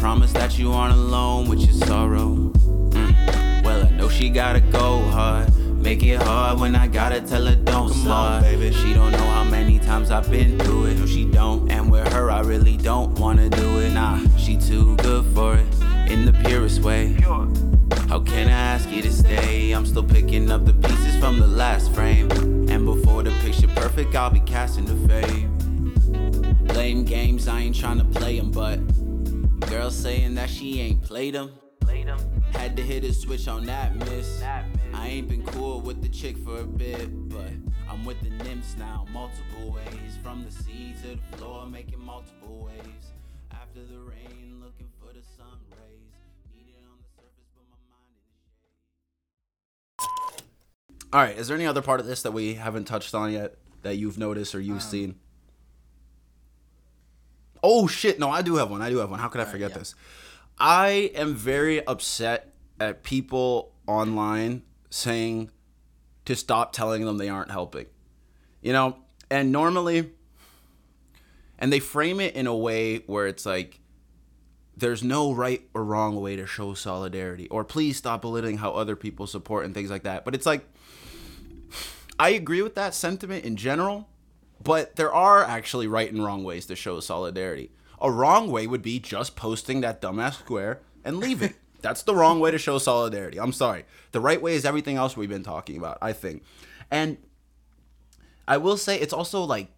Promise 0.00 0.34
that 0.34 0.58
you 0.58 0.70
aren't 0.70 0.94
alone 0.94 1.48
with 1.48 1.60
your 1.60 1.72
sorrow. 1.72 2.52
Mm. 2.90 3.64
Well, 3.64 3.86
I 3.86 3.90
know 3.92 4.10
she 4.10 4.28
gotta 4.28 4.60
go 4.60 5.00
hard, 5.04 5.50
Make 5.78 6.02
it 6.02 6.20
hard 6.20 6.60
when 6.60 6.76
I 6.76 6.88
gotta 6.88 7.22
tell 7.22 7.46
her 7.46 7.56
don't 7.56 7.88
Come 7.88 8.02
start. 8.02 8.34
On, 8.34 8.42
baby. 8.42 8.70
She 8.74 8.92
don't 8.92 9.12
know 9.12 9.30
how 9.30 9.44
many 9.44 9.78
times 9.78 10.10
I've 10.10 10.30
been 10.30 10.58
through 10.58 10.86
it. 10.86 10.98
No, 10.98 11.06
she 11.06 11.24
don't. 11.24 11.70
And 11.70 11.90
with 11.90 12.06
her, 12.12 12.30
I 12.30 12.40
really 12.40 12.76
don't 12.76 13.18
wanna 13.18 13.48
do 13.48 13.80
it. 13.80 13.94
Nah, 13.94 14.20
she 14.36 14.58
too 14.58 14.94
good 14.96 15.24
for 15.34 15.56
it 15.56 15.66
in 16.12 16.26
the 16.26 16.34
purest 16.44 16.82
way. 16.82 17.14
How 17.22 17.71
can 18.24 18.48
I 18.48 18.50
ask 18.50 18.88
you 18.90 19.02
to 19.02 19.12
stay? 19.12 19.72
I'm 19.72 19.86
still 19.86 20.04
picking 20.04 20.50
up 20.50 20.64
the 20.64 20.74
pieces 20.74 21.16
from 21.16 21.38
the 21.38 21.46
last 21.46 21.92
frame. 21.92 22.30
And 22.68 22.84
before 22.84 23.22
the 23.22 23.30
picture 23.40 23.68
perfect, 23.68 24.14
I'll 24.14 24.30
be 24.30 24.40
casting 24.40 24.84
the 24.84 24.96
fame. 25.08 25.48
Lame 26.74 27.04
games, 27.04 27.48
I 27.48 27.60
ain't 27.60 27.76
trying 27.76 27.98
to 27.98 28.04
play 28.04 28.38
them, 28.38 28.50
but 28.50 28.78
girl 29.68 29.90
saying 29.90 30.34
that 30.34 30.50
she 30.50 30.80
ain't 30.80 31.02
played 31.02 31.34
them. 31.34 31.52
Had 32.52 32.76
to 32.76 32.82
hit 32.82 33.04
a 33.04 33.12
switch 33.12 33.48
on 33.48 33.64
that 33.66 33.96
miss. 33.96 34.42
I 34.42 34.64
ain't 35.08 35.28
been 35.28 35.44
cool 35.44 35.80
with 35.80 36.02
the 36.02 36.08
chick 36.08 36.36
for 36.38 36.60
a 36.60 36.64
bit, 36.64 37.08
but 37.28 37.50
I'm 37.88 38.04
with 38.04 38.20
the 38.20 38.30
nymphs 38.44 38.76
now, 38.78 39.06
multiple 39.10 39.72
ways. 39.72 40.18
From 40.22 40.44
the 40.44 40.50
sea 40.50 40.94
to 41.02 41.16
the 41.16 41.36
floor, 41.36 41.66
making 41.66 42.04
multiple 42.04 42.68
waves. 42.70 43.06
After 43.50 43.80
the 43.80 43.98
rain, 44.00 44.41
All 51.12 51.20
right, 51.20 51.36
is 51.36 51.48
there 51.48 51.56
any 51.56 51.66
other 51.66 51.82
part 51.82 52.00
of 52.00 52.06
this 52.06 52.22
that 52.22 52.32
we 52.32 52.54
haven't 52.54 52.84
touched 52.84 53.14
on 53.14 53.32
yet 53.32 53.56
that 53.82 53.96
you've 53.96 54.16
noticed 54.16 54.54
or 54.54 54.60
you've 54.60 54.76
um, 54.76 54.80
seen? 54.80 55.14
Oh 57.62 57.86
shit! 57.86 58.18
No, 58.18 58.30
I 58.30 58.42
do 58.42 58.56
have 58.56 58.70
one. 58.70 58.80
I 58.80 58.88
do 58.88 58.98
have 58.98 59.10
one. 59.10 59.20
How 59.20 59.28
could 59.28 59.40
I 59.40 59.44
forget 59.44 59.70
right, 59.70 59.76
yeah. 59.76 59.78
this? 59.78 59.94
I 60.58 61.10
am 61.14 61.34
very 61.34 61.86
upset 61.86 62.54
at 62.80 63.02
people 63.02 63.74
online 63.86 64.62
saying 64.90 65.50
to 66.24 66.34
stop 66.34 66.72
telling 66.72 67.04
them 67.04 67.18
they 67.18 67.28
aren't 67.28 67.50
helping. 67.50 67.86
You 68.62 68.72
know, 68.72 68.96
and 69.30 69.52
normally, 69.52 70.10
and 71.58 71.72
they 71.72 71.80
frame 71.80 72.20
it 72.20 72.34
in 72.34 72.46
a 72.46 72.56
way 72.56 72.98
where 72.98 73.26
it's 73.26 73.44
like, 73.44 73.80
there's 74.76 75.02
no 75.02 75.32
right 75.32 75.62
or 75.74 75.84
wrong 75.84 76.20
way 76.20 76.36
to 76.36 76.46
show 76.46 76.74
solidarity, 76.74 77.48
or 77.48 77.64
please 77.64 77.96
stop 77.96 78.22
belittling 78.22 78.58
how 78.58 78.72
other 78.72 78.96
people 78.96 79.26
support 79.26 79.64
and 79.64 79.74
things 79.74 79.90
like 79.90 80.02
that. 80.04 80.24
But 80.24 80.34
it's 80.34 80.46
like, 80.46 80.64
I 82.18 82.30
agree 82.30 82.62
with 82.62 82.74
that 82.74 82.94
sentiment 82.94 83.44
in 83.44 83.56
general, 83.56 84.08
but 84.62 84.96
there 84.96 85.12
are 85.12 85.42
actually 85.42 85.86
right 85.86 86.10
and 86.10 86.24
wrong 86.24 86.44
ways 86.44 86.66
to 86.66 86.76
show 86.76 87.00
solidarity. 87.00 87.70
A 88.00 88.10
wrong 88.10 88.50
way 88.50 88.66
would 88.66 88.82
be 88.82 88.98
just 88.98 89.36
posting 89.36 89.80
that 89.82 90.00
dumbass 90.00 90.38
square 90.38 90.80
and 91.04 91.18
leaving. 91.18 91.54
That's 91.82 92.02
the 92.02 92.14
wrong 92.14 92.38
way 92.40 92.52
to 92.52 92.58
show 92.58 92.78
solidarity. 92.78 93.38
I'm 93.38 93.52
sorry. 93.52 93.84
The 94.12 94.20
right 94.20 94.40
way 94.40 94.54
is 94.54 94.64
everything 94.64 94.96
else 94.96 95.16
we've 95.16 95.28
been 95.28 95.42
talking 95.42 95.76
about, 95.76 95.98
I 96.00 96.12
think. 96.12 96.44
And 96.90 97.18
I 98.46 98.56
will 98.56 98.76
say 98.76 98.98
it's 98.98 99.12
also 99.12 99.42
like 99.42 99.68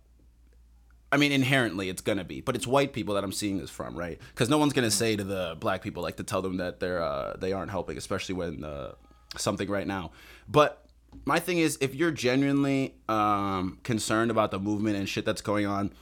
I 1.14 1.16
mean, 1.16 1.30
inherently 1.30 1.88
it's 1.88 2.02
gonna 2.02 2.24
be, 2.24 2.40
but 2.40 2.56
it's 2.56 2.66
white 2.66 2.92
people 2.92 3.14
that 3.14 3.22
I'm 3.22 3.30
seeing 3.30 3.58
this 3.58 3.70
from, 3.70 3.96
right? 3.96 4.18
Because 4.34 4.48
no 4.48 4.58
one's 4.58 4.72
gonna 4.72 4.90
say 4.90 5.14
to 5.14 5.22
the 5.22 5.56
black 5.60 5.80
people 5.80 6.02
like 6.02 6.16
to 6.16 6.24
tell 6.24 6.42
them 6.42 6.56
that 6.56 6.80
they're 6.80 7.00
uh, 7.00 7.36
they 7.36 7.52
aren't 7.52 7.70
helping, 7.70 7.96
especially 7.96 8.34
when 8.34 8.64
uh, 8.64 8.94
something 9.36 9.70
right 9.70 9.86
now. 9.86 10.10
But 10.48 10.84
my 11.24 11.38
thing 11.38 11.58
is, 11.58 11.78
if 11.80 11.94
you're 11.94 12.10
genuinely 12.10 12.96
um, 13.08 13.78
concerned 13.84 14.32
about 14.32 14.50
the 14.50 14.58
movement 14.58 14.96
and 14.96 15.08
shit 15.08 15.24
that's 15.24 15.40
going 15.40 15.66
on, 15.66 15.92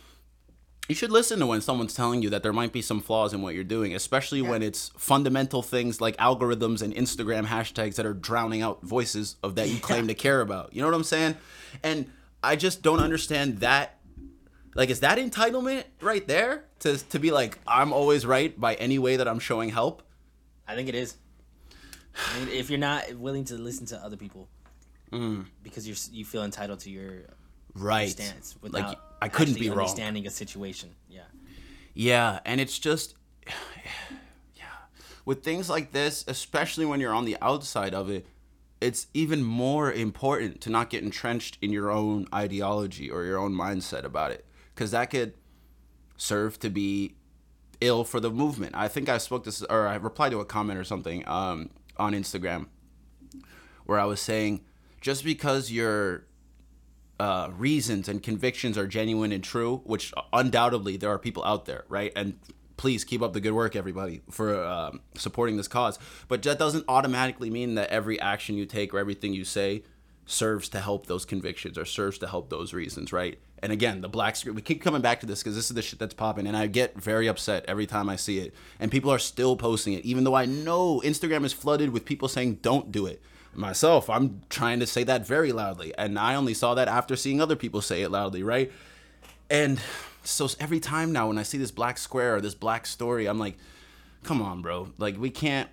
you 0.89 0.95
should 0.95 1.11
listen 1.11 1.39
to 1.41 1.47
when 1.47 1.61
someone's 1.61 1.93
telling 1.93 2.23
you 2.23 2.31
that 2.31 2.43
there 2.43 2.55
might 2.55 2.73
be 2.73 2.81
some 2.81 3.03
flaws 3.03 3.35
in 3.35 3.43
what 3.43 3.55
you're 3.55 3.65
doing, 3.65 3.95
especially 3.95 4.41
yeah. 4.41 4.49
when 4.49 4.63
it's 4.63 4.93
fundamental 4.97 5.61
things 5.61 6.01
like 6.01 6.17
algorithms 6.17 6.81
and 6.81 6.95
Instagram 6.95 7.45
hashtags 7.45 7.97
that 7.97 8.07
are 8.07 8.15
drowning 8.15 8.63
out 8.63 8.83
voices 8.83 9.37
of 9.43 9.57
that 9.57 9.69
you 9.69 9.79
claim 9.89 10.09
to 10.09 10.15
care 10.15 10.41
about. 10.41 10.73
You 10.73 10.81
know 10.81 10.89
what 10.89 10.95
I'm 10.95 11.05
saying? 11.05 11.37
And 11.83 12.11
I 12.43 12.57
just 12.57 12.81
don't 12.81 13.01
understand 13.01 13.59
that. 13.59 13.99
Like, 14.75 14.91
is 14.91 15.01
that 15.01 15.19
entitlement 15.19 15.85
right 16.01 16.27
there 16.27 16.65
to 16.81 16.97
to 17.11 17.19
be 17.19 17.31
like 17.31 17.59
I'm 17.67 17.93
always 17.93 18.25
right 18.25 18.59
by 18.59 18.75
any 18.75 18.99
way 18.99 19.17
that 19.17 19.29
I'm 19.29 19.39
showing 19.39 19.69
help? 19.69 20.03
I 20.67 20.75
think 20.75 20.89
it 20.89 20.95
is. 20.95 21.17
I 22.15 22.39
mean, 22.39 22.49
if 22.49 22.71
you're 22.71 22.79
not 22.79 23.15
willing 23.15 23.45
to 23.47 23.55
listen 23.55 23.87
to 23.87 23.97
other 23.97 24.17
people 24.17 24.49
mm. 25.11 25.45
because 25.63 25.87
you 25.87 25.95
you 26.13 26.25
feel 26.25 26.45
entitled 26.45 26.81
to 26.81 26.91
your 26.91 27.25
right 27.75 28.09
stance 28.09 28.57
without 28.61 28.89
like 28.89 28.99
I 29.21 29.29
couldn't 29.29 29.55
be 29.55 29.69
wrong. 29.69 29.81
Understanding 29.81 30.27
a 30.27 30.31
situation, 30.31 30.91
yeah. 31.09 31.23
Yeah, 31.95 32.41
and 32.45 32.61
it's 32.61 32.79
just 32.79 33.15
yeah. 34.57 34.65
With 35.25 35.45
things 35.45 35.69
like 35.69 35.93
this, 35.93 36.25
especially 36.27 36.87
when 36.87 36.99
you're 37.01 37.15
on 37.15 37.27
the 37.27 37.37
outside 37.41 37.95
of 37.95 38.11
it, 38.11 38.27
it's 38.81 39.07
even 39.15 39.43
more 39.43 39.93
important 39.93 40.61
to 40.63 40.71
not 40.71 40.91
get 40.91 41.03
entrenched 41.03 41.59
in 41.61 41.71
your 41.71 41.91
own 41.91 42.27
ideology 42.35 43.11
or 43.11 43.25
your 43.25 43.39
own 43.39 43.55
mindset 43.55 44.05
about 44.05 44.33
it 44.33 44.47
because 44.75 44.91
that 44.93 45.11
could 45.11 45.35
serve 46.17 46.59
to 46.61 46.71
be 46.71 47.17
ill 47.81 48.05
for 48.05 48.21
the 48.21 48.31
movement. 48.31 48.75
I 48.75 48.89
think 48.89 49.09
I 49.09 49.19
spoke 49.19 49.45
this 49.45 49.63
or 49.63 49.87
I 49.87 49.97
replied 49.97 50.31
to 50.31 50.41
a 50.41 50.45
comment 50.45 50.79
or 50.79 50.85
something 50.85 51.27
um, 51.29 51.71
on 51.97 52.13
Instagram 52.13 52.67
where 53.85 53.99
I 53.99 54.05
was 54.05 54.21
saying 54.21 54.65
just 55.01 55.25
because 55.25 55.73
your 55.73 56.27
uh, 57.19 57.51
reasons 57.57 58.09
and 58.09 58.23
convictions 58.23 58.79
are 58.79 58.87
genuine 58.87 59.33
and 59.33 59.43
true, 59.43 59.83
which 59.85 60.13
undoubtedly 60.33 60.97
there 60.97 61.11
are 61.11 61.19
people 61.19 61.45
out 61.45 61.67
there, 61.67 61.85
right? 61.89 62.13
And 62.17 62.39
please 62.77 63.05
keep 63.05 63.23
up 63.23 63.33
the 63.33 63.41
good 63.41 63.53
work, 63.53 63.77
everybody, 63.77 64.23
for 64.31 64.65
um, 64.65 65.01
supporting 65.17 65.57
this 65.57 65.69
cause. 65.69 65.99
But 66.29 66.43
that 66.43 66.59
doesn't 66.59 66.85
automatically 66.89 67.51
mean 67.51 67.75
that 67.75 67.91
every 67.91 68.21
action 68.21 68.57
you 68.57 68.67
take 68.67 68.95
or 68.95 68.99
everything 68.99 69.35
you 69.35 69.45
say 69.45 69.83
serves 70.27 70.69
to 70.71 70.81
help 70.81 71.07
those 71.07 71.25
convictions 71.25 71.77
or 71.77 71.85
serves 71.85 72.19
to 72.19 72.27
help 72.29 72.49
those 72.49 72.73
reasons, 72.73 73.13
right? 73.13 73.39
And 73.63 73.73
again, 73.73 74.01
the 74.01 74.09
black 74.09 74.37
screen, 74.37 74.55
we 74.55 74.63
keep 74.63 74.83
coming 74.83 75.03
back 75.03 75.21
to 75.21 75.27
this 75.27 75.41
because 75.41 75.55
this 75.55 75.71
is 75.71 75.75
the 75.75 75.83
shit 75.83 75.99
that's 75.99 76.15
popping. 76.15 76.47
And 76.47 76.57
I 76.57 76.67
get 76.67 76.97
very 76.97 77.29
upset 77.29 77.65
every 77.69 77.87
time 77.87 78.09
I 78.09 78.17
see 78.17 78.39
it. 78.39 78.55
And 78.81 78.91
people 78.91 79.11
are 79.11 79.19
still 79.19 79.57
posting 79.57 79.93
it, 79.93 80.05
even 80.05 80.25
though 80.25 80.35
I 80.35 80.47
know 80.47 81.01
Instagram 81.05 81.45
is 81.45 81.53
flooded 81.53 81.91
with 81.91 82.05
people 82.05 82.29
saying, 82.29 82.59
don't 82.63 82.91
do 82.91 83.07
it 83.07 83.23
myself, 83.55 84.09
I'm 84.09 84.41
trying 84.49 84.81
to 84.81 84.87
say 84.87 85.05
that 85.05 85.27
very 85.27 85.53
loudly. 85.53 85.93
And 85.97 86.19
I 86.19 86.35
only 86.35 86.55
saw 86.55 86.75
that 86.75 86.89
after 86.89 87.17
seeing 87.17 87.41
other 87.41 87.57
people 87.57 87.81
say 87.81 88.03
it 88.03 88.11
loudly, 88.11 88.43
right? 88.43 88.73
And 89.51 89.79
so 90.25 90.49
every 90.59 90.81
time 90.81 91.13
now 91.13 91.29
when 91.29 91.39
I 91.39 91.43
see 91.43 91.59
this 91.59 91.71
black 91.71 91.99
square 91.99 92.37
or 92.37 92.41
this 92.41 92.55
black 92.55 92.87
story, 92.87 93.27
I'm 93.27 93.39
like, 93.39 93.57
come 94.23 94.41
on, 94.41 94.63
bro. 94.63 94.89
Like 94.99 95.19
we 95.19 95.31
can't 95.31 95.69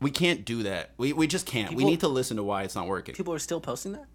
we 0.00 0.10
can't 0.10 0.44
do 0.44 0.62
that. 0.64 0.90
We 0.96 1.12
we 1.12 1.26
just 1.26 1.46
can't. 1.46 1.68
People, 1.68 1.84
we 1.84 1.90
need 1.90 2.00
to 2.00 2.08
listen 2.08 2.36
to 2.36 2.42
why 2.42 2.62
it's 2.62 2.74
not 2.74 2.86
working. 2.86 3.14
People 3.14 3.34
are 3.34 3.38
still 3.38 3.60
posting 3.60 3.92
that? 3.92 4.06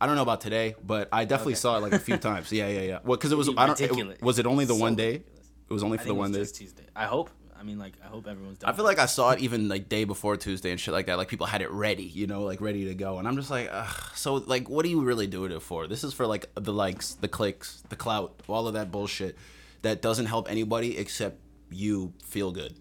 I 0.00 0.06
don't 0.06 0.16
know 0.16 0.22
about 0.22 0.40
today, 0.40 0.76
but 0.84 1.08
I 1.12 1.24
definitely 1.24 1.54
okay. 1.54 1.60
saw 1.60 1.78
it 1.78 1.82
like 1.82 1.92
a 1.92 1.98
few 1.98 2.16
times. 2.28 2.52
Yeah, 2.52 2.68
yeah, 2.68 2.80
yeah. 2.80 2.98
Well, 3.04 3.16
because 3.16 3.32
it 3.32 3.38
was 3.38 3.48
I 3.56 3.66
don't. 3.66 3.80
It, 3.80 4.22
was 4.22 4.38
it 4.38 4.46
only 4.46 4.64
the 4.64 4.74
so 4.74 4.80
one 4.80 4.94
day? 4.94 5.12
Ridiculous. 5.12 5.50
It 5.68 5.72
was 5.72 5.82
only 5.82 5.98
for 5.98 6.06
the 6.06 6.14
one 6.14 6.32
day. 6.32 6.44
Tuesday. 6.44 6.84
I 6.94 7.06
hope. 7.06 7.30
I 7.58 7.64
mean, 7.64 7.78
like, 7.78 7.94
I 8.04 8.06
hope 8.06 8.28
everyone's 8.28 8.58
done. 8.58 8.70
I 8.70 8.72
feel 8.72 8.84
like 8.84 9.00
I 9.00 9.06
saw 9.06 9.30
it 9.30 9.40
even 9.40 9.68
like 9.68 9.88
day 9.88 10.04
before 10.04 10.36
Tuesday 10.36 10.70
and 10.70 10.78
shit 10.78 10.94
like 10.94 11.06
that. 11.06 11.18
Like 11.18 11.26
people 11.26 11.46
had 11.46 11.60
it 11.60 11.70
ready, 11.72 12.04
you 12.04 12.28
know, 12.28 12.42
like 12.44 12.60
ready 12.60 12.84
to 12.84 12.94
go, 12.94 13.18
and 13.18 13.26
I'm 13.26 13.36
just 13.36 13.50
like, 13.50 13.68
Ugh. 13.70 14.02
so 14.14 14.34
like, 14.34 14.68
what 14.68 14.84
are 14.84 14.88
you 14.88 15.02
really 15.02 15.26
doing 15.26 15.50
it 15.50 15.60
for? 15.60 15.88
This 15.88 16.04
is 16.04 16.14
for 16.14 16.26
like 16.26 16.46
the 16.54 16.72
likes, 16.72 17.14
the 17.14 17.26
clicks, 17.26 17.82
the 17.88 17.96
clout, 17.96 18.42
all 18.46 18.68
of 18.68 18.74
that 18.74 18.92
bullshit 18.92 19.36
that 19.82 20.02
doesn't 20.02 20.26
help 20.26 20.48
anybody 20.48 20.96
except 20.98 21.40
you 21.70 22.12
feel 22.22 22.52
good, 22.52 22.76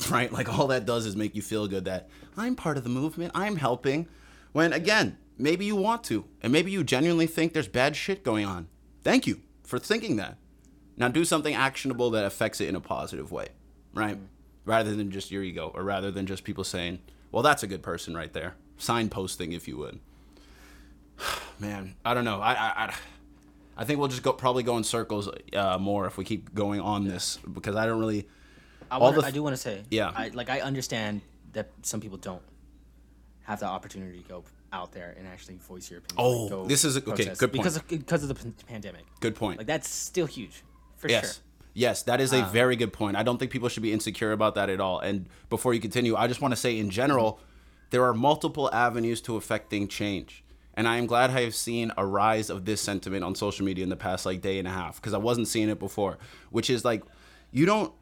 right? 0.10 0.32
Like 0.32 0.48
all 0.48 0.68
that 0.68 0.86
does 0.86 1.06
is 1.06 1.16
make 1.16 1.34
you 1.34 1.42
feel 1.42 1.66
good 1.68 1.84
that 1.86 2.08
I'm 2.36 2.56
part 2.56 2.76
of 2.76 2.84
the 2.84 2.90
movement, 2.90 3.32
I'm 3.34 3.56
helping. 3.56 4.08
When 4.52 4.72
again, 4.72 5.18
maybe 5.36 5.64
you 5.64 5.76
want 5.76 6.04
to, 6.04 6.24
and 6.42 6.52
maybe 6.52 6.70
you 6.70 6.84
genuinely 6.84 7.26
think 7.26 7.52
there's 7.52 7.68
bad 7.68 7.96
shit 7.96 8.22
going 8.22 8.46
on. 8.46 8.68
Thank 9.02 9.26
you 9.26 9.40
for 9.62 9.78
thinking 9.78 10.16
that. 10.16 10.38
Now 10.96 11.08
do 11.08 11.24
something 11.24 11.54
actionable 11.54 12.10
that 12.10 12.24
affects 12.24 12.60
it 12.60 12.68
in 12.68 12.74
a 12.74 12.80
positive 12.80 13.30
way 13.30 13.48
right? 13.94 14.16
Mm-hmm. 14.16 14.24
Rather 14.64 14.94
than 14.94 15.10
just 15.10 15.30
your 15.30 15.42
ego, 15.42 15.72
or 15.74 15.82
rather 15.82 16.10
than 16.10 16.26
just 16.26 16.44
people 16.44 16.64
saying, 16.64 16.98
"Well, 17.32 17.42
that's 17.42 17.62
a 17.62 17.66
good 17.66 17.82
person 17.82 18.14
right 18.14 18.32
there." 18.32 18.54
Signposting, 18.78 19.54
if 19.54 19.66
you 19.66 19.76
would. 19.78 19.98
Man, 21.58 21.96
I 22.04 22.14
don't 22.14 22.24
know. 22.24 22.40
I, 22.40 22.52
I, 22.52 22.94
I 23.76 23.84
think 23.84 23.98
we'll 23.98 24.08
just 24.08 24.22
go 24.22 24.32
probably 24.32 24.62
go 24.62 24.76
in 24.76 24.84
circles 24.84 25.28
uh, 25.54 25.78
more 25.78 26.06
if 26.06 26.18
we 26.18 26.24
keep 26.24 26.54
going 26.54 26.80
on 26.80 27.06
this 27.06 27.38
because 27.52 27.76
I 27.76 27.86
don't 27.86 27.98
really. 27.98 28.28
I, 28.90 28.98
wanna, 28.98 29.16
th- 29.16 29.26
I 29.26 29.30
do 29.30 29.42
want 29.42 29.54
to 29.54 29.60
say, 29.60 29.82
yeah, 29.90 30.12
I, 30.14 30.28
like 30.28 30.50
I 30.50 30.60
understand 30.60 31.20
that 31.52 31.70
some 31.82 32.00
people 32.00 32.18
don't 32.18 32.42
have 33.42 33.60
the 33.60 33.66
opportunity 33.66 34.20
to 34.22 34.28
go 34.28 34.44
out 34.72 34.92
there 34.92 35.14
and 35.18 35.26
actually 35.26 35.56
voice 35.56 35.90
your 35.90 36.00
opinion. 36.00 36.24
Oh, 36.24 36.60
like 36.60 36.68
this 36.68 36.84
is 36.84 36.96
a, 36.96 37.04
okay. 37.10 37.24
Good 37.24 37.38
point. 37.38 37.52
Because 37.52 37.76
of, 37.76 37.88
because 37.88 38.22
of 38.22 38.28
the 38.28 38.34
p- 38.34 38.52
pandemic. 38.66 39.04
Good 39.20 39.34
point. 39.34 39.58
Like 39.58 39.66
that's 39.66 39.88
still 39.88 40.26
huge, 40.26 40.62
for 40.96 41.08
yes. 41.08 41.34
sure. 41.34 41.44
Yes, 41.74 42.02
that 42.04 42.20
is 42.20 42.32
a 42.32 42.42
um, 42.42 42.50
very 42.50 42.74
good 42.74 42.92
point. 42.92 43.16
I 43.16 43.22
don't 43.22 43.38
think 43.38 43.52
people 43.52 43.68
should 43.68 43.84
be 43.84 43.92
insecure 43.92 44.32
about 44.32 44.56
that 44.56 44.68
at 44.68 44.80
all. 44.80 44.98
And 44.98 45.28
before 45.48 45.74
you 45.74 45.80
continue, 45.80 46.16
I 46.16 46.26
just 46.26 46.40
want 46.40 46.50
to 46.52 46.56
say 46.56 46.76
in 46.76 46.90
general, 46.90 47.38
there 47.90 48.04
are 48.04 48.14
multiple 48.14 48.68
avenues 48.72 49.20
to 49.22 49.36
affecting 49.36 49.86
change. 49.86 50.44
And 50.74 50.86
I 50.88 50.96
am 50.96 51.06
glad 51.06 51.30
I 51.30 51.42
have 51.42 51.54
seen 51.54 51.92
a 51.96 52.04
rise 52.04 52.50
of 52.50 52.64
this 52.64 52.80
sentiment 52.80 53.24
on 53.24 53.34
social 53.34 53.64
media 53.64 53.82
in 53.82 53.90
the 53.90 53.96
past 53.96 54.26
like 54.26 54.40
day 54.40 54.58
and 54.58 54.68
a 54.68 54.70
half 54.70 54.96
because 54.96 55.14
I 55.14 55.18
wasn't 55.18 55.48
seeing 55.48 55.68
it 55.68 55.78
before, 55.78 56.18
which 56.50 56.70
is 56.70 56.84
like 56.84 57.02
you 57.50 57.66
don't 57.66 57.92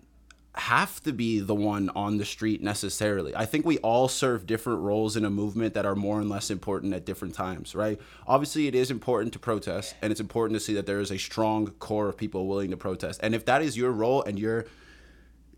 have 0.57 1.03
to 1.03 1.13
be 1.13 1.39
the 1.39 1.55
one 1.55 1.91
on 1.91 2.17
the 2.17 2.25
street 2.25 2.63
necessarily. 2.63 3.37
I 3.37 3.45
think 3.45 3.67
we 3.67 3.77
all 3.79 4.09
serve 4.09 4.47
different 4.47 4.81
roles 4.81 5.15
in 5.17 5.25
a 5.25 5.31
movement 5.31 5.75
that 5.75 5.85
are 5.85 5.95
more 5.95 6.19
and 6.19 6.31
less 6.31 6.51
important 6.51 6.95
at 6.95 7.05
different 7.05 7.35
times, 7.35 7.75
right? 7.75 8.01
Obviously, 8.27 8.67
it 8.67 8.75
is 8.75 8.91
important 8.91 9.35
to 9.35 9.39
protest, 9.39 9.95
and 10.01 10.11
it's 10.11 10.21
important 10.21 10.59
to 10.59 10.65
see 10.65 10.73
that 10.75 10.87
there 10.87 11.01
is 11.01 11.11
a 11.11 11.19
strong 11.19 11.69
core 11.73 12.09
of 12.09 12.17
people 12.17 12.47
willing 12.47 12.71
to 12.71 12.77
protest. 12.77 13.21
And 13.23 13.35
if 13.35 13.45
that 13.45 13.61
is 13.61 13.77
your 13.77 13.93
role 13.93 14.23
and 14.23 14.39
your 14.39 14.65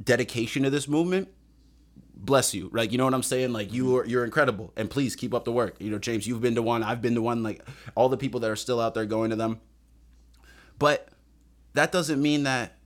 dedication 0.03 0.65
to 0.65 0.71
this 0.71 0.89
movement, 0.89 1.29
bless 2.17 2.53
you. 2.53 2.69
Like, 2.73 2.91
you 2.91 2.99
know 2.99 3.05
what 3.05 3.15
I'm 3.15 3.23
saying? 3.23 3.53
Like, 3.53 3.73
you 3.73 3.99
are 3.99 4.05
you're 4.05 4.25
incredible, 4.25 4.73
and 4.77 4.91
please 4.91 5.15
keep 5.15 5.33
up 5.33 5.45
the 5.45 5.53
work. 5.53 5.77
You 5.79 5.91
know, 5.91 5.99
James, 6.01 6.27
you've 6.27 6.41
been 6.41 6.57
to 6.57 6.63
one, 6.63 6.83
I've 6.83 7.01
been 7.01 7.15
to 7.15 7.23
one. 7.23 7.45
Like, 7.45 7.65
all 7.95 8.09
the 8.09 8.17
people 8.17 8.41
that 8.41 8.51
are 8.51 8.57
still 8.57 8.81
out 8.81 8.95
there 8.95 9.07
going 9.07 9.31
to 9.31 9.37
them, 9.37 9.61
but 10.77 11.09
that 11.75 11.93
doesn't 11.93 12.21
mean 12.21 12.43
that 12.43 12.78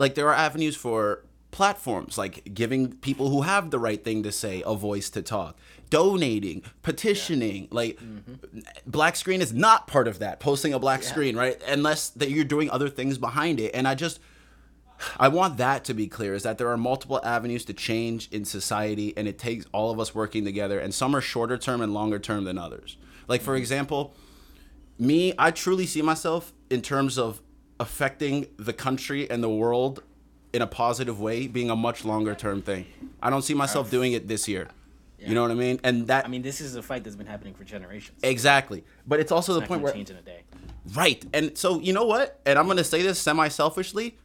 like 0.00 0.14
there 0.14 0.26
are 0.26 0.34
avenues 0.34 0.74
for 0.74 1.22
platforms 1.52 2.16
like 2.16 2.54
giving 2.54 2.92
people 2.96 3.28
who 3.28 3.42
have 3.42 3.70
the 3.70 3.78
right 3.78 4.04
thing 4.04 4.22
to 4.22 4.32
say 4.32 4.62
a 4.64 4.74
voice 4.74 5.10
to 5.10 5.20
talk 5.20 5.56
donating 5.90 6.62
petitioning 6.82 7.62
yeah. 7.62 7.68
like 7.70 7.98
mm-hmm. 7.98 8.60
black 8.86 9.16
screen 9.16 9.40
is 9.40 9.52
not 9.52 9.86
part 9.86 10.08
of 10.08 10.20
that 10.20 10.40
posting 10.40 10.72
a 10.72 10.78
black 10.78 11.02
yeah. 11.02 11.08
screen 11.08 11.36
right 11.36 11.60
unless 11.66 12.08
that 12.10 12.30
you're 12.30 12.44
doing 12.44 12.70
other 12.70 12.88
things 12.88 13.18
behind 13.18 13.58
it 13.58 13.74
and 13.74 13.88
i 13.88 13.94
just 13.96 14.20
i 15.18 15.26
want 15.26 15.56
that 15.56 15.82
to 15.84 15.92
be 15.92 16.06
clear 16.06 16.34
is 16.34 16.44
that 16.44 16.56
there 16.56 16.68
are 16.68 16.76
multiple 16.76 17.20
avenues 17.24 17.64
to 17.64 17.72
change 17.72 18.28
in 18.30 18.44
society 18.44 19.12
and 19.16 19.26
it 19.26 19.38
takes 19.38 19.66
all 19.72 19.90
of 19.90 19.98
us 19.98 20.14
working 20.14 20.44
together 20.44 20.78
and 20.78 20.94
some 20.94 21.16
are 21.16 21.20
shorter 21.20 21.58
term 21.58 21.80
and 21.80 21.92
longer 21.92 22.20
term 22.20 22.44
than 22.44 22.56
others 22.56 22.96
like 23.26 23.42
for 23.42 23.52
mm-hmm. 23.54 23.58
example 23.58 24.14
me 25.00 25.34
i 25.36 25.50
truly 25.50 25.84
see 25.84 26.00
myself 26.00 26.52
in 26.70 26.80
terms 26.80 27.18
of 27.18 27.42
affecting 27.80 28.46
the 28.58 28.72
country 28.72 29.28
and 29.28 29.42
the 29.42 29.48
world 29.48 30.04
in 30.52 30.62
a 30.62 30.66
positive 30.66 31.18
way 31.18 31.46
being 31.46 31.70
a 31.70 31.76
much 31.76 32.04
longer 32.04 32.34
term 32.34 32.62
thing. 32.62 32.86
I 33.22 33.30
don't 33.30 33.42
see 33.42 33.54
myself 33.54 33.90
doing 33.90 34.12
it 34.12 34.28
this 34.28 34.46
year. 34.46 34.68
Yeah. 35.18 35.28
You 35.28 35.34
know 35.34 35.42
what 35.42 35.50
I 35.50 35.54
mean? 35.54 35.80
And 35.82 36.06
that 36.06 36.24
I 36.24 36.28
mean, 36.28 36.42
this 36.42 36.60
is 36.60 36.76
a 36.76 36.82
fight 36.82 37.04
that's 37.04 37.16
been 37.16 37.26
happening 37.26 37.54
for 37.54 37.64
generations. 37.64 38.20
Exactly. 38.22 38.84
But 39.06 39.20
it's 39.20 39.32
also 39.32 39.54
it's 39.54 39.62
the 39.62 39.66
point 39.66 39.82
where 39.82 39.92
change 39.92 40.10
in 40.10 40.16
a 40.16 40.22
day. 40.22 40.42
Right. 40.94 41.24
And 41.32 41.56
so, 41.56 41.80
you 41.80 41.92
know 41.92 42.04
what? 42.04 42.40
And 42.46 42.58
I'm 42.58 42.66
going 42.66 42.78
to 42.78 42.84
say 42.84 43.02
this 43.02 43.18
semi-selfishly, 43.18 44.16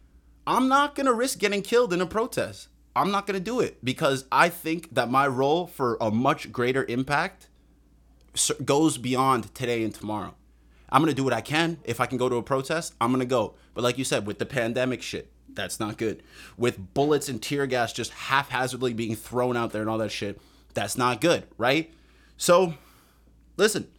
I'm 0.47 0.67
not 0.67 0.95
going 0.95 1.05
to 1.05 1.13
risk 1.13 1.39
getting 1.39 1.61
killed 1.61 1.91
in 1.93 2.01
a 2.01 2.05
protest. 2.05 2.69
I'm 2.95 3.11
not 3.11 3.27
going 3.27 3.37
to 3.37 3.43
do 3.43 3.59
it 3.59 3.83
because 3.83 4.25
I 4.31 4.47
think 4.47 4.95
that 4.95 5.09
my 5.09 5.27
role 5.27 5.67
for 5.67 5.97
a 5.99 6.09
much 6.11 6.51
greater 6.51 6.85
impact 6.85 7.49
goes 8.63 8.97
beyond 8.97 9.53
today 9.53 9.83
and 9.83 9.93
tomorrow. 9.93 10.35
I'm 10.95 11.01
gonna 11.01 11.13
do 11.13 11.25
what 11.25 11.33
I 11.33 11.41
can. 11.41 11.77
If 11.83 11.99
I 11.99 12.05
can 12.05 12.17
go 12.17 12.29
to 12.29 12.37
a 12.37 12.41
protest, 12.41 12.93
I'm 13.01 13.11
gonna 13.11 13.25
go. 13.25 13.55
But 13.73 13.83
like 13.83 13.97
you 13.97 14.05
said, 14.05 14.25
with 14.25 14.39
the 14.39 14.45
pandemic 14.45 15.01
shit, 15.01 15.29
that's 15.49 15.77
not 15.77 15.97
good. 15.97 16.23
With 16.55 16.93
bullets 16.93 17.27
and 17.27 17.41
tear 17.41 17.67
gas 17.67 17.91
just 17.91 18.13
haphazardly 18.13 18.93
being 18.93 19.13
thrown 19.13 19.57
out 19.57 19.73
there 19.73 19.81
and 19.81 19.89
all 19.89 19.97
that 19.97 20.13
shit, 20.13 20.39
that's 20.73 20.97
not 20.97 21.19
good, 21.19 21.43
right? 21.57 21.93
So, 22.37 22.75
listen, 23.57 23.89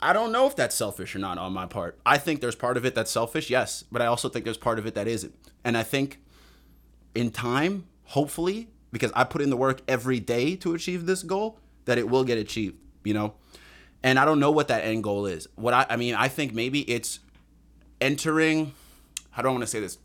I 0.00 0.12
don't 0.12 0.30
know 0.30 0.46
if 0.46 0.54
that's 0.54 0.76
selfish 0.76 1.16
or 1.16 1.18
not 1.18 1.38
on 1.38 1.52
my 1.52 1.66
part. 1.66 1.98
I 2.06 2.18
think 2.18 2.40
there's 2.40 2.54
part 2.54 2.76
of 2.76 2.84
it 2.84 2.94
that's 2.94 3.10
selfish, 3.10 3.50
yes, 3.50 3.82
but 3.90 4.00
I 4.00 4.06
also 4.06 4.28
think 4.28 4.44
there's 4.44 4.56
part 4.56 4.78
of 4.78 4.86
it 4.86 4.94
that 4.94 5.08
isn't. 5.08 5.34
And 5.64 5.76
I 5.76 5.82
think 5.82 6.20
in 7.16 7.32
time, 7.32 7.88
hopefully, 8.04 8.68
because 8.92 9.10
I 9.16 9.24
put 9.24 9.42
in 9.42 9.50
the 9.50 9.56
work 9.56 9.80
every 9.88 10.20
day 10.20 10.54
to 10.54 10.72
achieve 10.74 11.06
this 11.06 11.24
goal, 11.24 11.58
that 11.86 11.98
it 11.98 12.08
will 12.08 12.22
get 12.22 12.38
achieved, 12.38 12.76
you 13.02 13.12
know? 13.12 13.34
And 14.04 14.18
I 14.18 14.24
don't 14.26 14.38
know 14.38 14.52
what 14.52 14.68
that 14.68 14.84
end 14.84 15.02
goal 15.02 15.26
is. 15.26 15.48
What 15.56 15.74
I 15.74 15.86
I 15.90 15.96
mean, 15.96 16.14
I 16.14 16.28
think 16.28 16.54
maybe 16.54 16.82
it's 16.82 17.18
entering. 18.00 18.74
How 19.30 19.42
do 19.42 19.48
I 19.48 19.50
want 19.50 19.62
to 19.62 19.66
say 19.66 19.80
this? 19.80 19.98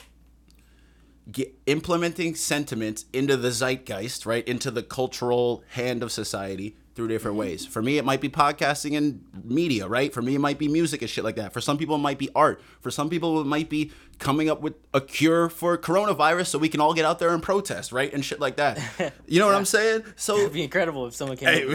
Get, 1.32 1.54
implementing 1.68 2.34
sentiments 2.34 3.06
into 3.14 3.38
the 3.38 3.50
zeitgeist, 3.50 4.26
right, 4.26 4.48
into 4.48 4.72
the 4.72 4.82
cultural 4.82 5.64
hand 5.74 6.02
of 6.02 6.12
society 6.12 6.76
through 6.96 7.08
different 7.08 7.38
ways. 7.38 7.66
For 7.66 7.82
me, 7.82 7.98
it 7.98 8.06
might 8.06 8.22
be 8.22 8.30
podcasting 8.30 8.98
and 8.98 9.24
media, 9.44 9.88
right? 9.88 10.14
For 10.14 10.22
me, 10.22 10.36
it 10.36 10.40
might 10.40 10.58
be 10.58 10.68
music 10.68 11.02
and 11.02 11.10
shit 11.10 11.24
like 11.24 11.36
that. 11.36 11.54
For 11.54 11.62
some 11.62 11.78
people, 11.78 11.96
it 11.96 12.00
might 12.00 12.18
be 12.18 12.30
art. 12.36 12.62
For 12.82 12.92
some 12.92 13.10
people, 13.10 13.40
it 13.40 13.46
might 13.46 13.70
be 13.70 13.92
coming 14.18 14.50
up 14.50 14.62
with 14.62 14.74
a 14.94 15.00
cure 15.00 15.50
for 15.50 15.78
coronavirus 15.78 16.48
so 16.48 16.60
we 16.60 16.68
can 16.68 16.82
all 16.82 16.94
get 16.94 17.06
out 17.06 17.20
there 17.20 17.30
and 17.34 17.42
protest, 17.42 17.92
right? 17.92 18.12
And 18.14 18.24
shit 18.24 18.40
like 18.40 18.58
that. 18.58 18.80
You 19.28 19.40
know 19.40 19.46
yeah. 19.46 19.54
what 19.54 19.58
I'm 19.60 19.66
saying? 19.66 20.04
So 20.16 20.38
it'd 20.40 20.54
be 20.54 20.64
incredible 20.64 21.06
if 21.06 21.14
someone 21.16 21.38
came. 21.38 21.72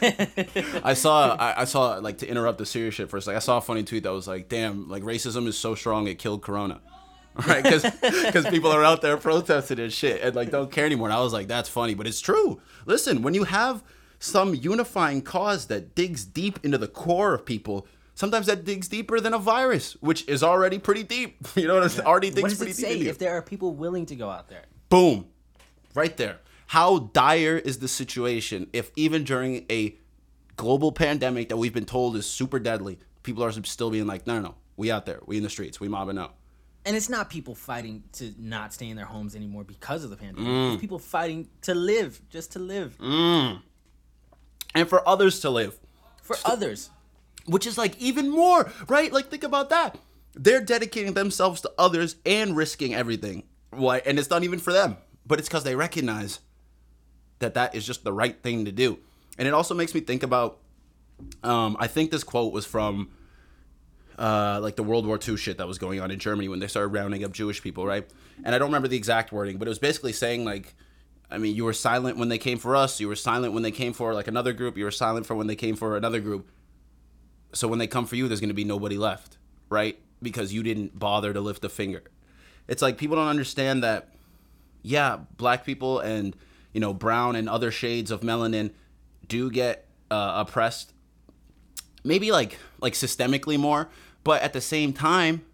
Hey, 0.00 0.80
I 0.84 0.94
saw, 0.94 1.34
I, 1.38 1.62
I, 1.62 1.64
saw, 1.64 1.96
like 1.96 2.18
to 2.18 2.26
interrupt 2.26 2.58
the 2.58 2.64
serious 2.64 2.94
shit 2.94 3.10
first. 3.10 3.26
Like 3.26 3.36
I 3.36 3.40
saw 3.40 3.58
a 3.58 3.60
funny 3.60 3.82
tweet 3.82 4.04
that 4.04 4.12
was 4.12 4.26
like, 4.26 4.48
"Damn, 4.48 4.88
like 4.88 5.02
racism 5.02 5.46
is 5.46 5.58
so 5.58 5.74
strong 5.74 6.08
it 6.08 6.18
killed 6.18 6.42
Corona." 6.42 6.80
right? 7.46 7.62
Because 7.62 7.82
because 7.82 8.46
people 8.46 8.70
are 8.70 8.84
out 8.84 9.02
there 9.02 9.16
protesting 9.16 9.80
and 9.80 9.92
shit 9.92 10.22
and 10.22 10.34
like 10.34 10.50
don't 10.50 10.70
care 10.70 10.86
anymore. 10.86 11.08
And 11.08 11.16
I 11.16 11.20
was 11.20 11.32
like, 11.32 11.48
that's 11.48 11.68
funny, 11.68 11.94
but 11.94 12.06
it's 12.06 12.20
true. 12.20 12.60
Listen, 12.86 13.22
when 13.22 13.34
you 13.34 13.44
have 13.44 13.82
some 14.18 14.54
unifying 14.54 15.22
cause 15.22 15.66
that 15.66 15.94
digs 15.94 16.24
deep 16.24 16.58
into 16.64 16.78
the 16.78 16.88
core 16.88 17.34
of 17.34 17.44
people. 17.44 17.86
Sometimes 18.14 18.46
that 18.46 18.64
digs 18.64 18.88
deeper 18.88 19.20
than 19.20 19.34
a 19.34 19.38
virus, 19.38 19.94
which 20.00 20.26
is 20.28 20.42
already 20.42 20.78
pretty 20.78 21.02
deep. 21.02 21.36
You 21.56 21.68
know, 21.68 21.80
it's 21.82 21.98
yeah. 21.98 22.04
already 22.04 22.30
digs 22.30 22.42
what 22.42 22.48
does 22.50 22.58
pretty 22.58 22.72
it 22.72 22.76
say 22.76 22.98
deep. 22.98 23.08
If 23.08 23.18
there 23.18 23.32
are 23.32 23.42
people 23.42 23.74
willing 23.74 24.06
to 24.06 24.16
go 24.16 24.30
out 24.30 24.48
there, 24.48 24.64
boom, 24.88 25.26
right 25.94 26.16
there. 26.16 26.38
How 26.68 26.98
dire 27.12 27.58
is 27.58 27.78
the 27.78 27.88
situation 27.88 28.68
if 28.72 28.90
even 28.96 29.24
during 29.24 29.66
a 29.70 29.96
global 30.56 30.92
pandemic 30.92 31.48
that 31.50 31.56
we've 31.56 31.74
been 31.74 31.84
told 31.84 32.16
is 32.16 32.26
super 32.26 32.58
deadly, 32.58 32.98
people 33.22 33.44
are 33.44 33.52
still 33.52 33.90
being 33.90 34.06
like, 34.06 34.26
no, 34.26 34.36
no, 34.36 34.48
no, 34.48 34.54
we 34.76 34.90
out 34.90 35.06
there, 35.06 35.20
we 35.26 35.36
in 35.36 35.42
the 35.42 35.50
streets, 35.50 35.78
we 35.78 35.88
mobbing 35.88 36.18
out. 36.18 36.34
And 36.86 36.96
it's 36.96 37.08
not 37.08 37.30
people 37.30 37.54
fighting 37.54 38.04
to 38.14 38.34
not 38.38 38.74
stay 38.74 38.88
in 38.88 38.96
their 38.96 39.06
homes 39.06 39.34
anymore 39.34 39.64
because 39.64 40.04
of 40.04 40.10
the 40.10 40.16
pandemic. 40.16 40.50
Mm. 40.50 40.72
It's 40.74 40.80
people 40.80 40.98
fighting 40.98 41.48
to 41.62 41.74
live, 41.74 42.20
just 42.28 42.52
to 42.52 42.58
live. 42.58 42.96
Mm 42.98 43.60
and 44.74 44.88
for 44.88 45.06
others 45.08 45.40
to 45.40 45.50
live. 45.50 45.78
For 46.22 46.36
so, 46.36 46.52
others. 46.52 46.90
Which 47.46 47.66
is 47.66 47.76
like 47.78 48.00
even 48.00 48.30
more, 48.30 48.72
right? 48.88 49.12
Like 49.12 49.26
think 49.26 49.44
about 49.44 49.70
that. 49.70 49.98
They're 50.34 50.60
dedicating 50.60 51.14
themselves 51.14 51.60
to 51.62 51.72
others 51.78 52.16
and 52.26 52.56
risking 52.56 52.94
everything. 52.94 53.44
Why? 53.70 53.98
And 54.04 54.18
it's 54.18 54.30
not 54.30 54.42
even 54.42 54.58
for 54.58 54.72
them, 54.72 54.96
but 55.26 55.38
it's 55.38 55.48
because 55.48 55.64
they 55.64 55.76
recognize 55.76 56.40
that 57.38 57.54
that 57.54 57.74
is 57.74 57.86
just 57.86 58.04
the 58.04 58.12
right 58.12 58.42
thing 58.42 58.64
to 58.64 58.72
do. 58.72 58.98
And 59.38 59.46
it 59.46 59.54
also 59.54 59.74
makes 59.74 59.94
me 59.94 60.00
think 60.00 60.22
about. 60.22 60.58
Um, 61.44 61.76
I 61.78 61.86
think 61.86 62.10
this 62.10 62.24
quote 62.24 62.52
was 62.52 62.66
from 62.66 63.10
uh, 64.18 64.58
like 64.62 64.76
the 64.76 64.82
World 64.82 65.06
War 65.06 65.18
II 65.26 65.36
shit 65.36 65.58
that 65.58 65.68
was 65.68 65.78
going 65.78 66.00
on 66.00 66.10
in 66.10 66.18
Germany 66.18 66.48
when 66.48 66.58
they 66.58 66.66
started 66.66 66.88
rounding 66.88 67.24
up 67.24 67.32
Jewish 67.32 67.62
people, 67.62 67.86
right? 67.86 68.06
And 68.42 68.54
I 68.54 68.58
don't 68.58 68.68
remember 68.68 68.88
the 68.88 68.96
exact 68.96 69.32
wording, 69.32 69.58
but 69.58 69.68
it 69.68 69.70
was 69.70 69.78
basically 69.78 70.12
saying 70.12 70.44
like 70.44 70.74
I 71.30 71.38
mean, 71.38 71.56
you 71.56 71.64
were 71.64 71.72
silent 71.72 72.16
when 72.16 72.28
they 72.28 72.38
came 72.38 72.58
for 72.58 72.76
us. 72.76 73.00
You 73.00 73.08
were 73.08 73.16
silent 73.16 73.52
when 73.52 73.62
they 73.62 73.70
came 73.70 73.92
for 73.92 74.14
like 74.14 74.28
another 74.28 74.52
group. 74.52 74.76
You 74.76 74.84
were 74.84 74.90
silent 74.90 75.26
for 75.26 75.34
when 75.34 75.46
they 75.46 75.56
came 75.56 75.76
for 75.76 75.96
another 75.96 76.20
group. 76.20 76.50
So 77.52 77.68
when 77.68 77.78
they 77.78 77.86
come 77.86 78.06
for 78.06 78.16
you, 78.16 78.28
there's 78.28 78.40
going 78.40 78.48
to 78.48 78.54
be 78.54 78.64
nobody 78.64 78.98
left, 78.98 79.38
right? 79.68 79.98
Because 80.22 80.52
you 80.52 80.62
didn't 80.62 80.98
bother 80.98 81.32
to 81.32 81.40
lift 81.40 81.64
a 81.64 81.68
finger. 81.68 82.02
It's 82.68 82.82
like 82.82 82.98
people 82.98 83.16
don't 83.16 83.28
understand 83.28 83.82
that. 83.82 84.08
Yeah, 84.82 85.18
black 85.36 85.64
people 85.64 85.98
and 86.00 86.36
you 86.72 86.80
know 86.80 86.92
brown 86.92 87.36
and 87.36 87.48
other 87.48 87.70
shades 87.70 88.10
of 88.10 88.20
melanin 88.20 88.72
do 89.26 89.50
get 89.50 89.86
uh, 90.10 90.44
oppressed. 90.46 90.92
Maybe 92.04 92.30
like 92.32 92.58
like 92.80 92.92
systemically 92.92 93.58
more, 93.58 93.88
but 94.24 94.42
at 94.42 94.52
the 94.52 94.60
same 94.60 94.92
time, 94.92 95.44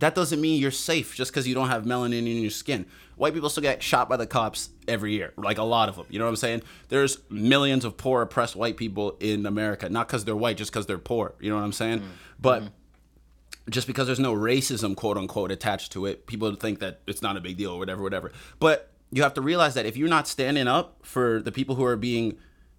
that 0.00 0.14
doesn't 0.14 0.40
mean 0.40 0.60
you're 0.60 0.70
safe 0.70 1.14
just 1.14 1.30
because 1.32 1.48
you 1.48 1.54
don't 1.54 1.68
have 1.68 1.84
melanin 1.84 2.18
in 2.18 2.40
your 2.40 2.50
skin. 2.50 2.86
White 3.16 3.34
people 3.34 3.50
still 3.50 3.62
get 3.62 3.82
shot 3.82 4.08
by 4.08 4.16
the 4.16 4.26
cops 4.26 4.70
every 4.86 5.12
year, 5.12 5.32
like 5.36 5.58
a 5.58 5.64
lot 5.64 5.88
of 5.88 5.96
them. 5.96 6.06
You 6.08 6.18
know 6.20 6.24
what 6.24 6.30
I'm 6.30 6.36
saying? 6.36 6.62
There's 6.88 7.18
millions 7.30 7.84
of 7.84 7.96
poor, 7.96 8.22
oppressed 8.22 8.54
white 8.54 8.76
people 8.76 9.16
in 9.18 9.44
America, 9.44 9.88
not 9.88 10.06
because 10.06 10.24
they're 10.24 10.36
white, 10.36 10.56
just 10.56 10.72
because 10.72 10.86
they're 10.86 10.98
poor. 10.98 11.34
You 11.40 11.50
know 11.50 11.56
what 11.56 11.64
I'm 11.64 11.72
saying? 11.72 11.98
Mm-hmm. 11.98 12.10
But 12.40 12.62
just 13.68 13.86
because 13.88 14.06
there's 14.06 14.20
no 14.20 14.34
racism, 14.34 14.94
quote 14.94 15.16
unquote, 15.16 15.50
attached 15.50 15.92
to 15.92 16.06
it, 16.06 16.26
people 16.26 16.54
think 16.54 16.78
that 16.78 17.00
it's 17.06 17.22
not 17.22 17.36
a 17.36 17.40
big 17.40 17.56
deal 17.56 17.72
or 17.72 17.78
whatever, 17.78 18.02
whatever. 18.02 18.32
But 18.60 18.92
you 19.10 19.22
have 19.22 19.34
to 19.34 19.40
realize 19.40 19.74
that 19.74 19.84
if 19.84 19.96
you're 19.96 20.08
not 20.08 20.28
standing 20.28 20.68
up 20.68 21.00
for 21.02 21.42
the 21.42 21.50
people 21.50 21.74
who 21.74 21.84
are 21.84 21.96
being 21.96 22.38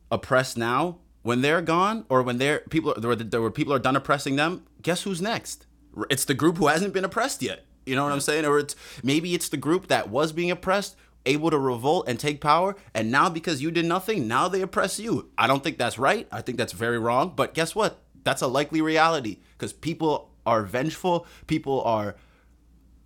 oppressed 0.09 0.57
now, 0.57 0.99
when 1.21 1.41
they're 1.41 1.61
gone 1.61 2.05
or 2.07 2.23
when 2.23 2.37
they're 2.37 2.59
people, 2.69 2.93
there 2.97 3.41
were 3.41 3.51
people 3.51 3.73
are 3.73 3.79
done 3.79 3.97
oppressing 3.97 4.37
them, 4.37 4.65
guess 4.81 5.03
who's 5.03 5.21
next? 5.21 5.65
It's 6.09 6.25
the 6.25 6.33
group 6.33 6.57
who 6.57 6.67
hasn't 6.67 6.93
been 6.93 7.05
oppressed 7.05 7.41
yet. 7.41 7.65
You 7.85 7.95
know 7.95 8.03
what 8.03 8.13
I'm 8.13 8.21
saying? 8.21 8.45
Or 8.45 8.59
it's 8.59 8.75
maybe 9.03 9.33
it's 9.33 9.49
the 9.49 9.57
group 9.57 9.87
that 9.87 10.09
was 10.09 10.31
being 10.31 10.51
oppressed, 10.51 10.95
able 11.25 11.49
to 11.49 11.57
revolt 11.57 12.07
and 12.07 12.19
take 12.19 12.41
power, 12.41 12.75
and 12.93 13.11
now 13.11 13.29
because 13.29 13.61
you 13.61 13.71
did 13.71 13.85
nothing, 13.85 14.27
now 14.27 14.47
they 14.47 14.61
oppress 14.61 14.99
you. 14.99 15.29
I 15.37 15.47
don't 15.47 15.63
think 15.63 15.77
that's 15.77 15.97
right. 15.97 16.27
I 16.31 16.41
think 16.41 16.57
that's 16.57 16.73
very 16.73 16.99
wrong. 16.99 17.33
But 17.35 17.53
guess 17.53 17.75
what? 17.75 18.01
That's 18.23 18.41
a 18.41 18.47
likely 18.47 18.81
reality 18.81 19.39
because 19.57 19.73
people 19.73 20.31
are 20.45 20.63
vengeful. 20.63 21.25
People 21.47 21.81
are, 21.83 22.15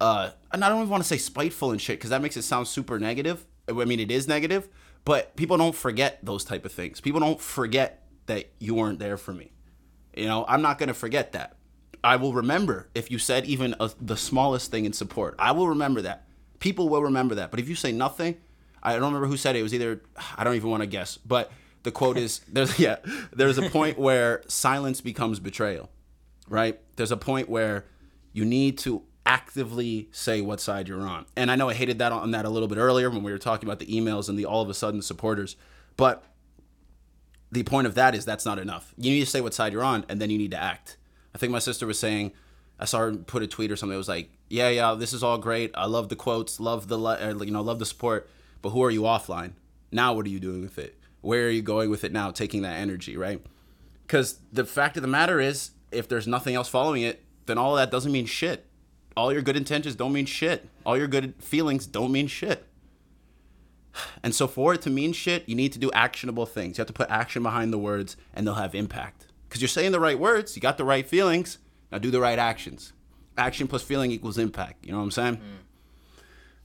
uh, 0.01 0.31
and 0.51 0.65
I 0.65 0.69
don't 0.69 0.79
even 0.79 0.89
want 0.89 1.03
to 1.03 1.07
say 1.07 1.17
spiteful 1.17 1.71
and 1.71 1.79
shit 1.79 1.99
because 1.99 2.09
that 2.09 2.21
makes 2.21 2.35
it 2.35 2.41
sound 2.41 2.67
super 2.67 2.99
negative. 2.99 3.45
I 3.69 3.85
mean, 3.85 3.99
it 3.99 4.11
is 4.11 4.27
negative, 4.27 4.67
but 5.05 5.35
people 5.37 5.57
don't 5.57 5.75
forget 5.75 6.19
those 6.23 6.43
type 6.43 6.65
of 6.65 6.71
things. 6.71 6.99
People 6.99 7.21
don't 7.21 7.39
forget 7.39 8.05
that 8.25 8.51
you 8.59 8.75
weren't 8.75 8.99
there 8.99 9.17
for 9.17 9.33
me. 9.33 9.51
You 10.15 10.25
know, 10.25 10.45
I'm 10.47 10.61
not 10.61 10.77
gonna 10.77 10.93
forget 10.93 11.31
that. 11.31 11.55
I 12.03 12.17
will 12.17 12.33
remember 12.33 12.89
if 12.93 13.09
you 13.09 13.17
said 13.17 13.45
even 13.45 13.75
a, 13.79 13.89
the 14.01 14.17
smallest 14.17 14.71
thing 14.71 14.85
in 14.85 14.93
support. 14.93 15.35
I 15.39 15.51
will 15.51 15.69
remember 15.69 16.01
that. 16.01 16.27
People 16.59 16.89
will 16.89 17.03
remember 17.03 17.35
that. 17.35 17.51
But 17.51 17.59
if 17.59 17.69
you 17.69 17.75
say 17.75 17.91
nothing, 17.91 18.37
I 18.81 18.93
don't 18.93 19.03
remember 19.03 19.27
who 19.27 19.37
said 19.37 19.55
it. 19.55 19.59
It 19.59 19.63
was 19.63 19.73
either 19.73 20.01
I 20.37 20.43
don't 20.43 20.55
even 20.55 20.69
want 20.69 20.81
to 20.81 20.87
guess, 20.87 21.17
but 21.17 21.51
the 21.83 21.91
quote 21.91 22.17
is 22.17 22.39
there's 22.51 22.77
yeah 22.79 22.97
there's 23.31 23.57
a 23.57 23.69
point 23.69 23.97
where 23.97 24.43
silence 24.47 25.01
becomes 25.01 25.39
betrayal, 25.39 25.89
right? 26.49 26.79
There's 26.97 27.11
a 27.11 27.17
point 27.17 27.49
where 27.49 27.85
you 28.33 28.43
need 28.43 28.77
to 28.79 29.03
actively 29.25 30.09
say 30.11 30.41
what 30.41 30.59
side 30.59 30.89
you're 30.89 31.01
on. 31.01 31.25
And 31.37 31.49
I 31.49 31.55
know 31.55 31.69
I 31.69 31.73
hated 31.73 31.99
that 31.99 32.11
on 32.11 32.31
that 32.31 32.43
a 32.43 32.49
little 32.49 32.67
bit 32.67 32.77
earlier 32.77 33.09
when 33.09 33.23
we 33.23 33.31
were 33.31 33.37
talking 33.37 33.69
about 33.69 33.79
the 33.79 33.85
emails 33.85 34.27
and 34.27 34.37
the 34.37 34.45
all 34.45 34.61
of 34.61 34.69
a 34.69 34.73
sudden 34.73 35.01
supporters, 35.01 35.55
but 35.95 36.25
the 37.51 37.63
point 37.63 37.87
of 37.87 37.95
that 37.95 38.15
is 38.15 38.25
that's 38.25 38.45
not 38.45 38.59
enough. 38.59 38.93
You 38.97 39.11
need 39.11 39.21
to 39.21 39.25
say 39.25 39.39
what 39.39 39.53
side 39.53 39.71
you're 39.71 39.83
on, 39.83 40.05
and 40.09 40.19
then 40.19 40.29
you 40.29 40.37
need 40.37 40.51
to 40.51 40.61
act. 40.61 40.97
I 41.33 41.37
think 41.37 41.51
my 41.51 41.59
sister 41.59 41.87
was 41.87 41.99
saying, 41.99 42.31
I 42.79 42.85
saw 42.85 42.99
her 42.99 43.13
put 43.13 43.43
a 43.43 43.47
tweet 43.47 43.71
or 43.71 43.75
something. 43.75 43.93
It 43.93 43.97
was 43.97 44.09
like, 44.09 44.29
yeah, 44.49 44.69
yeah, 44.69 44.95
this 44.95 45.13
is 45.13 45.23
all 45.23 45.37
great. 45.37 45.71
I 45.75 45.85
love 45.85 46.09
the 46.09 46.15
quotes, 46.15 46.59
love 46.59 46.87
the 46.87 46.99
uh, 46.99 47.33
you 47.43 47.51
know, 47.51 47.61
love 47.61 47.79
the 47.79 47.85
support. 47.85 48.29
But 48.61 48.69
who 48.69 48.83
are 48.83 48.91
you 48.91 49.01
offline? 49.01 49.53
Now, 49.91 50.13
what 50.13 50.25
are 50.25 50.29
you 50.29 50.39
doing 50.39 50.61
with 50.61 50.77
it? 50.77 50.97
Where 51.21 51.47
are 51.47 51.51
you 51.51 51.61
going 51.61 51.89
with 51.89 52.03
it 52.03 52.11
now? 52.11 52.31
Taking 52.31 52.63
that 52.63 52.75
energy, 52.75 53.15
right? 53.15 53.41
Because 54.05 54.39
the 54.51 54.65
fact 54.65 54.97
of 54.97 55.01
the 55.01 55.07
matter 55.07 55.39
is, 55.39 55.71
if 55.91 56.07
there's 56.07 56.27
nothing 56.27 56.55
else 56.55 56.67
following 56.67 57.03
it, 57.03 57.23
then 57.45 57.57
all 57.57 57.75
that 57.75 57.91
doesn't 57.91 58.11
mean 58.11 58.25
shit. 58.25 58.65
All 59.15 59.31
your 59.31 59.41
good 59.41 59.55
intentions 59.55 59.95
don't 59.95 60.13
mean 60.13 60.25
shit. 60.25 60.67
All 60.85 60.97
your 60.97 61.07
good 61.07 61.35
feelings 61.39 61.85
don't 61.85 62.11
mean 62.11 62.27
shit. 62.27 62.65
And 64.23 64.33
so 64.33 64.47
for 64.47 64.73
it 64.73 64.81
to 64.81 64.89
mean 64.89 65.13
shit, 65.13 65.47
you 65.47 65.55
need 65.55 65.71
to 65.73 65.79
do 65.79 65.91
actionable 65.91 66.45
things. 66.45 66.77
You 66.77 66.81
have 66.81 66.87
to 66.87 66.93
put 66.93 67.09
action 67.09 67.43
behind 67.43 67.71
the 67.71 67.77
words 67.77 68.17
and 68.33 68.45
they'll 68.45 68.55
have 68.55 68.73
impact. 68.73 69.27
Because 69.53 69.61
you're 69.61 69.69
saying 69.69 69.91
the 69.91 69.99
right 69.99 70.17
words, 70.17 70.55
you 70.55 70.63
got 70.63 70.79
the 70.79 70.83
right 70.83 71.05
feelings, 71.05 71.59
now 71.91 71.99
do 71.99 72.09
the 72.09 72.19
right 72.19 72.39
actions. 72.39 72.91
Action 73.37 73.67
plus 73.67 73.83
feeling 73.83 74.09
equals 74.09 74.39
impact. 74.39 74.83
You 74.83 74.93
know 74.93 74.97
what 74.97 75.03
I'm 75.03 75.11
saying? 75.11 75.35
Mm. 75.37 75.41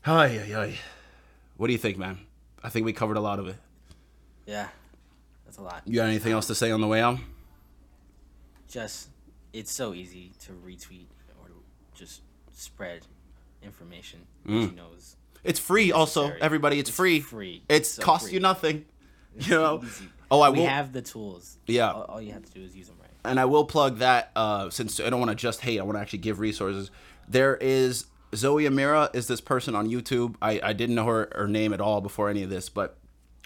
Ay, 0.06 0.38
ay, 0.38 0.58
ay. 0.58 0.74
What 1.58 1.66
do 1.66 1.74
you 1.74 1.78
think, 1.78 1.98
man? 1.98 2.20
I 2.64 2.70
think 2.70 2.86
we 2.86 2.94
covered 2.94 3.18
a 3.18 3.20
lot 3.20 3.38
of 3.38 3.46
it. 3.46 3.56
Yeah, 4.46 4.68
that's 5.44 5.58
a 5.58 5.60
lot. 5.60 5.82
You 5.84 5.96
got 5.96 6.08
anything 6.08 6.32
else 6.32 6.46
to 6.46 6.54
say 6.54 6.70
on 6.70 6.80
the 6.80 6.86
way 6.86 7.02
out? 7.02 7.18
Just, 8.70 9.10
it's 9.52 9.70
so 9.70 9.92
easy 9.92 10.32
to 10.46 10.52
retweet 10.52 11.08
or 11.42 11.50
just 11.94 12.22
spread 12.54 13.02
information 13.62 14.20
mm. 14.46 14.74
knows 14.74 15.16
it's 15.44 15.60
free. 15.60 15.92
Also, 15.92 16.32
everybody, 16.40 16.78
it's, 16.78 16.88
it's 16.88 16.96
free. 16.96 17.20
Free. 17.20 17.62
It's 17.68 17.90
so 17.90 18.02
costs 18.02 18.28
free. 18.28 18.34
you 18.36 18.40
nothing. 18.40 18.86
You 19.40 19.50
know. 19.58 19.84
Oh, 20.30 20.40
I 20.40 20.50
we 20.50 20.58
will. 20.58 20.66
have 20.66 20.92
the 20.92 21.02
tools. 21.02 21.58
Yeah. 21.66 21.90
All, 21.92 22.02
all, 22.02 22.22
you 22.22 22.32
have 22.32 22.44
to 22.44 22.52
do 22.52 22.62
is 22.62 22.76
use 22.76 22.88
them 22.88 22.96
right. 23.00 23.10
And 23.24 23.40
I 23.40 23.46
will 23.46 23.64
plug 23.64 23.98
that 23.98 24.30
uh, 24.36 24.70
since 24.70 25.00
I 25.00 25.10
don't 25.10 25.20
want 25.20 25.30
to 25.30 25.34
just 25.34 25.60
hate. 25.60 25.78
I 25.80 25.82
want 25.82 25.96
to 25.96 26.00
actually 26.00 26.20
give 26.20 26.38
resources. 26.40 26.90
There 27.28 27.56
is 27.56 28.06
Zoe 28.34 28.64
Amira 28.64 29.14
is 29.14 29.26
this 29.26 29.40
person 29.40 29.74
on 29.74 29.88
YouTube. 29.88 30.36
I, 30.42 30.60
I 30.62 30.72
didn't 30.72 30.94
know 30.94 31.06
her, 31.06 31.28
her 31.34 31.48
name 31.48 31.72
at 31.72 31.80
all 31.80 32.00
before 32.00 32.28
any 32.28 32.42
of 32.42 32.50
this, 32.50 32.68
but 32.68 32.96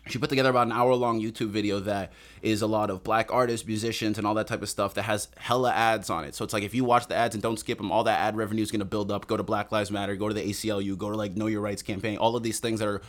she 0.08 0.18
put 0.18 0.30
together 0.30 0.50
about 0.50 0.66
an 0.66 0.72
hour 0.72 0.94
long 0.94 1.20
YouTube 1.20 1.50
video 1.50 1.78
that 1.80 2.12
is 2.42 2.60
a 2.60 2.66
lot 2.66 2.90
of 2.90 3.04
black 3.04 3.32
artists, 3.32 3.64
musicians, 3.64 4.18
and 4.18 4.26
all 4.26 4.34
that 4.34 4.48
type 4.48 4.60
of 4.60 4.68
stuff 4.68 4.94
that 4.94 5.02
has 5.02 5.28
hella 5.36 5.72
ads 5.72 6.10
on 6.10 6.24
it. 6.24 6.34
So 6.34 6.44
it's 6.44 6.52
like 6.52 6.64
if 6.64 6.74
you 6.74 6.84
watch 6.84 7.06
the 7.06 7.14
ads 7.14 7.36
and 7.36 7.42
don't 7.42 7.58
skip 7.58 7.78
them, 7.78 7.92
all 7.92 8.02
that 8.04 8.18
ad 8.18 8.36
revenue 8.36 8.62
is 8.62 8.72
going 8.72 8.80
to 8.80 8.84
build 8.84 9.12
up. 9.12 9.28
Go 9.28 9.36
to 9.36 9.44
Black 9.44 9.70
Lives 9.70 9.92
Matter, 9.92 10.16
go 10.16 10.26
to 10.26 10.34
the 10.34 10.42
ACLU, 10.42 10.98
go 10.98 11.10
to 11.10 11.16
like 11.16 11.36
Know 11.36 11.46
Your 11.46 11.60
Rights 11.60 11.82
campaign, 11.82 12.18
all 12.18 12.34
of 12.34 12.42
these 12.42 12.58
things 12.58 12.80
that 12.80 12.88
are 12.88 13.02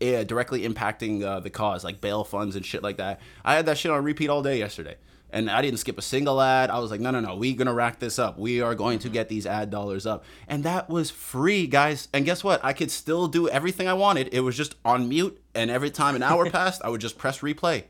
yeah, 0.00 0.24
directly 0.24 0.68
impacting 0.68 1.22
uh, 1.22 1.40
the 1.40 1.50
cause, 1.50 1.84
like 1.84 2.00
bail 2.00 2.24
funds 2.24 2.56
and 2.56 2.64
shit 2.64 2.82
like 2.82 2.98
that. 2.98 3.20
I 3.44 3.54
had 3.54 3.66
that 3.66 3.78
shit 3.78 3.90
on 3.90 4.04
repeat 4.04 4.28
all 4.28 4.42
day 4.42 4.58
yesterday 4.58 4.96
and 5.30 5.50
I 5.50 5.60
didn't 5.62 5.78
skip 5.80 5.98
a 5.98 6.02
single 6.02 6.40
ad. 6.40 6.70
I 6.70 6.78
was 6.78 6.90
like, 6.90 7.00
no, 7.00 7.10
no, 7.10 7.20
no, 7.20 7.36
we're 7.36 7.56
gonna 7.56 7.74
rack 7.74 7.98
this 7.98 8.18
up. 8.18 8.38
We 8.38 8.60
are 8.60 8.74
going 8.74 8.98
to 9.00 9.08
get 9.08 9.28
these 9.28 9.46
ad 9.46 9.70
dollars 9.70 10.06
up, 10.06 10.24
and 10.48 10.64
that 10.64 10.88
was 10.88 11.10
free, 11.10 11.66
guys. 11.66 12.08
And 12.12 12.24
guess 12.24 12.44
what? 12.44 12.64
I 12.64 12.72
could 12.72 12.90
still 12.90 13.28
do 13.28 13.48
everything 13.48 13.88
I 13.88 13.94
wanted. 13.94 14.30
It 14.32 14.40
was 14.40 14.56
just 14.56 14.76
on 14.84 15.08
mute, 15.08 15.40
and 15.54 15.70
every 15.70 15.90
time 15.90 16.14
an 16.14 16.22
hour 16.22 16.48
passed, 16.50 16.82
I 16.84 16.88
would 16.88 17.00
just 17.00 17.18
press 17.18 17.40
replay. 17.40 17.84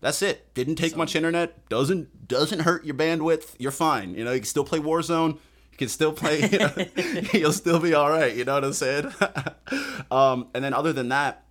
That's 0.00 0.22
it. 0.22 0.54
Didn't 0.54 0.76
take 0.76 0.96
much 0.96 1.16
internet. 1.16 1.68
Doesn't 1.68 2.28
doesn't 2.28 2.60
hurt 2.60 2.84
your 2.84 2.94
bandwidth. 2.94 3.54
You're 3.58 3.72
fine. 3.72 4.14
You 4.14 4.24
know, 4.24 4.32
you 4.32 4.40
can 4.40 4.46
still 4.46 4.64
play 4.64 4.78
Warzone. 4.78 5.38
You 5.78 5.86
can 5.86 5.88
still 5.88 6.12
play. 6.12 6.40
You 6.50 6.58
know, 6.58 6.72
you'll 7.32 7.52
still 7.52 7.78
be 7.78 7.94
all 7.94 8.10
right. 8.10 8.34
You 8.34 8.44
know 8.44 8.54
what 8.54 8.64
I'm 8.64 8.72
saying? 8.72 9.12
um, 10.10 10.48
and 10.52 10.64
then 10.64 10.74
other 10.74 10.92
than 10.92 11.10
that, 11.10 11.44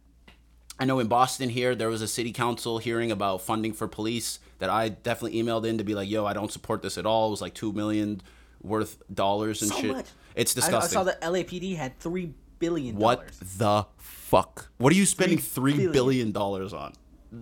I 0.77 0.83
know 0.83 0.99
in 0.99 1.07
Boston 1.07 1.47
here 1.47 1.75
there 1.75 1.87
was 1.87 2.01
a 2.01 2.09
city 2.09 2.33
council 2.33 2.77
hearing 2.77 3.09
about 3.09 3.41
funding 3.41 3.71
for 3.71 3.87
police 3.87 4.39
that 4.59 4.69
I 4.69 4.89
definitely 4.89 5.41
emailed 5.41 5.65
in 5.65 5.77
to 5.77 5.85
be 5.85 5.95
like, 5.95 6.09
yo, 6.09 6.25
I 6.25 6.33
don't 6.33 6.51
support 6.51 6.81
this 6.81 6.97
at 6.97 7.05
all. 7.05 7.29
It 7.29 7.31
was 7.31 7.41
like 7.41 7.53
two 7.53 7.71
million 7.71 8.21
worth 8.61 9.01
dollars 9.13 9.61
and 9.61 9.71
so 9.71 9.79
shit. 9.79 9.91
Much. 9.91 10.07
It's 10.35 10.53
disgusting. 10.53 10.97
I, 10.97 11.01
I, 11.01 11.03
saw 11.03 11.03
that 11.05 11.21
LAPD 11.21 11.77
had 11.77 11.97
three 11.99 12.33
billion. 12.59 12.97
What 12.97 13.27
the 13.57 13.85
fuck? 13.97 14.69
What 14.77 14.91
are 14.91 14.97
you 14.97 15.05
spending 15.05 15.37
three, 15.37 15.73
three 15.73 15.87
billion 15.87 16.33
dollars 16.33 16.73
on? 16.73 16.93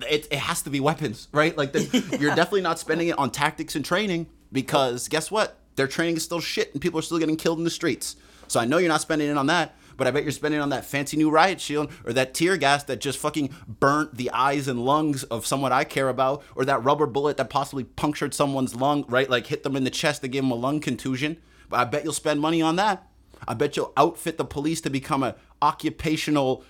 It, 0.08 0.28
it 0.30 0.40
has 0.40 0.62
to 0.64 0.70
be 0.70 0.80
weapons, 0.80 1.30
right? 1.32 1.58
Like 1.58 1.74
the, 1.74 2.18
you're 2.20 2.36
definitely 2.36 2.62
not 2.62 2.78
spending 2.78 3.08
it 3.08 3.18
on 3.18 3.32
tactics 3.32 3.76
and 3.76 3.84
training 3.84 4.28
because 4.52 5.08
guess 5.08 5.32
what? 5.32 5.58
Their 5.76 5.88
training 5.88 6.18
is 6.18 6.24
still 6.24 6.40
shit 6.40 6.72
and 6.74 6.82
people 6.82 7.00
are 7.00 7.04
still 7.04 7.20
getting 7.20 7.38
killed 7.38 7.58
in 7.58 7.64
the 7.64 7.70
streets. 7.70 8.16
So 8.48 8.60
I 8.60 8.66
know 8.66 8.78
you're 8.78 8.90
not 8.90 9.02
spending 9.02 9.30
it 9.30 9.38
on 9.38 9.48
that 9.48 9.76
but 9.98 10.08
I 10.08 10.12
bet 10.12 10.24
you're 10.24 10.32
spending 10.32 10.62
on 10.62 10.70
that 10.70 10.86
fancy 10.86 11.18
new 11.18 11.30
riot 11.30 11.62
shield 11.62 11.92
or 12.06 12.14
that 12.14 12.34
tear 12.34 12.58
gas 12.58 12.84
that 12.84 13.02
just 13.02 13.20
fucking 13.20 13.52
burnt 13.68 14.16
the 14.16 14.32
eyes 14.32 14.68
and 14.68 14.84
lungs 14.84 15.24
of 15.24 15.46
someone 15.46 15.72
I 15.72 15.84
care 15.84 16.10
about, 16.10 16.44
or 16.56 16.66
that 16.66 16.84
rubber 16.84 17.06
bullet 17.06 17.38
that 17.38 17.50
possibly 17.50 17.84
punctured 17.84 18.34
someone's 18.34 18.76
lung, 18.76 19.06
right? 19.08 19.30
Like 19.30 19.48
hit 19.48 19.64
them 19.64 19.76
in 19.76 19.84
the 19.84 19.90
chest 19.90 20.22
to 20.22 20.28
give 20.28 20.44
them 20.44 20.52
a 20.52 20.56
lung 20.56 20.80
contusion. 20.80 21.38
But 21.70 21.80
I 21.80 21.86
bet 21.86 22.04
you'll 22.04 22.14
spend 22.14 22.42
money 22.42 22.62
on 22.62 22.76
that. 22.76 23.08
I 23.48 23.54
bet 23.54 23.78
you'll 23.78 23.94
outfit 23.98 24.38
the 24.38 24.46
police 24.46 24.82
to 24.82 24.90
become 24.90 25.24
a 25.24 25.36
occupational 25.62 26.64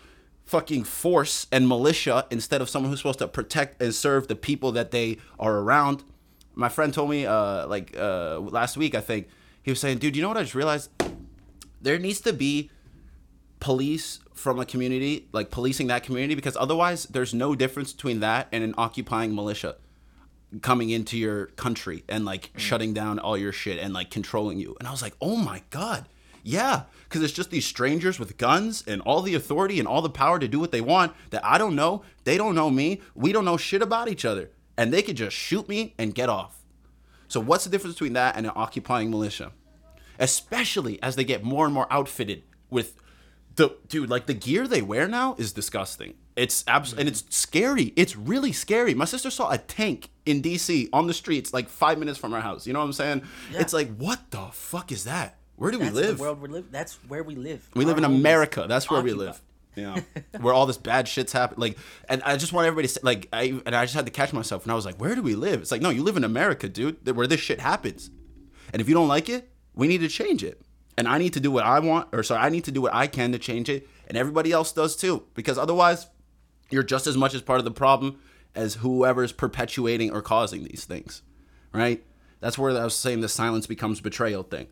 fucking 0.45 0.84
force 0.84 1.47
and 1.51 1.68
militia 1.68 2.28
instead 2.30 2.62
of 2.62 2.70
someone 2.70 2.91
who's 2.91 2.99
supposed 2.99 3.20
to 3.20 3.28
protect 3.28 3.82
and 3.82 3.93
serve 3.93 4.28
the 4.28 4.36
people 4.36 4.72
that 4.74 4.91
they 4.91 5.18
are 5.39 5.58
around. 5.58 6.03
My 6.56 6.70
friend 6.70 6.93
told 6.93 7.10
me, 7.10 7.26
uh, 7.26 7.68
like 7.68 7.95
uh, 7.97 8.39
last 8.39 8.78
week, 8.78 8.95
I 8.95 9.01
think 9.01 9.28
he 9.62 9.72
was 9.72 9.80
saying, 9.80 9.99
"Dude, 9.99 10.16
you 10.16 10.22
know 10.22 10.30
what 10.30 10.38
I 10.38 10.43
just 10.43 10.56
realized? 10.56 10.89
There 11.82 11.99
needs 11.99 12.22
to 12.22 12.34
be 12.34 12.72
police 13.60 14.20
from 14.34 14.60
a 14.60 14.66
community, 14.66 15.28
like 15.32 15.51
policing 15.51 15.88
that 15.88 16.03
community, 16.03 16.36
because 16.36 16.58
otherwise 16.58 17.06
there's 17.06 17.34
no 17.34 17.56
difference 17.56 17.93
between 17.93 18.20
that 18.20 18.47
and 18.51 18.64
an 18.64 18.74
occupying 18.78 19.34
militia 19.34 19.76
coming 20.62 20.89
into 20.89 21.18
your 21.18 21.47
country 21.47 22.03
and 22.08 22.26
like 22.26 22.53
mm. 22.53 22.60
shutting 22.60 22.93
down 22.93 23.20
all 23.20 23.38
your 23.38 23.51
shit 23.51 23.80
and 23.80 23.93
like 23.93 24.10
controlling 24.12 24.60
you. 24.60 24.76
And 24.80 24.88
I 24.88 24.91
was 24.91 25.01
like, 25.01 25.16
oh 25.22 25.36
my 25.36 25.64
God. 25.70 26.08
Yeah, 26.43 26.84
because 27.06 27.24
it's 27.24 27.34
just 27.34 27.49
these 27.49 27.66
strangers 27.66 28.20
with 28.20 28.38
guns 28.38 28.84
and 28.86 29.01
all 29.01 29.24
the 29.24 29.34
authority 29.34 29.80
and 29.80 29.88
all 29.88 30.03
the 30.03 30.12
power 30.12 30.38
to 30.38 30.47
do 30.47 30.60
what 30.60 30.72
they 30.72 30.82
want 30.82 31.14
that 31.32 31.43
I 31.43 31.58
don't 31.58 31.76
know. 31.76 32.03
They 32.24 32.38
don't 32.38 32.53
know 32.53 32.70
me. 32.70 33.01
We 33.16 33.32
don't 33.32 33.45
know 33.45 33.58
shit 33.58 33.82
about 33.82 34.10
each 34.10 34.26
other. 34.26 34.51
And 34.78 34.93
they 34.93 35.01
could 35.01 35.17
just 35.17 35.36
shoot 35.36 35.69
me 35.69 35.93
and 35.97 36.13
get 36.13 36.30
off. 36.30 36.61
So, 37.28 37.39
what's 37.39 37.63
the 37.63 37.69
difference 37.69 37.95
between 37.95 38.13
that 38.13 38.36
and 38.36 38.45
an 38.45 38.51
occupying 38.55 39.09
militia? 39.09 39.51
Especially 40.19 41.01
as 41.01 41.15
they 41.15 41.23
get 41.23 41.43
more 41.43 41.65
and 41.65 41.73
more 41.73 41.88
outfitted 41.91 42.43
with 42.69 42.95
the 43.55 43.76
dude 43.88 44.09
like 44.09 44.26
the 44.26 44.34
gear 44.34 44.67
they 44.67 44.82
wear 44.82 45.07
now 45.07 45.36
is 45.38 45.53
disgusting. 45.53 46.15
It's 46.36 46.63
absolutely 46.67 47.01
and 47.01 47.09
it's 47.09 47.23
scary. 47.36 47.93
It's 47.95 48.15
really 48.15 48.51
scary. 48.51 48.93
My 48.93 49.05
sister 49.05 49.30
saw 49.30 49.49
a 49.51 49.57
tank 49.57 50.09
in 50.26 50.41
dc 50.41 50.89
on 50.91 51.07
the 51.07 51.13
streets 51.13 51.53
like 51.53 51.69
five 51.69 51.97
minutes 51.97 52.17
from 52.17 52.34
our 52.34 52.41
house. 52.41 52.67
You 52.67 52.73
know 52.73 52.80
what 52.80 52.86
i'm 52.86 52.93
saying? 52.93 53.21
Yeah. 53.51 53.61
it's 53.61 53.73
like 53.73 53.95
what 53.95 54.32
the 54.32 54.47
fuck 54.51 54.91
is 54.91 55.05
that? 55.05 55.38
Where 55.55 55.71
do 55.71 55.78
that's 55.78 55.93
we 55.93 56.01
live? 56.01 56.17
the 56.17 56.23
world 56.23 56.41
we 56.41 56.49
live 56.49 56.71
that's 56.71 56.95
where 57.07 57.23
we 57.23 57.36
live. 57.36 57.69
We 57.73 57.86
our 57.86 57.88
live 57.89 57.97
in 57.97 58.03
america. 58.03 58.65
That's 58.67 58.89
where 58.89 58.99
occupied. 58.99 59.19
we 59.19 59.26
live 59.26 59.41
yeah. 59.76 60.01
Where 60.41 60.53
all 60.53 60.65
this 60.65 60.78
bad 60.78 61.07
shit's 61.07 61.34
happen 61.34 61.59
like 61.59 61.78
and 62.09 62.23
i 62.23 62.38
just 62.38 62.53
want 62.53 62.67
everybody 62.67 62.88
to 62.88 62.99
like 63.03 63.28
i 63.34 63.59
and 63.65 63.76
i 63.76 63.84
just 63.84 63.95
had 63.95 64.05
to 64.05 64.11
catch 64.11 64.34
myself 64.34 64.63
and 64.63 64.71
i 64.71 64.76
was 64.76 64.86
like 64.86 64.99
where 64.99 65.15
do 65.15 65.21
we 65.21 65.36
live? 65.36 65.61
It's 65.61 65.71
like 65.71 65.82
no 65.82 65.89
you 65.89 66.03
live 66.03 66.17
in 66.17 66.23
america 66.23 66.69
dude 66.69 67.15
where 67.15 67.28
this 67.28 67.39
shit 67.39 67.59
happens. 67.59 68.09
And 68.73 68.82
if 68.82 68.88
you 68.88 68.93
don't 68.93 69.07
like 69.07 69.30
it 69.30 69.49
we 69.76 69.88
need 69.88 69.99
to 69.99 70.07
change 70.07 70.43
it. 70.43 70.61
And 70.97 71.07
I 71.07 71.17
need 71.17 71.34
to 71.34 71.39
do 71.39 71.51
what 71.51 71.65
I 71.65 71.80
want, 71.80 72.07
or 72.13 72.23
sorry, 72.23 72.41
I 72.41 72.49
need 72.49 72.63
to 72.65 72.71
do 72.71 72.82
what 72.82 72.93
I 72.93 73.07
can 73.07 73.34
to 73.34 73.38
change 73.38 73.69
it, 73.69 73.88
and 74.07 74.17
everybody 74.17 74.51
else 74.51 74.71
does 74.71 74.95
too, 74.95 75.23
because 75.34 75.57
otherwise, 75.57 76.07
you're 76.69 76.84
just 76.84 77.05
as 77.05 77.17
much 77.17 77.34
as 77.34 77.41
part 77.41 77.59
of 77.59 77.65
the 77.65 77.71
problem 77.71 78.19
as 78.55 78.76
whoever's 78.76 79.34
perpetuating 79.34 80.11
or 80.11 80.21
causing 80.21 80.63
these 80.63 80.86
things, 80.86 81.21
right? 81.73 82.03
That's 82.39 82.57
where 82.57 82.71
I 82.78 82.84
was 82.84 82.95
saying 82.95 83.21
the 83.21 83.30
silence 83.30 83.67
becomes 83.67 83.99
betrayal 83.99 84.43
thing, 84.43 84.67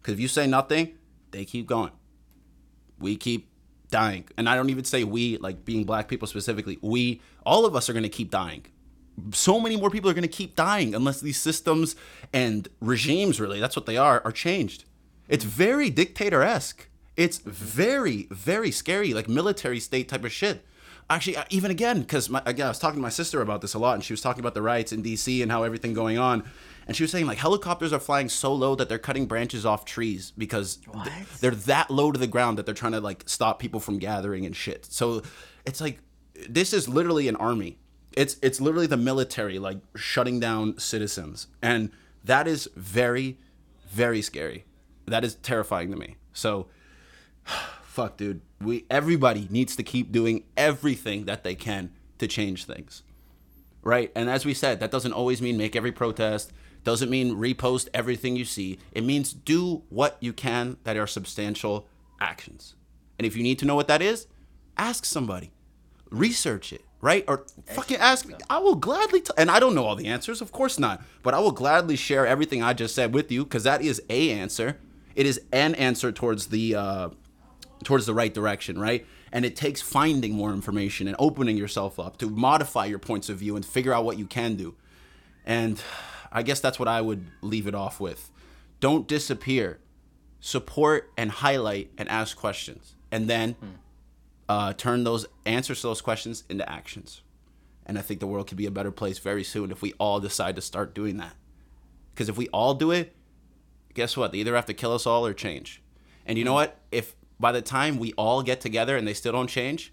because 0.00 0.14
if 0.14 0.20
you 0.20 0.28
say 0.28 0.46
nothing, 0.46 0.94
they 1.30 1.44
keep 1.44 1.66
going. 1.66 1.92
We 2.98 3.16
keep 3.16 3.50
dying, 3.90 4.24
and 4.36 4.48
I 4.48 4.54
don't 4.56 4.70
even 4.70 4.84
say 4.84 5.04
we, 5.04 5.38
like 5.38 5.64
being 5.64 5.84
black 5.84 6.08
people 6.08 6.28
specifically. 6.28 6.78
We, 6.82 7.20
all 7.44 7.64
of 7.66 7.74
us, 7.76 7.88
are 7.88 7.92
going 7.92 8.02
to 8.02 8.08
keep 8.08 8.30
dying 8.30 8.66
so 9.32 9.58
many 9.58 9.78
more 9.78 9.88
people 9.88 10.10
are 10.10 10.12
going 10.12 10.20
to 10.20 10.28
keep 10.28 10.54
dying 10.54 10.94
unless 10.94 11.22
these 11.22 11.38
systems 11.40 11.96
and 12.34 12.68
regimes 12.82 13.40
really 13.40 13.58
that's 13.58 13.74
what 13.74 13.86
they 13.86 13.96
are 13.96 14.20
are 14.26 14.30
changed 14.30 14.84
it's 15.28 15.44
very 15.44 15.90
dictator 15.90 16.42
esque. 16.42 16.88
It's 17.16 17.38
very, 17.38 18.28
very 18.30 18.70
scary, 18.70 19.14
like 19.14 19.28
military 19.28 19.80
state 19.80 20.08
type 20.08 20.24
of 20.24 20.32
shit. 20.32 20.64
Actually 21.08 21.36
uh, 21.36 21.44
even 21.50 21.70
again 21.70 22.00
because 22.00 22.30
again 22.46 22.66
I 22.66 22.70
was 22.70 22.78
talking 22.78 22.98
to 22.98 23.02
my 23.02 23.08
sister 23.08 23.40
about 23.40 23.60
this 23.60 23.74
a 23.74 23.78
lot, 23.78 23.94
and 23.94 24.04
she 24.04 24.12
was 24.12 24.20
talking 24.20 24.40
about 24.40 24.54
the 24.54 24.62
riots 24.62 24.92
in 24.92 25.02
D.C. 25.02 25.42
and 25.42 25.50
how 25.50 25.62
everything 25.62 25.94
going 25.94 26.18
on, 26.18 26.44
and 26.86 26.96
she 26.96 27.02
was 27.02 27.10
saying 27.10 27.26
like 27.26 27.38
helicopters 27.38 27.92
are 27.92 28.00
flying 28.00 28.28
so 28.28 28.52
low 28.52 28.74
that 28.74 28.88
they're 28.88 28.98
cutting 28.98 29.26
branches 29.26 29.64
off 29.64 29.84
trees 29.84 30.32
because 30.36 30.78
th- 31.04 31.26
they're 31.40 31.50
that 31.52 31.90
low 31.90 32.12
to 32.12 32.18
the 32.18 32.26
ground 32.26 32.58
that 32.58 32.66
they're 32.66 32.74
trying 32.74 32.92
to 32.92 33.00
like 33.00 33.22
stop 33.26 33.58
people 33.58 33.80
from 33.80 33.98
gathering 33.98 34.44
and 34.46 34.56
shit. 34.56 34.86
So 34.86 35.22
it's 35.64 35.80
like 35.80 35.98
this 36.48 36.72
is 36.72 36.88
literally 36.88 37.28
an 37.28 37.36
army. 37.36 37.78
It's 38.12 38.36
it's 38.42 38.60
literally 38.60 38.86
the 38.86 38.96
military 38.96 39.58
like 39.58 39.78
shutting 39.94 40.40
down 40.40 40.78
citizens, 40.78 41.46
and 41.62 41.90
that 42.24 42.48
is 42.48 42.68
very, 42.74 43.38
very 43.88 44.22
scary. 44.22 44.64
That 45.06 45.24
is 45.24 45.36
terrifying 45.36 45.90
to 45.92 45.96
me. 45.96 46.16
So 46.32 46.66
fuck, 47.96 48.18
dude. 48.18 48.42
We 48.60 48.84
everybody 48.90 49.48
needs 49.50 49.74
to 49.76 49.82
keep 49.82 50.12
doing 50.12 50.44
everything 50.56 51.24
that 51.24 51.42
they 51.44 51.54
can 51.54 51.90
to 52.18 52.28
change 52.28 52.66
things. 52.66 53.02
Right? 53.82 54.12
And 54.14 54.28
as 54.28 54.44
we 54.44 54.52
said, 54.52 54.80
that 54.80 54.90
doesn't 54.90 55.12
always 55.12 55.40
mean 55.40 55.56
make 55.56 55.74
every 55.74 55.92
protest, 55.92 56.52
doesn't 56.84 57.10
mean 57.10 57.36
repost 57.36 57.88
everything 57.94 58.36
you 58.36 58.44
see. 58.44 58.78
It 58.92 59.02
means 59.02 59.32
do 59.32 59.82
what 59.88 60.18
you 60.20 60.32
can 60.32 60.76
that 60.84 60.96
are 60.96 61.06
substantial 61.06 61.88
actions. 62.20 62.74
And 63.18 63.24
if 63.24 63.34
you 63.34 63.42
need 63.42 63.58
to 63.60 63.64
know 63.64 63.74
what 63.74 63.88
that 63.88 64.02
is, 64.02 64.26
ask 64.76 65.04
somebody. 65.04 65.52
Research 66.10 66.72
it, 66.72 66.84
right? 67.00 67.24
Or 67.26 67.46
fucking 67.66 67.96
ask 67.96 68.26
me. 68.26 68.34
I 68.50 68.58
will 68.58 68.74
gladly 68.74 69.22
t- 69.22 69.32
and 69.38 69.50
I 69.50 69.58
don't 69.58 69.74
know 69.74 69.84
all 69.84 69.96
the 69.96 70.06
answers, 70.06 70.40
of 70.42 70.52
course 70.52 70.78
not, 70.78 71.02
but 71.22 71.32
I 71.32 71.38
will 71.38 71.52
gladly 71.52 71.96
share 71.96 72.26
everything 72.26 72.62
I 72.62 72.74
just 72.74 72.94
said 72.94 73.14
with 73.14 73.32
you 73.32 73.46
cuz 73.46 73.62
that 73.62 73.80
is 73.80 74.02
a 74.10 74.30
answer. 74.32 74.78
It 75.14 75.24
is 75.24 75.40
an 75.50 75.74
answer 75.76 76.12
towards 76.12 76.48
the 76.48 76.74
uh 76.74 77.08
towards 77.86 78.04
the 78.04 78.12
right 78.12 78.34
direction, 78.34 78.76
right? 78.78 79.06
And 79.32 79.44
it 79.44 79.54
takes 79.54 79.80
finding 79.80 80.34
more 80.34 80.52
information 80.52 81.06
and 81.06 81.16
opening 81.20 81.56
yourself 81.56 82.00
up 82.00 82.16
to 82.18 82.28
modify 82.28 82.84
your 82.86 82.98
points 82.98 83.28
of 83.28 83.38
view 83.38 83.54
and 83.54 83.64
figure 83.64 83.94
out 83.94 84.04
what 84.04 84.18
you 84.18 84.26
can 84.26 84.56
do. 84.56 84.74
And 85.46 85.80
I 86.32 86.42
guess 86.42 86.58
that's 86.58 86.80
what 86.80 86.88
I 86.88 87.00
would 87.00 87.26
leave 87.42 87.68
it 87.68 87.76
off 87.76 88.00
with. 88.00 88.32
Don't 88.80 89.06
disappear. 89.06 89.78
Support 90.40 91.12
and 91.16 91.30
highlight 91.30 91.92
and 91.96 92.08
ask 92.08 92.36
questions. 92.36 92.96
And 93.12 93.30
then 93.30 93.54
uh, 94.48 94.72
turn 94.72 95.04
those 95.04 95.26
answers 95.44 95.80
to 95.82 95.86
those 95.86 96.00
questions 96.00 96.42
into 96.48 96.68
actions. 96.68 97.22
And 97.86 97.96
I 97.96 98.02
think 98.02 98.18
the 98.18 98.26
world 98.26 98.48
could 98.48 98.58
be 98.58 98.66
a 98.66 98.70
better 98.72 98.90
place 98.90 99.20
very 99.20 99.44
soon 99.44 99.70
if 99.70 99.80
we 99.80 99.92
all 99.98 100.18
decide 100.18 100.56
to 100.56 100.62
start 100.62 100.92
doing 100.92 101.18
that. 101.18 101.34
Because 102.12 102.28
if 102.28 102.36
we 102.36 102.48
all 102.48 102.74
do 102.74 102.90
it, 102.90 103.14
guess 103.94 104.16
what? 104.16 104.32
They 104.32 104.38
either 104.38 104.56
have 104.56 104.66
to 104.66 104.74
kill 104.74 104.92
us 104.92 105.06
all 105.06 105.24
or 105.24 105.32
change. 105.32 105.82
And 106.26 106.36
you 106.36 106.44
know 106.44 106.54
what? 106.54 106.80
If 106.90 107.14
by 107.38 107.52
the 107.52 107.62
time 107.62 107.98
we 107.98 108.12
all 108.14 108.42
get 108.42 108.60
together 108.60 108.96
and 108.96 109.06
they 109.06 109.14
still 109.14 109.32
don't 109.32 109.48
change, 109.48 109.92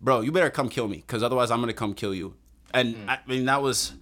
bro, 0.00 0.20
you 0.20 0.32
better 0.32 0.50
come 0.50 0.68
kill 0.68 0.88
me 0.88 0.98
because 0.98 1.22
otherwise 1.22 1.50
I'm 1.50 1.60
gonna 1.60 1.72
come 1.72 1.94
kill 1.94 2.14
you. 2.14 2.34
And 2.72 2.96
mm. 2.96 3.08
I 3.08 3.18
mean 3.26 3.46
that 3.46 3.62
was, 3.62 3.94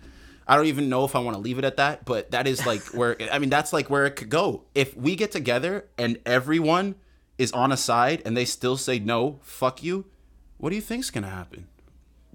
I 0.46 0.56
don't 0.56 0.66
even 0.66 0.88
know 0.88 1.04
if 1.04 1.14
I 1.14 1.20
want 1.20 1.36
to 1.36 1.40
leave 1.40 1.58
it 1.58 1.64
at 1.64 1.76
that, 1.76 2.04
but 2.04 2.30
that 2.32 2.46
is 2.46 2.66
like 2.66 2.82
where 2.94 3.16
I 3.32 3.38
mean 3.38 3.50
that's 3.50 3.72
like 3.72 3.88
where 3.90 4.06
it 4.06 4.16
could 4.16 4.30
go. 4.30 4.64
If 4.74 4.96
we 4.96 5.16
get 5.16 5.30
together 5.30 5.86
and 5.96 6.18
everyone 6.26 6.96
is 7.38 7.52
on 7.52 7.70
a 7.70 7.76
side 7.76 8.22
and 8.24 8.36
they 8.36 8.44
still 8.44 8.76
say 8.76 8.98
no, 8.98 9.38
fuck 9.42 9.82
you, 9.82 10.06
what 10.58 10.70
do 10.70 10.76
you 10.76 10.82
think's 10.82 11.10
gonna 11.10 11.30
happen? 11.30 11.68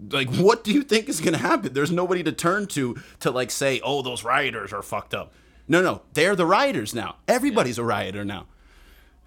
Like 0.09 0.29
what 0.33 0.63
do 0.63 0.71
you 0.71 0.83
think 0.83 1.09
is 1.09 1.21
gonna 1.21 1.37
happen? 1.37 1.73
There's 1.73 1.91
nobody 1.91 2.23
to 2.23 2.31
turn 2.31 2.67
to 2.67 2.95
to 3.19 3.31
like 3.31 3.51
say, 3.51 3.81
oh, 3.83 4.01
those 4.01 4.23
rioters 4.23 4.71
are 4.71 4.81
fucked 4.81 5.13
up. 5.13 5.33
No, 5.67 5.81
no, 5.81 6.01
they're 6.13 6.35
the 6.35 6.45
rioters 6.45 6.95
now. 6.95 7.17
Everybody's 7.27 7.77
a 7.77 7.83
rioter 7.83 8.25
now. 8.25 8.47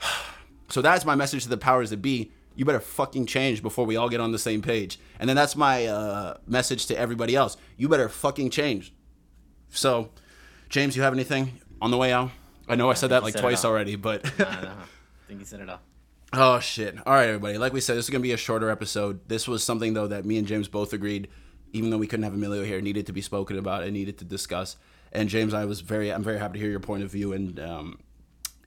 So 0.68 0.82
that's 0.82 1.04
my 1.04 1.14
message 1.14 1.42
to 1.44 1.48
the 1.48 1.56
powers 1.56 1.90
that 1.90 2.02
be. 2.02 2.32
You 2.56 2.64
better 2.64 2.80
fucking 2.80 3.26
change 3.26 3.62
before 3.62 3.84
we 3.84 3.96
all 3.96 4.08
get 4.08 4.20
on 4.20 4.30
the 4.30 4.38
same 4.38 4.62
page. 4.62 5.00
And 5.18 5.28
then 5.28 5.34
that's 5.34 5.56
my 5.56 5.86
uh, 5.86 6.36
message 6.46 6.86
to 6.86 6.98
everybody 6.98 7.34
else. 7.34 7.56
You 7.76 7.88
better 7.88 8.08
fucking 8.08 8.50
change. 8.50 8.94
So, 9.70 10.10
James, 10.68 10.96
you 10.96 11.02
have 11.02 11.12
anything 11.12 11.60
on 11.82 11.90
the 11.90 11.96
way 11.96 12.12
out? 12.12 12.30
I 12.68 12.76
know 12.76 12.90
I 12.90 12.94
said 12.94 13.10
that 13.10 13.22
like 13.22 13.32
said 13.32 13.40
twice 13.40 13.64
already, 13.64 13.96
but 13.96 14.24
I. 14.40 14.42
I 15.24 15.26
think 15.26 15.40
you 15.40 15.46
said 15.46 15.60
it 15.60 15.68
all. 15.68 15.80
oh 16.32 16.60
shit. 16.60 16.96
All 17.06 17.14
right, 17.14 17.28
everybody. 17.28 17.58
Like 17.58 17.72
we 17.72 17.80
said, 17.80 17.96
this 17.96 18.04
is 18.06 18.10
gonna 18.10 18.22
be 18.22 18.32
a 18.32 18.36
shorter 18.36 18.70
episode. 18.70 19.28
This 19.28 19.48
was 19.48 19.64
something 19.64 19.94
though 19.94 20.06
that 20.06 20.24
me 20.24 20.38
and 20.38 20.46
James 20.46 20.68
both 20.68 20.92
agreed, 20.92 21.28
even 21.72 21.90
though 21.90 21.98
we 21.98 22.06
couldn't 22.06 22.24
have 22.24 22.34
Emilio 22.34 22.62
here, 22.64 22.80
needed 22.80 23.06
to 23.06 23.12
be 23.12 23.20
spoken 23.20 23.58
about 23.58 23.82
and 23.82 23.92
needed 23.92 24.18
to 24.18 24.24
discuss. 24.24 24.76
And 25.12 25.28
James, 25.28 25.54
I 25.54 25.64
was 25.64 25.80
very, 25.80 26.12
I'm 26.12 26.22
very 26.22 26.38
happy 26.38 26.54
to 26.54 26.58
hear 26.60 26.70
your 26.70 26.80
point 26.80 27.02
of 27.02 27.10
view 27.10 27.32
and 27.32 27.58
um, 27.60 28.00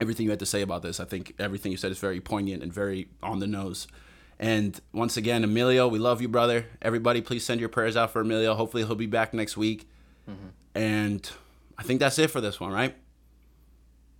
everything 0.00 0.24
you 0.24 0.30
had 0.30 0.38
to 0.40 0.46
say 0.46 0.62
about 0.62 0.82
this. 0.82 1.00
I 1.00 1.04
think 1.04 1.34
everything 1.38 1.72
you 1.72 1.78
said 1.78 1.90
is 1.90 1.98
very 1.98 2.20
poignant 2.20 2.62
and 2.62 2.72
very 2.72 3.08
on 3.22 3.38
the 3.38 3.46
nose. 3.46 3.86
And 4.38 4.80
once 4.92 5.16
again, 5.16 5.42
Emilio, 5.42 5.88
we 5.88 5.98
love 5.98 6.22
you, 6.22 6.28
brother. 6.28 6.66
Everybody, 6.80 7.20
please 7.20 7.44
send 7.44 7.60
your 7.60 7.68
prayers 7.68 7.96
out 7.96 8.12
for 8.12 8.20
Emilio. 8.20 8.54
Hopefully, 8.54 8.84
he'll 8.84 8.94
be 8.94 9.06
back 9.06 9.34
next 9.34 9.56
week. 9.56 9.88
Mm-hmm. 10.28 10.48
And 10.74 11.28
I 11.76 11.82
think 11.82 12.00
that's 12.00 12.18
it 12.18 12.30
for 12.30 12.40
this 12.40 12.60
one, 12.60 12.70
right? 12.70 12.94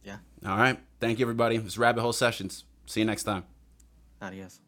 Yeah. 0.02 0.16
All 0.44 0.56
right. 0.56 0.80
Thank 1.00 1.20
you, 1.20 1.24
everybody. 1.24 1.56
It's 1.56 1.78
Rabbit 1.78 2.00
Hole 2.00 2.12
Sessions. 2.12 2.64
See 2.86 3.00
you 3.00 3.06
next 3.06 3.24
time. 3.24 3.44
Adios. 4.20 4.60